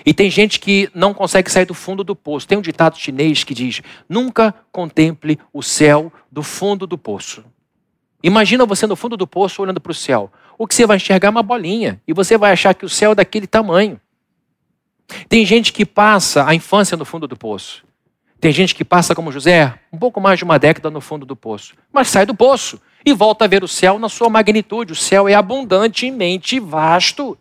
E 0.07 0.15
tem 0.15 0.31
gente 0.31 0.61
que 0.61 0.89
não 0.95 1.13
consegue 1.13 1.51
sair 1.51 1.65
do 1.65 1.75
fundo 1.75 2.05
do 2.05 2.15
poço. 2.15 2.47
Tem 2.47 2.57
um 2.57 2.63
ditado 2.63 2.97
chinês 2.97 3.43
que 3.43 3.55
diz: 3.55 3.83
nunca 4.09 4.55
contemple 4.71 5.39
o 5.53 5.63
céu 5.63 6.13
do 6.31 6.43
fundo 6.43 6.87
do 6.87 6.97
poço. 6.97 7.45
Imagina 8.23 8.67
você 8.67 8.87
no 8.87 8.97
fundo 8.97 9.17
do 9.17 9.27
poço 9.27 9.63
olhando 9.63 9.81
para 9.81 9.93
o 9.93 9.95
céu. 9.95 10.31
O 10.57 10.67
que 10.67 10.75
você 10.75 10.87
vai 10.87 10.97
enxergar 10.97 11.29
é 11.29 11.31
uma 11.31 11.43
bolinha. 11.43 12.01
E 12.07 12.13
você 12.13 12.37
vai 12.37 12.53
achar 12.53 12.75
que 12.75 12.85
o 12.85 12.89
céu 12.89 13.13
é 13.13 13.15
daquele 13.15 13.47
tamanho. 13.47 14.01
Tem 15.29 15.45
gente 15.45 15.73
que 15.73 15.87
passa 15.87 16.47
a 16.47 16.55
infância 16.55 16.97
no 16.97 17.05
fundo 17.05 17.27
do 17.27 17.37
poço. 17.37 17.85
Tem 18.41 18.53
gente 18.53 18.75
que 18.75 18.85
passa, 18.85 19.15
como 19.15 19.33
José, 19.33 19.79
um 19.93 19.99
pouco 19.99 20.21
mais 20.21 20.39
de 20.39 20.45
uma 20.45 20.59
década 20.59 20.91
no 20.91 21.01
fundo 21.01 21.27
do 21.27 21.35
poço. 21.35 21.75
Mas 21.93 22.09
sai 22.09 22.25
do 22.25 22.35
poço 22.35 22.81
e 23.05 23.13
volta 23.13 23.45
a 23.45 23.49
ver 23.49 23.65
o 23.65 23.69
céu 23.69 23.99
na 23.99 24.09
sua 24.09 24.29
magnitude. 24.29 24.93
O 24.93 24.97
céu 24.97 25.29
é 25.29 25.35
abundantemente 25.35 26.61
vasto. 26.61 27.37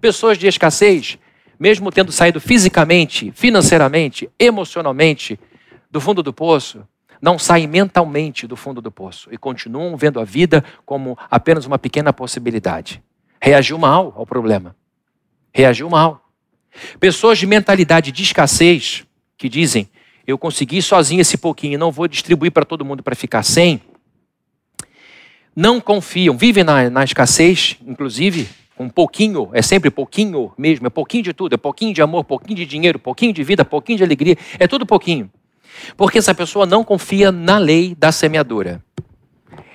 Pessoas 0.00 0.38
de 0.38 0.46
escassez 0.46 1.18
mesmo 1.58 1.90
tendo 1.90 2.12
saído 2.12 2.40
fisicamente, 2.40 3.32
financeiramente, 3.32 4.28
emocionalmente 4.38 5.38
do 5.90 6.00
fundo 6.00 6.22
do 6.22 6.32
poço, 6.32 6.86
não 7.20 7.38
saem 7.38 7.66
mentalmente 7.66 8.46
do 8.46 8.56
fundo 8.56 8.82
do 8.82 8.90
poço 8.90 9.28
e 9.32 9.38
continuam 9.38 9.96
vendo 9.96 10.20
a 10.20 10.24
vida 10.24 10.62
como 10.84 11.16
apenas 11.30 11.64
uma 11.64 11.78
pequena 11.78 12.12
possibilidade. 12.12 13.02
Reagiu 13.40 13.78
mal 13.78 14.12
ao 14.16 14.26
problema. 14.26 14.76
Reagiu 15.52 15.88
mal. 15.88 16.23
Pessoas 16.98 17.38
de 17.38 17.46
mentalidade 17.46 18.12
de 18.12 18.22
escassez 18.22 19.04
que 19.36 19.48
dizem: 19.48 19.88
eu 20.26 20.38
consegui 20.38 20.80
sozinho 20.80 21.20
esse 21.20 21.36
pouquinho, 21.36 21.78
não 21.78 21.92
vou 21.92 22.08
distribuir 22.08 22.50
para 22.50 22.64
todo 22.64 22.84
mundo 22.84 23.02
para 23.02 23.14
ficar 23.14 23.42
sem. 23.42 23.80
Não 25.54 25.80
confiam, 25.80 26.36
vivem 26.36 26.64
na, 26.64 26.90
na 26.90 27.04
escassez, 27.04 27.76
inclusive, 27.86 28.48
um 28.78 28.88
pouquinho, 28.88 29.50
é 29.52 29.62
sempre 29.62 29.90
pouquinho 29.90 30.52
mesmo, 30.58 30.86
é 30.86 30.90
pouquinho 30.90 31.22
de 31.22 31.32
tudo, 31.32 31.54
é 31.54 31.56
pouquinho 31.56 31.94
de 31.94 32.02
amor, 32.02 32.24
pouquinho 32.24 32.56
de 32.56 32.66
dinheiro, 32.66 32.98
pouquinho 32.98 33.32
de 33.32 33.44
vida, 33.44 33.64
pouquinho 33.64 33.98
de 33.98 34.04
alegria, 34.04 34.36
é 34.58 34.66
tudo 34.66 34.84
pouquinho. 34.84 35.30
Porque 35.96 36.18
essa 36.18 36.34
pessoa 36.34 36.66
não 36.66 36.82
confia 36.82 37.30
na 37.30 37.58
lei 37.58 37.94
da 37.94 38.10
semeadura. 38.10 38.82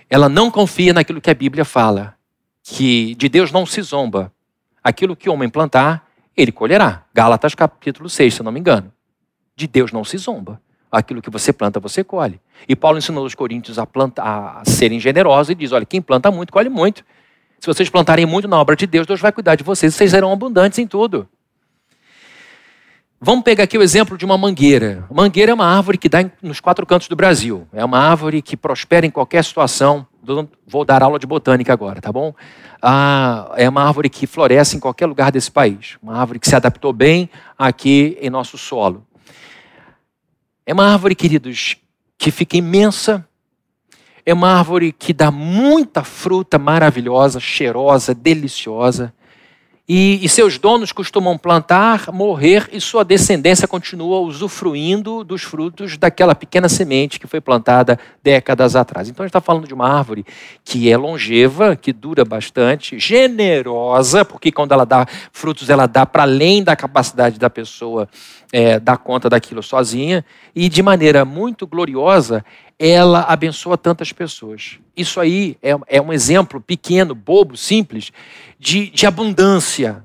Ela 0.09 0.27
não 0.27 0.49
confia 0.49 0.93
naquilo 0.93 1.21
que 1.21 1.29
a 1.29 1.33
Bíblia 1.33 1.63
fala, 1.63 2.15
que 2.63 3.15
de 3.15 3.29
Deus 3.29 3.51
não 3.51 3.65
se 3.65 3.81
zomba. 3.81 4.33
Aquilo 4.83 5.15
que 5.15 5.29
o 5.29 5.33
homem 5.33 5.49
plantar, 5.49 6.08
ele 6.41 6.51
colherá. 6.51 7.03
Gálatas 7.13 7.55
capítulo 7.55 8.09
6, 8.09 8.35
se 8.35 8.43
não 8.43 8.51
me 8.51 8.59
engano. 8.59 8.91
De 9.55 9.67
Deus 9.67 9.91
não 9.91 10.03
se 10.03 10.17
zomba. 10.17 10.61
Aquilo 10.91 11.21
que 11.21 11.29
você 11.29 11.53
planta, 11.53 11.79
você 11.79 12.03
colhe. 12.03 12.39
E 12.67 12.75
Paulo 12.75 12.97
ensinou 12.97 13.25
os 13.25 13.35
coríntios 13.35 13.77
a, 13.77 13.85
plantar, 13.85 14.61
a 14.61 14.63
serem 14.65 14.99
generosos 14.99 15.51
e 15.51 15.55
diz: 15.55 15.71
olha, 15.71 15.85
quem 15.85 16.01
planta 16.01 16.31
muito, 16.31 16.51
colhe 16.51 16.69
muito. 16.69 17.03
Se 17.59 17.67
vocês 17.67 17.89
plantarem 17.89 18.25
muito 18.25 18.47
na 18.47 18.57
obra 18.57 18.75
de 18.75 18.87
Deus, 18.87 19.05
Deus 19.05 19.19
vai 19.19 19.31
cuidar 19.31 19.55
de 19.55 19.63
vocês 19.63 19.93
e 19.93 19.97
vocês 19.97 20.11
serão 20.11 20.31
abundantes 20.31 20.79
em 20.79 20.87
tudo. 20.87 21.27
Vamos 23.21 23.43
pegar 23.43 23.65
aqui 23.65 23.77
o 23.77 23.83
exemplo 23.83 24.17
de 24.17 24.23
uma 24.23 24.37
mangueira. 24.37 25.05
Mangueira 25.11 25.51
é 25.51 25.53
uma 25.53 25.65
árvore 25.65 25.97
que 25.97 26.07
dá 26.07 26.19
nos 26.41 26.61
quatro 26.61 26.85
cantos 26.85 27.09
do 27.09 27.17
Brasil. 27.17 27.67
É 27.73 27.83
uma 27.83 27.99
árvore 27.99 28.41
que 28.41 28.55
prospera 28.55 29.05
em 29.05 29.11
qualquer 29.11 29.43
situação. 29.43 30.07
Vou 30.65 30.85
dar 30.85 31.03
aula 31.03 31.19
de 31.19 31.27
botânica 31.27 31.73
agora, 31.73 31.99
tá 31.99 32.13
bom? 32.13 32.33
Ah, 32.81 33.51
é 33.57 33.67
uma 33.67 33.83
árvore 33.83 34.09
que 34.09 34.25
floresce 34.25 34.77
em 34.77 34.79
qualquer 34.79 35.05
lugar 35.05 35.31
desse 35.31 35.51
país. 35.51 35.97
Uma 36.01 36.17
árvore 36.17 36.39
que 36.39 36.47
se 36.47 36.55
adaptou 36.55 36.93
bem 36.93 37.29
aqui 37.57 38.17
em 38.21 38.29
nosso 38.29 38.57
solo. 38.57 39.05
É 40.65 40.73
uma 40.73 40.91
árvore, 40.91 41.15
queridos, 41.15 41.77
que 42.17 42.31
fica 42.31 42.55
imensa, 42.55 43.27
é 44.25 44.33
uma 44.33 44.53
árvore 44.53 44.91
que 44.91 45.13
dá 45.13 45.31
muita 45.31 46.03
fruta 46.03 46.59
maravilhosa, 46.59 47.39
cheirosa, 47.39 48.13
deliciosa. 48.13 49.13
E, 49.91 50.23
e, 50.23 50.29
seus 50.29 50.59
donos 50.59 50.91
costumam 50.91 51.35
plantar, 51.35 52.11
morrer 52.11 52.69
e 52.71 52.79
sua 52.79 53.03
descendência 53.03 53.67
continua 53.67 54.19
usufruindo 54.19 55.23
dos 55.23 55.41
frutos 55.41 55.97
daquela 55.97 56.35
pequena 56.35 56.69
semente 56.69 57.19
que 57.19 57.25
foi 57.25 57.41
plantada 57.41 57.97
décadas 58.21 58.75
atrás. 58.75 59.09
Então 59.09 59.23
a 59.23 59.25
gente 59.25 59.31
está 59.31 59.41
falando 59.41 59.67
de 59.67 59.73
uma 59.73 59.89
árvore 59.89 60.23
que 60.63 60.91
é 60.91 60.95
longeva, 60.95 61.75
que 61.75 61.91
dura 61.91 62.23
bastante, 62.23 62.99
generosa, 62.99 64.23
porque 64.23 64.51
quando 64.51 64.73
ela 64.73 64.85
dá 64.85 65.07
frutos, 65.33 65.71
ela 65.71 65.87
dá 65.87 66.05
para 66.05 66.21
além 66.21 66.63
da 66.63 66.75
capacidade 66.75 67.39
da 67.39 67.49
pessoa 67.49 68.07
é, 68.51 68.79
dar 68.79 68.97
conta 68.97 69.27
daquilo 69.27 69.63
sozinha, 69.63 70.23
e 70.55 70.69
de 70.69 70.83
maneira 70.83 71.25
muito 71.25 71.65
gloriosa, 71.65 72.45
ela 72.79 73.23
abençoa 73.23 73.77
tantas 73.77 74.13
pessoas. 74.13 74.79
Isso 74.95 75.19
aí 75.19 75.57
é, 75.61 75.75
é 75.87 76.01
um 76.01 76.13
exemplo 76.13 76.61
pequeno, 76.61 77.13
bobo, 77.13 77.57
simples, 77.57 78.13
de, 78.57 78.89
de 78.89 79.05
abundância. 79.05 80.01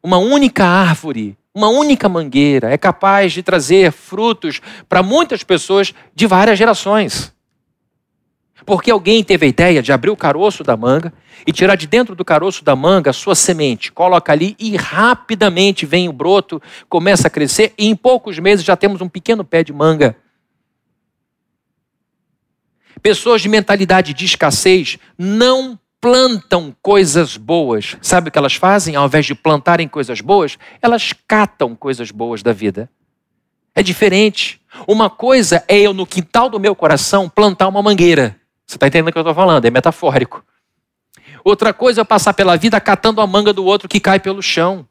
Uma 0.00 0.18
única 0.18 0.64
árvore, 0.64 1.36
uma 1.52 1.68
única 1.68 2.08
mangueira 2.08 2.70
é 2.70 2.78
capaz 2.78 3.32
de 3.32 3.42
trazer 3.42 3.90
frutos 3.90 4.60
para 4.88 5.02
muitas 5.02 5.42
pessoas 5.42 5.92
de 6.14 6.26
várias 6.26 6.56
gerações. 6.56 7.34
Porque 8.64 8.92
alguém 8.92 9.24
teve 9.24 9.46
a 9.46 9.48
ideia 9.48 9.82
de 9.82 9.92
abrir 9.92 10.10
o 10.10 10.16
caroço 10.16 10.62
da 10.62 10.76
manga 10.76 11.12
e 11.44 11.52
tirar 11.52 11.74
de 11.74 11.88
dentro 11.88 12.14
do 12.14 12.24
caroço 12.24 12.64
da 12.64 12.76
manga 12.76 13.10
a 13.10 13.12
sua 13.12 13.34
semente, 13.34 13.90
coloca 13.90 14.30
ali 14.30 14.54
e 14.60 14.76
rapidamente 14.76 15.84
vem 15.84 16.08
o 16.08 16.12
broto, 16.12 16.62
começa 16.88 17.26
a 17.26 17.30
crescer 17.30 17.74
e 17.76 17.88
em 17.88 17.96
poucos 17.96 18.38
meses 18.38 18.64
já 18.64 18.76
temos 18.76 19.00
um 19.00 19.08
pequeno 19.08 19.42
pé 19.42 19.64
de 19.64 19.72
manga 19.72 20.16
Pessoas 23.02 23.42
de 23.42 23.48
mentalidade 23.48 24.14
de 24.14 24.24
escassez 24.24 24.98
não 25.18 25.78
plantam 26.00 26.74
coisas 26.80 27.36
boas. 27.36 27.96
Sabe 28.00 28.28
o 28.28 28.32
que 28.32 28.38
elas 28.38 28.54
fazem? 28.54 28.94
Ao 28.94 29.06
invés 29.06 29.26
de 29.26 29.34
plantarem 29.34 29.88
coisas 29.88 30.20
boas, 30.20 30.58
elas 30.80 31.12
catam 31.26 31.74
coisas 31.74 32.10
boas 32.10 32.42
da 32.42 32.52
vida. 32.52 32.88
É 33.74 33.82
diferente. 33.82 34.60
Uma 34.86 35.10
coisa 35.10 35.64
é 35.66 35.78
eu, 35.78 35.92
no 35.92 36.06
quintal 36.06 36.48
do 36.48 36.60
meu 36.60 36.74
coração, 36.74 37.28
plantar 37.28 37.68
uma 37.68 37.82
mangueira. 37.82 38.36
Você 38.66 38.76
está 38.76 38.86
entendendo 38.86 39.08
o 39.08 39.12
que 39.12 39.18
eu 39.18 39.22
estou 39.22 39.34
falando? 39.34 39.64
É 39.64 39.70
metafórico. 39.70 40.44
Outra 41.44 41.72
coisa 41.72 42.02
é 42.02 42.04
passar 42.04 42.34
pela 42.34 42.56
vida 42.56 42.80
catando 42.80 43.20
a 43.20 43.26
manga 43.26 43.52
do 43.52 43.64
outro 43.64 43.88
que 43.88 43.98
cai 43.98 44.20
pelo 44.20 44.42
chão. 44.42 44.86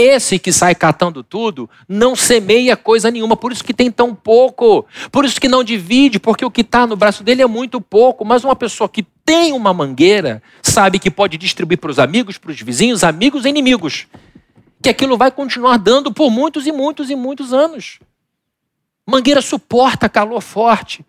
Esse 0.00 0.38
que 0.38 0.52
sai 0.52 0.76
catando 0.76 1.24
tudo 1.24 1.68
não 1.88 2.14
semeia 2.14 2.76
coisa 2.76 3.10
nenhuma, 3.10 3.36
por 3.36 3.50
isso 3.50 3.64
que 3.64 3.74
tem 3.74 3.90
tão 3.90 4.14
pouco, 4.14 4.86
por 5.10 5.24
isso 5.24 5.40
que 5.40 5.48
não 5.48 5.64
divide, 5.64 6.20
porque 6.20 6.44
o 6.44 6.50
que 6.52 6.60
está 6.60 6.86
no 6.86 6.94
braço 6.94 7.24
dele 7.24 7.42
é 7.42 7.46
muito 7.46 7.80
pouco. 7.80 8.24
Mas 8.24 8.44
uma 8.44 8.54
pessoa 8.54 8.88
que 8.88 9.02
tem 9.24 9.52
uma 9.52 9.74
mangueira 9.74 10.40
sabe 10.62 11.00
que 11.00 11.10
pode 11.10 11.36
distribuir 11.36 11.78
para 11.78 11.90
os 11.90 11.98
amigos, 11.98 12.38
para 12.38 12.52
os 12.52 12.60
vizinhos, 12.60 13.02
amigos 13.02 13.44
e 13.44 13.48
inimigos. 13.48 14.06
Que 14.80 14.88
aquilo 14.88 15.18
vai 15.18 15.32
continuar 15.32 15.78
dando 15.78 16.12
por 16.12 16.30
muitos 16.30 16.64
e 16.64 16.70
muitos 16.70 17.10
e 17.10 17.16
muitos 17.16 17.52
anos. 17.52 17.98
Mangueira 19.04 19.42
suporta 19.42 20.08
calor 20.08 20.40
forte. 20.40 21.04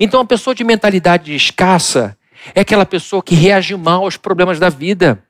Então, 0.00 0.22
a 0.22 0.24
pessoa 0.24 0.54
de 0.54 0.64
mentalidade 0.64 1.34
escassa 1.34 2.16
é 2.54 2.62
aquela 2.62 2.86
pessoa 2.86 3.22
que 3.22 3.34
reage 3.34 3.76
mal 3.76 4.04
aos 4.04 4.16
problemas 4.16 4.58
da 4.58 4.70
vida. 4.70 5.22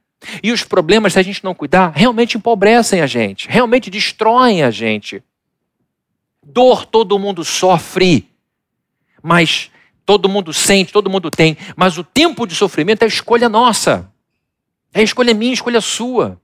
E 0.42 0.52
os 0.52 0.64
problemas, 0.64 1.12
se 1.12 1.18
a 1.18 1.22
gente 1.22 1.44
não 1.44 1.54
cuidar, 1.54 1.92
realmente 1.94 2.36
empobrecem 2.36 3.00
a 3.00 3.06
gente, 3.06 3.48
realmente 3.48 3.90
destroem 3.90 4.62
a 4.62 4.70
gente. 4.70 5.22
Dor 6.44 6.84
todo 6.84 7.18
mundo 7.18 7.44
sofre, 7.44 8.28
mas 9.22 9.70
todo 10.04 10.28
mundo 10.28 10.52
sente, 10.52 10.92
todo 10.92 11.08
mundo 11.08 11.30
tem, 11.30 11.56
mas 11.76 11.96
o 11.96 12.04
tempo 12.04 12.46
de 12.46 12.54
sofrimento 12.54 13.04
é 13.04 13.06
escolha 13.06 13.48
nossa. 13.48 14.10
É 14.92 15.02
escolha 15.02 15.32
minha, 15.32 15.54
escolha 15.54 15.80
sua. 15.80 16.41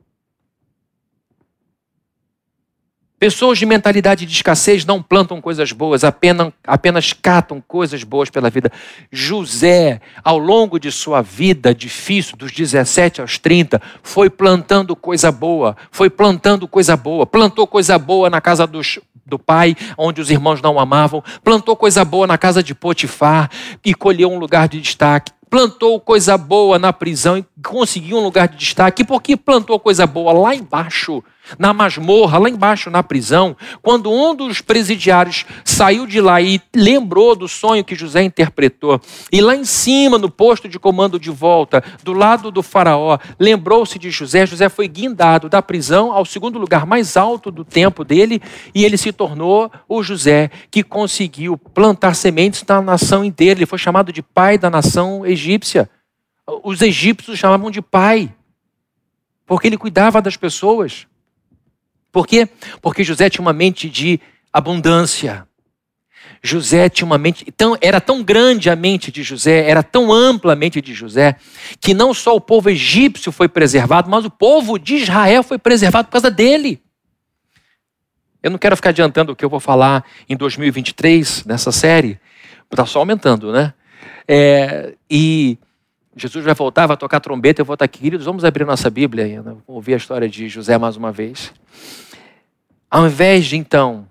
Pessoas 3.19 3.59
de 3.59 3.67
mentalidade 3.67 4.25
de 4.25 4.33
escassez 4.33 4.85
não 4.85 5.03
plantam 5.03 5.41
coisas 5.41 5.73
boas, 5.73 6.05
apenas, 6.05 6.53
apenas 6.65 7.13
catam 7.13 7.61
coisas 7.61 8.05
boas 8.05 8.31
pela 8.31 8.49
vida. 8.49 8.71
José, 9.11 10.01
ao 10.23 10.39
longo 10.39 10.79
de 10.79 10.93
sua 10.93 11.21
vida 11.21 11.75
difícil, 11.75 12.37
dos 12.37 12.53
17 12.53 13.21
aos 13.21 13.37
30, 13.37 13.83
foi 14.05 14.31
plantando 14.31 14.95
coisa 14.95 15.33
boa, 15.33 15.77
foi 15.91 16.09
plantando 16.09 16.69
coisa 16.69 16.97
boa, 16.97 17.27
plantou 17.27 17.67
coisa 17.67 17.99
boa 17.99 18.31
na 18.31 18.41
casa 18.41 18.69
dos, 18.69 19.01
do 19.27 19.37
pai, 19.37 19.75
onde 19.97 20.21
os 20.21 20.31
irmãos 20.31 20.63
não 20.63 20.79
amavam, 20.79 21.21
plantou 21.43 21.75
coisa 21.75 22.05
boa 22.05 22.25
na 22.25 22.39
casa 22.39 22.63
de 22.63 22.73
Potifar 22.73 23.51
e 23.85 23.95
colheu 23.95 24.31
um 24.31 24.39
lugar 24.39 24.69
de 24.69 24.81
destaque 24.81 25.33
plantou 25.49 25.99
coisa 25.99 26.37
boa 26.37 26.79
na 26.79 26.93
prisão 26.93 27.39
e 27.39 27.45
conseguiu 27.67 28.19
um 28.19 28.23
lugar 28.23 28.49
de 28.49 28.59
destaque. 28.59 29.03
Por 29.03 29.23
que 29.23 29.35
plantou 29.35 29.81
coisa 29.81 30.07
boa 30.07 30.31
lá 30.31 30.55
embaixo? 30.55 31.25
Na 31.59 31.73
masmorra, 31.73 32.39
lá 32.39 32.49
embaixo 32.49 32.91
na 32.91 33.03
prisão, 33.03 33.57
quando 33.83 34.11
um 34.11 34.35
dos 34.35 34.61
presidiários 34.61 35.45
saiu 35.65 36.07
de 36.07 36.21
lá 36.21 36.41
e 36.41 36.61
lembrou 36.75 37.37
do 37.37 37.47
sonho 37.47 37.85
que 37.85 37.95
José 37.95 38.23
interpretou, 38.23 39.01
e 39.31 39.41
lá 39.41 39.55
em 39.55 39.65
cima, 39.65 40.19
no 40.19 40.31
posto 40.31 40.69
de 40.69 40.79
comando 40.79 41.19
de 41.21 41.31
volta, 41.31 41.83
do 42.03 42.13
lado 42.13 42.51
do 42.51 42.63
faraó, 42.63 43.19
lembrou-se 43.39 43.99
de 43.99 44.11
José, 44.11 44.47
José 44.47 44.69
foi 44.69 44.89
guindado 44.89 45.49
da 45.49 45.63
prisão 45.63 46.13
ao 46.13 46.25
segundo 46.25 46.59
lugar 46.59 46.87
mais 46.87 47.17
alto 47.17 47.51
do 47.51 47.65
tempo 47.65 48.05
dele, 48.05 48.43
e 48.75 48.85
ele 48.85 48.97
se 48.97 49.13
tornou 49.13 49.71
o 49.89 50.03
José 50.03 50.51
que 50.71 50.83
conseguiu 50.83 51.57
plantar 51.57 52.15
sementes 52.15 52.65
na 52.67 52.81
nação 52.81 53.25
inteira. 53.25 53.59
Ele 53.59 53.67
foi 53.67 53.79
chamado 53.79 54.13
de 54.13 54.23
pai 54.23 54.59
da 54.59 54.71
nação 54.71 55.25
egípcia. 55.25 55.89
Os 56.63 56.81
egípcios 56.81 57.39
chamavam 57.39 57.71
de 57.71 57.83
pai, 57.83 58.33
porque 59.47 59.67
ele 59.67 59.77
cuidava 59.77 60.23
das 60.23 60.37
pessoas. 60.37 61.07
Por 62.11 62.27
quê? 62.27 62.49
Porque 62.81 63.05
José 63.05 63.29
tinha 63.29 63.43
uma 63.43 63.53
mente 63.53 63.89
de 63.89 64.21
abundância. 64.53 65.47
José 66.43 66.89
tinha 66.89 67.07
uma 67.07 67.19
mente, 67.19 67.51
tão, 67.53 67.77
era 67.81 68.01
tão 68.01 68.23
grande 68.23 68.71
a 68.71 68.77
mente 68.77 69.11
de 69.11 69.23
José, 69.23 69.69
era 69.69 69.83
tão 69.83 70.13
ampla 70.13 70.53
a 70.53 70.57
mente 70.57 70.81
de 70.81 70.95
José, 70.95 71.37
que 71.81 71.93
não 71.93 72.15
só 72.15 72.35
o 72.37 72.41
povo 72.41 72.71
egípcio 72.71 73.33
foi 73.33 73.49
preservado, 73.49 74.09
mas 74.09 74.25
o 74.25 74.31
povo 74.31 74.79
de 74.79 74.97
Israel 74.97 75.43
foi 75.43 75.59
preservado 75.59 76.07
por 76.07 76.13
causa 76.13 76.31
dele. 76.31 76.81
Eu 78.43 78.51
não 78.51 78.59
quero 78.59 78.77
ficar 78.77 78.91
adiantando 78.91 79.33
o 79.33 79.37
que 79.37 79.45
eu 79.45 79.51
vou 79.51 79.59
falar 79.59 80.05
em 80.29 80.37
2023 80.37 81.45
nessa 81.45 81.73
série, 81.73 82.21
está 82.71 82.87
só 82.87 83.01
aumentando, 83.01 83.53
né? 83.53 83.75
É, 84.29 84.95
e 85.11 85.59
Jesus 86.17 86.45
vai 86.45 86.55
voltar, 86.55 86.87
vai 86.87 86.97
tocar 86.97 87.19
trombeta, 87.19 87.61
eu 87.61 87.65
vou 87.65 87.75
estar 87.75 87.85
aqui. 87.85 88.01
Queridos, 88.01 88.27
vamos 88.27 88.45
abrir 88.45 88.65
nossa 88.65 88.91
Bíblia 88.91 89.27
e 89.27 89.41
ouvir 89.67 89.95
a 89.95 89.97
história 89.97 90.29
de 90.29 90.49
José 90.49 90.77
mais 90.79 90.97
uma 90.97 91.11
vez. 91.11 91.53
Ao 92.91 93.07
invés 93.07 93.47
de 93.47 93.57
então, 93.57 94.07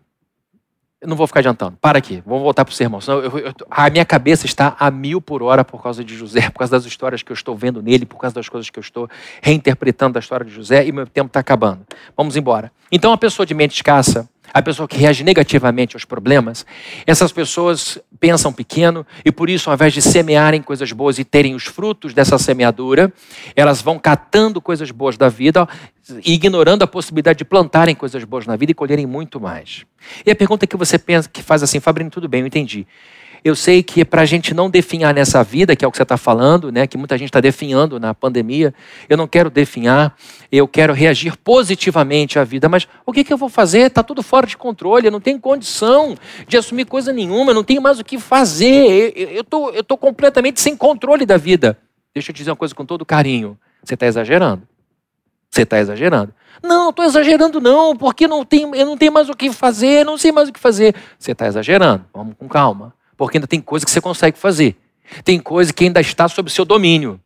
eu 0.99 1.07
não 1.07 1.15
vou 1.15 1.27
ficar 1.27 1.41
adiantando, 1.41 1.77
para 1.79 1.99
aqui, 1.99 2.23
vamos 2.25 2.41
voltar 2.43 2.65
para 2.65 2.71
o 2.71 2.75
sermão. 2.75 2.99
Senão 2.99 3.19
eu, 3.19 3.37
eu, 3.37 3.53
a 3.69 3.89
minha 3.89 4.05
cabeça 4.05 4.45
está 4.45 4.75
a 4.79 4.89
mil 4.89 5.21
por 5.21 5.43
hora 5.43 5.63
por 5.63 5.81
causa 5.81 6.03
de 6.03 6.15
José, 6.15 6.49
por 6.49 6.59
causa 6.59 6.71
das 6.71 6.85
histórias 6.85 7.21
que 7.21 7.31
eu 7.31 7.35
estou 7.35 7.55
vendo 7.55 7.81
nele, 7.81 8.05
por 8.05 8.17
causa 8.17 8.35
das 8.35 8.49
coisas 8.49 8.69
que 8.69 8.79
eu 8.79 8.81
estou 8.81 9.07
reinterpretando 9.41 10.13
da 10.13 10.19
história 10.19 10.45
de 10.45 10.51
José 10.51 10.85
e 10.85 10.91
meu 10.91 11.05
tempo 11.05 11.27
está 11.27 11.39
acabando. 11.39 11.85
Vamos 12.15 12.35
embora. 12.35 12.71
Então, 12.91 13.13
a 13.13 13.17
pessoa 13.17 13.45
de 13.45 13.53
mente 13.53 13.75
escassa, 13.75 14.27
a 14.53 14.61
pessoa 14.61 14.87
que 14.87 14.97
reage 14.97 15.23
negativamente 15.23 15.95
aos 15.95 16.05
problemas, 16.05 16.65
essas 17.05 17.31
pessoas 17.31 17.99
pensam 18.19 18.51
pequeno 18.51 19.05
e 19.23 19.31
por 19.31 19.49
isso, 19.49 19.69
ao 19.69 19.75
invés 19.75 19.93
de 19.93 20.01
semearem 20.01 20.61
coisas 20.61 20.91
boas 20.91 21.19
e 21.19 21.23
terem 21.23 21.55
os 21.55 21.65
frutos 21.65 22.13
dessa 22.13 22.37
semeadura, 22.37 23.11
elas 23.55 23.81
vão 23.81 23.99
catando 23.99 24.61
coisas 24.61 24.91
boas 24.91 25.17
da 25.17 25.29
vida, 25.29 25.67
ignorando 26.25 26.83
a 26.83 26.87
possibilidade 26.87 27.39
de 27.39 27.45
plantarem 27.45 27.95
coisas 27.95 28.23
boas 28.23 28.45
na 28.45 28.55
vida 28.55 28.71
e 28.71 28.75
colherem 28.75 29.05
muito 29.05 29.39
mais. 29.39 29.85
E 30.25 30.31
a 30.31 30.35
pergunta 30.35 30.65
que 30.65 30.77
você 30.77 30.97
pensa, 30.97 31.29
que 31.29 31.43
faz 31.43 31.61
assim, 31.63 31.79
Fabrício, 31.79 32.11
tudo 32.11 32.27
bem, 32.27 32.41
eu 32.41 32.47
entendi. 32.47 32.87
Eu 33.43 33.55
sei 33.55 33.83
que 33.83 34.03
para 34.03 34.21
a 34.21 34.25
gente 34.25 34.53
não 34.53 34.69
definhar 34.69 35.13
nessa 35.13 35.43
vida, 35.43 35.75
que 35.75 35.85
é 35.85 35.87
o 35.87 35.91
que 35.91 35.97
você 35.97 36.03
está 36.03 36.17
falando, 36.17 36.71
né, 36.71 36.87
que 36.87 36.97
muita 36.97 37.17
gente 37.17 37.29
está 37.29 37.39
definhando 37.39 37.99
na 37.99 38.13
pandemia, 38.13 38.73
eu 39.07 39.17
não 39.17 39.27
quero 39.27 39.49
definhar, 39.49 40.15
eu 40.51 40.67
quero 40.67 40.93
reagir 40.93 41.37
positivamente 41.37 42.39
à 42.39 42.43
vida. 42.43 42.67
Mas 42.67 42.87
o 43.05 43.11
que, 43.11 43.23
que 43.23 43.31
eu 43.31 43.37
vou 43.37 43.49
fazer? 43.49 43.87
Está 43.87 44.03
tudo 44.03 44.23
fora 44.23 44.47
de 44.47 44.57
controle, 44.57 45.07
eu 45.07 45.11
não 45.11 45.21
tenho 45.21 45.39
condição 45.39 46.15
de 46.47 46.57
assumir 46.57 46.85
coisa 46.85 47.13
nenhuma, 47.13 47.51
eu 47.51 47.55
não 47.55 47.63
tenho 47.63 47.81
mais 47.81 47.99
o 47.99 48.03
que 48.03 48.19
fazer, 48.19 49.13
eu 49.15 49.41
estou 49.41 49.71
eu 49.71 49.83
tô 49.83 49.97
completamente 49.97 50.59
sem 50.59 50.75
controle 50.75 51.25
da 51.25 51.37
vida. 51.37 51.77
Deixa 52.13 52.31
eu 52.31 52.33
te 52.33 52.39
dizer 52.39 52.51
uma 52.51 52.57
coisa 52.57 52.73
com 52.73 52.85
todo 52.85 53.05
carinho: 53.05 53.57
você 53.83 53.93
está 53.93 54.07
exagerando. 54.07 54.63
Você 55.49 55.61
está 55.61 55.79
exagerando. 55.79 56.33
Não, 56.61 56.85
não 56.85 56.89
estou 56.89 57.05
exagerando, 57.05 57.61
não, 57.61 57.95
porque 57.95 58.27
não 58.27 58.43
tem, 58.43 58.63
eu 58.75 58.85
não 58.85 58.97
tenho 58.97 59.11
mais 59.11 59.29
o 59.29 59.33
que 59.33 59.51
fazer, 59.51 60.03
não 60.03 60.17
sei 60.17 60.31
mais 60.31 60.49
o 60.49 60.53
que 60.53 60.59
fazer. 60.59 60.95
Você 61.17 61.31
está 61.31 61.47
exagerando. 61.47 62.05
Vamos 62.13 62.35
com 62.37 62.47
calma 62.47 62.96
porque 63.17 63.37
ainda 63.37 63.47
tem 63.47 63.59
coisa 63.59 63.85
que 63.85 63.91
você 63.91 63.99
consegue 63.99 64.37
fazer. 64.37 64.77
Tem 65.23 65.39
coisa 65.39 65.73
que 65.73 65.83
ainda 65.83 65.99
está 65.99 66.27
sob 66.27 66.49
seu 66.51 66.63
domínio. 66.63 67.19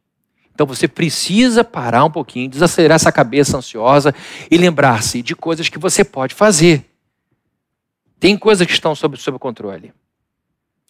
Então 0.53 0.65
você 0.65 0.87
precisa 0.87 1.63
parar 1.63 2.05
um 2.05 2.11
pouquinho, 2.11 2.49
desacelerar 2.49 2.95
essa 2.95 3.11
cabeça 3.11 3.57
ansiosa 3.57 4.13
e 4.49 4.57
lembrar-se 4.57 5.21
de 5.21 5.35
coisas 5.35 5.69
que 5.69 5.79
você 5.79 6.03
pode 6.03 6.33
fazer. 6.33 6.85
Tem 8.19 8.37
coisas 8.37 8.65
que 8.65 8.73
estão 8.73 8.95
sob 8.95 9.17
seu 9.17 9.37
controle. 9.39 9.93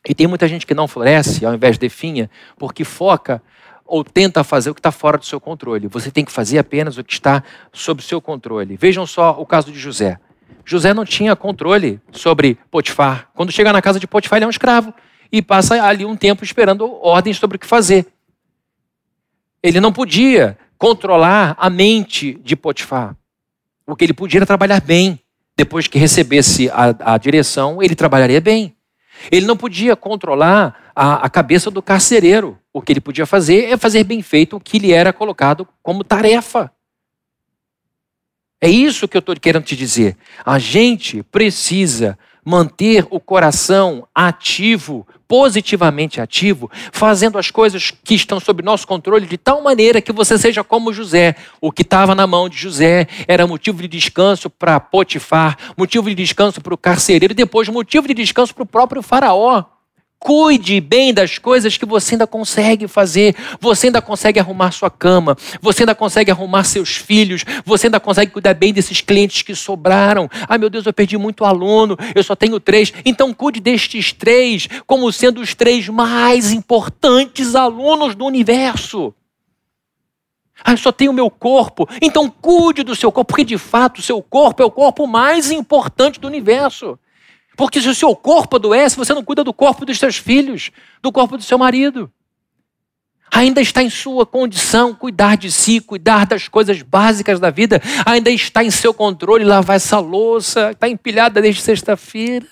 E 0.08 0.14
tem 0.14 0.28
muita 0.28 0.48
gente 0.48 0.66
que 0.66 0.74
não 0.74 0.88
floresce, 0.88 1.46
ao 1.46 1.54
invés 1.54 1.76
de 1.76 1.80
definha, 1.80 2.30
porque 2.58 2.84
foca 2.84 3.42
ou 3.86 4.04
tenta 4.04 4.44
fazer 4.44 4.70
o 4.70 4.74
que 4.74 4.80
está 4.80 4.92
fora 4.92 5.18
do 5.18 5.26
seu 5.26 5.40
controle. 5.40 5.88
Você 5.88 6.10
tem 6.10 6.26
que 6.26 6.32
fazer 6.32 6.58
apenas 6.58 6.98
o 6.98 7.04
que 7.04 7.14
está 7.14 7.44
sob 7.72 8.02
seu 8.02 8.22
controle. 8.22 8.78
Vejam 8.78 9.06
só 9.06 9.32
o 9.40 9.46
caso 9.46 9.72
de 9.72 9.78
José. 9.80 10.20
José 10.66 10.94
não 10.94 11.06
tinha 11.06 11.36
controle 11.36 12.00
sobre 12.12 12.58
Potifar. 12.70 13.30
Quando 13.34 13.52
chega 13.52 13.74
na 13.74 13.82
casa 13.82 14.00
de 14.00 14.08
Potifar, 14.08 14.38
ele 14.38 14.46
é 14.46 14.48
um 14.48 14.52
escravo 14.52 14.94
e 15.32 15.42
passa 15.42 15.84
ali 15.84 16.06
um 16.06 16.16
tempo 16.16 16.44
esperando 16.44 16.94
ordens 17.02 17.38
sobre 17.38 17.58
o 17.58 17.60
que 17.60 17.68
fazer. 17.68 18.06
Ele 19.64 19.80
não 19.80 19.94
podia 19.94 20.58
controlar 20.78 21.56
a 21.58 21.70
mente 21.70 22.40
de 22.44 22.56
Potifar. 22.56 23.16
O 23.86 23.96
que 23.96 24.06
ele 24.06 24.14
podia 24.14 24.40
era 24.40 24.46
trabalhar 24.46 24.82
bem. 24.82 25.20
Depois 25.56 25.88
que 25.88 26.00
recebesse 26.00 26.70
a, 26.70 27.14
a 27.14 27.18
direção, 27.18 27.82
ele 27.82 27.96
trabalharia 27.96 28.42
bem. 28.42 28.76
Ele 29.32 29.46
não 29.46 29.56
podia 29.56 29.96
controlar 29.96 30.92
a, 30.96 31.26
a, 31.26 31.30
cabeça 31.30 31.70
do 31.70 31.82
carcereiro. 31.82 32.58
O 32.74 32.82
que 32.82 32.94
ele 32.94 33.02
podia 33.02 33.26
fazer 33.26 33.66
é 33.66 33.78
fazer 33.78 34.04
bem 34.04 34.22
feito 34.22 34.56
o 34.56 34.60
que 34.60 34.80
lhe 34.80 34.92
era 34.92 35.14
colocado 35.14 35.68
como 35.84 36.04
tarefa. 36.04 36.72
É 38.62 38.70
isso 38.70 39.08
que 39.08 39.18
eu 39.18 39.20
estou 39.20 39.36
querendo 39.36 39.64
te 39.64 39.76
dizer. 39.76 40.16
A 40.46 40.60
gente 40.60 41.24
precisa 41.24 42.16
manter 42.46 43.08
o 43.10 43.20
coração 43.20 44.08
ativo, 44.14 45.08
positivamente 45.28 46.22
ativo, 46.22 46.70
fazendo 46.92 47.40
as 47.40 47.50
coisas 47.50 47.92
que 47.92 48.14
estão 48.14 48.40
sob 48.40 48.62
nosso 48.62 48.86
controle 48.86 49.26
de 49.26 49.38
tal 49.38 49.64
maneira 49.64 50.00
que 50.00 50.12
você 50.12 50.38
seja 50.38 50.64
como 50.64 50.94
José. 50.94 51.36
O 51.60 51.72
que 51.72 51.82
estava 51.82 52.14
na 52.14 52.28
mão 52.28 52.48
de 52.48 52.58
José 52.58 53.08
era 53.28 53.48
motivo 53.48 53.82
de 53.82 53.88
descanso 53.88 54.48
para 54.48 54.80
Potifar, 54.80 55.58
motivo 55.76 56.08
de 56.10 56.16
descanso 56.16 56.62
para 56.62 56.74
o 56.74 56.78
carcereiro 56.78 57.34
e 57.34 57.36
depois 57.36 57.68
motivo 57.68 58.08
de 58.08 58.14
descanso 58.14 58.54
para 58.54 58.64
o 58.64 58.68
próprio 58.68 59.02
Faraó. 59.02 59.66
Cuide 60.24 60.80
bem 60.80 61.12
das 61.12 61.40
coisas 61.40 61.78
que 61.78 61.86
você 61.86 62.14
ainda 62.14 62.28
consegue 62.28 62.88
fazer. 62.88 63.36
Você 63.60 63.88
ainda 63.88 64.04
consegue 64.04 64.40
arrumar 64.40 64.70
sua 64.70 64.92
cama. 64.92 65.36
Você 65.60 65.82
ainda 65.82 65.96
consegue 65.96 66.30
arrumar 66.30 66.64
seus 66.64 66.96
filhos. 66.96 67.44
Você 67.66 67.88
ainda 67.88 68.00
consegue 68.00 68.32
cuidar 68.32 68.54
bem 68.54 68.72
desses 68.72 69.02
clientes 69.02 69.42
que 69.42 69.56
sobraram. 69.56 70.30
Ai 70.48 70.60
meu 70.60 70.70
Deus, 70.70 70.86
eu 70.86 70.94
perdi 70.94 71.18
muito 71.18 71.44
aluno. 71.44 71.98
Eu 72.14 72.22
só 72.22 72.36
tenho 72.36 72.60
três. 72.60 72.94
Então 73.04 73.34
cuide 73.34 73.60
destes 73.60 74.14
três 74.14 74.70
como 74.86 75.12
sendo 75.12 75.42
os 75.42 75.56
três 75.56 75.90
mais 75.90 76.52
importantes 76.52 77.56
alunos 77.56 78.14
do 78.14 78.24
universo. 78.24 79.16
Ah, 80.64 80.74
eu 80.74 80.78
só 80.78 80.92
tenho 80.92 81.10
o 81.10 81.16
meu 81.16 81.32
corpo. 81.32 81.90
Então 82.00 82.30
cuide 82.30 82.84
do 82.84 82.96
seu 82.96 83.12
corpo, 83.12 83.30
porque 83.30 83.44
de 83.44 83.58
fato 83.58 83.98
o 83.98 84.04
seu 84.04 84.22
corpo 84.22 84.62
é 84.62 84.66
o 84.68 84.70
corpo 84.70 85.08
mais 85.08 85.50
importante 85.50 86.20
do 86.20 86.28
universo. 86.28 87.00
Porque 87.62 87.80
se 87.80 87.88
o 87.88 87.94
seu 87.94 88.16
corpo 88.16 88.56
adoece, 88.56 88.98
você 88.98 89.14
não 89.14 89.24
cuida 89.24 89.44
do 89.44 89.54
corpo 89.54 89.86
dos 89.86 90.00
seus 90.00 90.18
filhos, 90.18 90.72
do 91.00 91.12
corpo 91.12 91.38
do 91.38 91.44
seu 91.44 91.60
marido. 91.60 92.12
Ainda 93.32 93.62
está 93.62 93.84
em 93.84 93.90
sua 93.92 94.26
condição 94.26 94.96
cuidar 94.96 95.38
de 95.38 95.52
si, 95.52 95.80
cuidar 95.80 96.26
das 96.26 96.48
coisas 96.48 96.82
básicas 96.82 97.40
da 97.40 97.52
vida. 97.52 97.80
Ainda 98.04 98.32
está 98.32 98.64
em 98.64 98.72
seu 98.72 98.96
controle 98.96 99.46
lavar 99.46 99.76
essa 99.76 100.00
louça, 100.00 100.72
está 100.72 100.90
empilhada 100.90 101.40
desde 101.40 101.62
sexta-feira. 101.62 102.48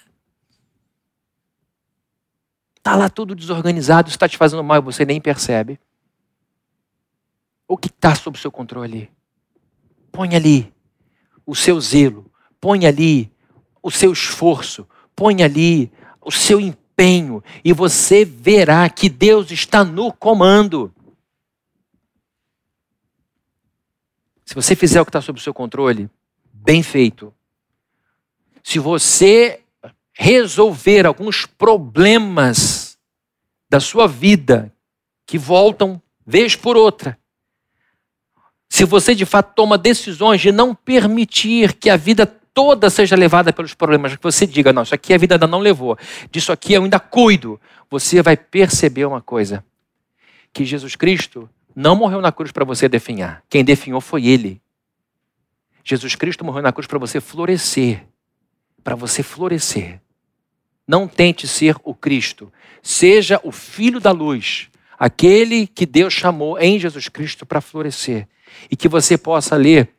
Está 2.77 2.95
lá 2.95 3.09
tudo 3.09 3.33
desorganizado, 3.33 4.09
está 4.09 4.29
te 4.29 4.37
fazendo 4.37 4.63
mal 4.63 4.77
e 4.77 4.81
você 4.81 5.05
nem 5.05 5.19
percebe. 5.19 5.79
O 7.67 7.75
que 7.75 7.87
está 7.87 8.13
sob 8.13 8.37
seu 8.37 8.51
controle? 8.51 9.09
Põe 10.11 10.35
ali 10.35 10.71
o 11.47 11.55
seu 11.55 11.81
zelo, 11.81 12.31
põe 12.61 12.85
ali 12.85 13.33
o 13.81 13.89
seu 13.89 14.13
esforço, 14.13 14.87
põe 15.19 15.43
ali 15.43 15.91
o 16.21 16.31
seu 16.31 16.61
empenho 16.61 17.43
e 17.61 17.73
você 17.73 18.23
verá 18.23 18.89
que 18.89 19.09
Deus 19.09 19.51
está 19.51 19.83
no 19.83 20.13
comando. 20.13 20.95
Se 24.45 24.55
você 24.55 24.77
fizer 24.77 25.01
o 25.01 25.05
que 25.05 25.09
está 25.09 25.19
sob 25.19 25.37
o 25.37 25.41
seu 25.41 25.53
controle, 25.53 26.09
bem 26.53 26.81
feito. 26.81 27.33
Se 28.63 28.79
você 28.79 29.59
resolver 30.13 31.05
alguns 31.05 31.45
problemas 31.45 32.97
da 33.69 33.81
sua 33.81 34.07
vida 34.07 34.73
que 35.25 35.37
voltam 35.37 36.01
vez 36.25 36.55
por 36.55 36.77
outra, 36.77 37.19
se 38.69 38.85
você 38.85 39.13
de 39.13 39.25
fato 39.25 39.53
toma 39.53 39.77
decisões 39.77 40.39
de 40.39 40.53
não 40.53 40.73
permitir 40.73 41.73
que 41.73 41.89
a 41.89 41.97
vida 41.97 42.38
toda 42.59 42.89
seja 42.89 43.15
levada 43.15 43.53
pelos 43.53 43.73
problemas, 43.73 44.17
que 44.17 44.21
você 44.21 44.45
diga, 44.45 44.73
não, 44.73 44.83
isso 44.83 44.93
aqui 44.93 45.13
a 45.13 45.17
vida 45.17 45.35
ainda 45.35 45.47
não 45.47 45.59
levou, 45.59 45.97
disso 46.29 46.51
aqui 46.51 46.73
eu 46.73 46.83
ainda 46.83 46.99
cuido, 46.99 47.57
você 47.89 48.21
vai 48.21 48.35
perceber 48.35 49.05
uma 49.05 49.21
coisa: 49.21 49.63
que 50.51 50.65
Jesus 50.65 50.93
Cristo 50.93 51.49
não 51.73 51.95
morreu 51.95 52.19
na 52.19 52.33
cruz 52.33 52.51
para 52.51 52.65
você 52.65 52.89
definhar, 52.89 53.41
quem 53.47 53.63
definhou 53.63 54.01
foi 54.01 54.25
Ele. 54.25 54.61
Jesus 55.85 56.15
Cristo 56.15 56.43
morreu 56.43 56.61
na 56.61 56.73
cruz 56.73 56.85
para 56.85 56.99
você 56.99 57.21
florescer, 57.21 58.05
para 58.83 58.93
você 58.93 59.23
florescer. 59.23 60.01
Não 60.85 61.07
tente 61.07 61.47
ser 61.47 61.77
o 61.85 61.95
Cristo, 61.95 62.51
seja 62.83 63.39
o 63.41 63.53
Filho 63.53 64.01
da 64.01 64.11
luz, 64.11 64.67
aquele 64.97 65.65
que 65.65 65.85
Deus 65.85 66.13
chamou 66.13 66.59
em 66.59 66.77
Jesus 66.77 67.07
Cristo 67.07 67.45
para 67.45 67.61
florescer 67.61 68.27
e 68.69 68.75
que 68.75 68.89
você 68.89 69.17
possa 69.17 69.55
ler 69.55 69.95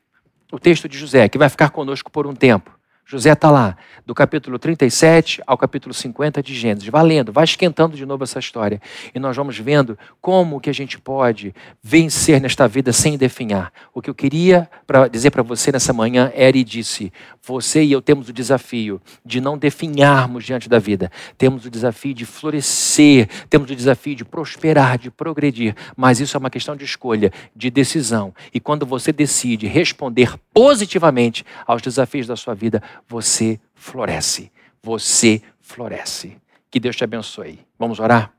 o 0.53 0.59
texto 0.59 0.88
de 0.88 0.98
José, 0.98 1.28
que 1.28 1.38
vai 1.38 1.48
ficar 1.48 1.70
conosco 1.70 2.11
por 2.11 2.26
um 2.26 2.34
tempo. 2.34 2.79
José 3.11 3.32
está 3.32 3.50
lá, 3.50 3.76
do 4.06 4.14
capítulo 4.14 4.56
37 4.56 5.42
ao 5.44 5.58
capítulo 5.58 5.92
50 5.92 6.40
de 6.44 6.54
Gênesis, 6.54 6.88
valendo, 6.88 7.32
vai 7.32 7.42
esquentando 7.42 7.96
de 7.96 8.06
novo 8.06 8.22
essa 8.22 8.38
história. 8.38 8.80
E 9.12 9.18
nós 9.18 9.36
vamos 9.36 9.58
vendo 9.58 9.98
como 10.20 10.61
que 10.61 10.70
a 10.70 10.72
gente 10.72 10.96
pode 10.96 11.52
vencer 11.82 12.40
nesta 12.40 12.68
vida 12.68 12.92
sem 12.92 13.18
definhar. 13.18 13.72
O 13.92 14.00
que 14.00 14.08
eu 14.08 14.14
queria 14.14 14.70
pra 14.86 15.08
dizer 15.08 15.32
para 15.32 15.42
você 15.42 15.72
nessa 15.72 15.92
manhã 15.92 16.30
era 16.36 16.56
e 16.56 16.62
disse: 16.62 17.12
você 17.42 17.82
e 17.82 17.90
eu 17.90 18.00
temos 18.00 18.28
o 18.28 18.32
desafio 18.32 19.00
de 19.26 19.40
não 19.40 19.58
definharmos 19.58 20.44
diante 20.44 20.68
da 20.68 20.78
vida. 20.78 21.11
Temos 21.36 21.64
o 21.64 21.70
desafio 21.70 22.14
de 22.14 22.24
florescer, 22.24 23.28
temos 23.48 23.68
o 23.70 23.74
desafio 23.74 24.14
de 24.14 24.24
prosperar, 24.24 24.98
de 24.98 25.11
progredir. 25.11 25.74
Mas 25.96 26.20
isso 26.20 26.36
é 26.36 26.38
uma 26.38 26.50
questão 26.50 26.76
de 26.76 26.84
escolha, 26.84 27.32
de 27.56 27.70
decisão. 27.70 28.32
E 28.54 28.61
quando 28.61 28.86
você 28.86 29.12
decide 29.12 29.66
responder 29.66 30.32
positivamente 30.54 31.44
aos 31.66 31.82
desafios 31.82 32.28
da 32.28 32.36
sua 32.36 32.54
vida, 32.54 32.80
você 33.09 33.61
floresce. 33.74 34.51
Você 34.82 35.42
floresce. 35.61 36.36
Que 36.70 36.80
Deus 36.80 36.96
te 36.96 37.05
abençoe. 37.05 37.59
Vamos 37.78 37.98
orar? 38.01 38.32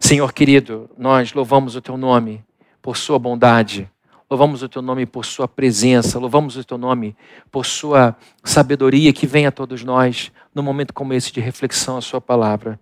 Senhor 0.00 0.32
querido, 0.32 0.90
nós 0.98 1.32
louvamos 1.32 1.76
o 1.76 1.80
teu 1.80 1.96
nome 1.96 2.44
por 2.80 2.96
sua 2.96 3.18
bondade. 3.18 3.88
Louvamos 4.28 4.62
o 4.62 4.68
teu 4.68 4.80
nome 4.80 5.04
por 5.04 5.26
sua 5.26 5.46
presença, 5.46 6.18
louvamos 6.18 6.56
o 6.56 6.64
teu 6.64 6.78
nome 6.78 7.14
por 7.50 7.66
sua 7.66 8.16
sabedoria 8.42 9.12
que 9.12 9.26
vem 9.26 9.46
a 9.46 9.52
todos 9.52 9.84
nós 9.84 10.32
num 10.54 10.62
momento 10.62 10.94
como 10.94 11.12
esse 11.12 11.30
de 11.30 11.38
reflexão 11.38 11.98
a 11.98 12.00
sua 12.00 12.20
palavra. 12.20 12.80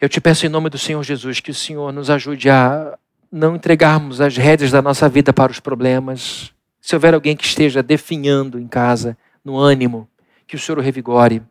Eu 0.00 0.08
te 0.08 0.20
peço 0.20 0.44
em 0.44 0.48
nome 0.48 0.68
do 0.68 0.78
Senhor 0.78 1.02
Jesus 1.04 1.40
que 1.40 1.50
o 1.50 1.54
Senhor 1.54 1.92
nos 1.92 2.10
ajude 2.10 2.50
a 2.50 2.98
não 3.30 3.54
entregarmos 3.54 4.20
as 4.20 4.36
rédeas 4.36 4.72
da 4.72 4.82
nossa 4.82 5.08
vida 5.08 5.32
para 5.32 5.52
os 5.52 5.60
problemas. 5.60 6.52
Se 6.80 6.96
houver 6.96 7.14
alguém 7.14 7.36
que 7.36 7.44
esteja 7.44 7.82
definhando 7.82 8.58
em 8.58 8.66
casa, 8.66 9.16
no 9.44 9.56
ânimo, 9.56 10.08
que 10.46 10.56
o 10.56 10.58
Senhor 10.58 10.78
o 10.78 10.82
revigore. 10.82 11.42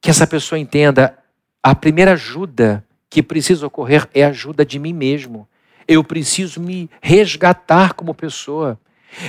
Que 0.00 0.10
essa 0.10 0.26
pessoa 0.26 0.58
entenda 0.58 1.18
a 1.62 1.74
primeira 1.74 2.12
ajuda 2.12 2.84
que 3.08 3.22
precisa 3.22 3.66
ocorrer 3.66 4.08
é 4.14 4.24
a 4.24 4.28
ajuda 4.28 4.64
de 4.64 4.78
mim 4.78 4.92
mesmo. 4.92 5.46
Eu 5.86 6.02
preciso 6.02 6.60
me 6.60 6.88
resgatar 7.00 7.92
como 7.92 8.14
pessoa. 8.14 8.80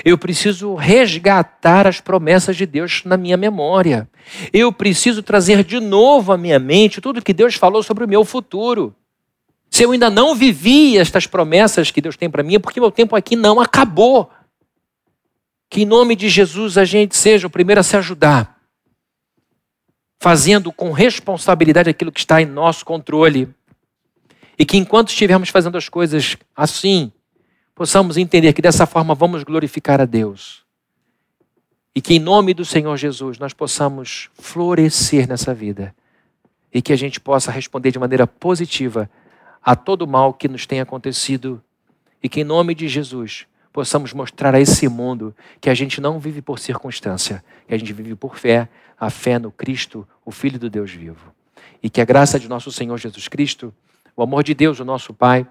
Eu 0.05 0.17
preciso 0.17 0.75
resgatar 0.75 1.85
as 1.85 1.99
promessas 1.99 2.55
de 2.55 2.65
Deus 2.65 3.03
na 3.03 3.17
minha 3.17 3.35
memória. 3.35 4.07
Eu 4.51 4.71
preciso 4.71 5.21
trazer 5.21 5.63
de 5.63 5.79
novo 5.79 6.31
à 6.31 6.37
minha 6.37 6.57
mente 6.57 7.01
tudo 7.01 7.21
que 7.21 7.33
Deus 7.33 7.55
falou 7.55 7.83
sobre 7.83 8.05
o 8.05 8.07
meu 8.07 8.23
futuro. 8.23 8.95
Se 9.69 9.83
eu 9.83 9.91
ainda 9.91 10.09
não 10.09 10.35
vivi 10.35 10.97
estas 10.97 11.27
promessas 11.27 11.91
que 11.91 11.99
Deus 11.99 12.15
tem 12.15 12.29
para 12.29 12.43
mim, 12.43 12.55
é 12.55 12.59
porque 12.59 12.79
meu 12.79 12.91
tempo 12.91 13.15
aqui 13.15 13.35
não 13.35 13.59
acabou. 13.59 14.29
Que 15.73 15.81
em 15.81 15.85
nome 15.85 16.15
de 16.15 16.29
Jesus 16.29 16.77
a 16.77 16.85
gente 16.85 17.17
seja 17.17 17.47
o 17.47 17.49
primeiro 17.49 17.81
a 17.81 17.83
se 17.83 17.97
ajudar, 17.97 18.61
fazendo 20.19 20.71
com 20.71 20.91
responsabilidade 20.91 21.89
aquilo 21.89 22.11
que 22.11 22.19
está 22.19 22.39
em 22.39 22.45
nosso 22.45 22.85
controle. 22.85 23.51
E 24.55 24.65
que 24.65 24.77
enquanto 24.77 25.09
estivermos 25.09 25.49
fazendo 25.49 25.75
as 25.75 25.89
coisas 25.89 26.37
assim, 26.55 27.11
possamos 27.73 28.17
entender 28.17 28.53
que 28.53 28.61
dessa 28.61 28.85
forma 28.85 29.15
vamos 29.15 29.41
glorificar 29.41 29.99
a 29.99 30.05
Deus. 30.05 30.63
E 31.95 32.01
que 32.01 32.13
em 32.13 32.19
nome 32.19 32.53
do 32.53 32.63
Senhor 32.63 32.95
Jesus 32.95 33.39
nós 33.39 33.51
possamos 33.51 34.29
florescer 34.35 35.27
nessa 35.27 35.55
vida. 35.55 35.95
E 36.71 36.83
que 36.83 36.93
a 36.93 36.95
gente 36.95 37.19
possa 37.19 37.51
responder 37.51 37.89
de 37.89 37.97
maneira 37.97 38.27
positiva 38.27 39.09
a 39.59 39.75
todo 39.75 40.03
o 40.03 40.07
mal 40.07 40.35
que 40.35 40.47
nos 40.47 40.67
tem 40.67 40.81
acontecido. 40.81 41.59
E 42.21 42.29
que 42.29 42.41
em 42.41 42.43
nome 42.43 42.75
de 42.75 42.87
Jesus 42.87 43.47
possamos 43.73 44.13
mostrar 44.13 44.53
a 44.53 44.61
esse 44.61 44.87
mundo 44.87 45.35
que 45.59 45.69
a 45.69 45.73
gente 45.73 45.99
não 45.99 46.19
vive 46.19 46.41
por 46.41 46.59
circunstância, 46.59 47.43
que 47.67 47.73
a 47.73 47.77
gente 47.77 47.91
vive 47.91 48.15
por 48.15 48.37
fé, 48.37 48.69
a 48.99 49.09
fé 49.09 49.39
no 49.39 49.51
Cristo, 49.51 50.07
o 50.23 50.31
Filho 50.31 50.59
do 50.59 50.69
Deus 50.69 50.91
vivo. 50.91 51.33
E 51.81 51.89
que 51.89 51.99
a 51.99 52.05
graça 52.05 52.39
de 52.39 52.47
nosso 52.47 52.71
Senhor 52.71 52.97
Jesus 52.97 53.27
Cristo, 53.27 53.73
o 54.15 54.21
amor 54.21 54.43
de 54.43 54.53
Deus, 54.53 54.79
o 54.79 54.85
nosso 54.85 55.13
Pai, 55.13 55.45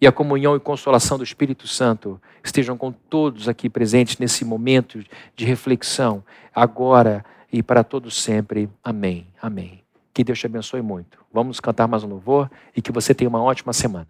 e 0.00 0.06
a 0.06 0.12
comunhão 0.12 0.56
e 0.56 0.60
consolação 0.60 1.18
do 1.18 1.24
Espírito 1.24 1.66
Santo 1.68 2.20
estejam 2.42 2.76
com 2.76 2.90
todos 2.90 3.48
aqui 3.48 3.68
presentes 3.68 4.16
nesse 4.16 4.44
momento 4.44 5.04
de 5.36 5.44
reflexão, 5.44 6.24
agora 6.54 7.24
e 7.52 7.62
para 7.62 7.84
todos 7.84 8.22
sempre. 8.22 8.70
Amém. 8.82 9.26
Amém. 9.42 9.82
Que 10.14 10.24
Deus 10.24 10.38
te 10.38 10.46
abençoe 10.46 10.80
muito. 10.80 11.18
Vamos 11.32 11.60
cantar 11.60 11.86
mais 11.86 12.02
um 12.02 12.08
louvor 12.08 12.50
e 12.74 12.80
que 12.80 12.92
você 12.92 13.14
tenha 13.14 13.28
uma 13.28 13.42
ótima 13.42 13.72
semana. 13.72 14.08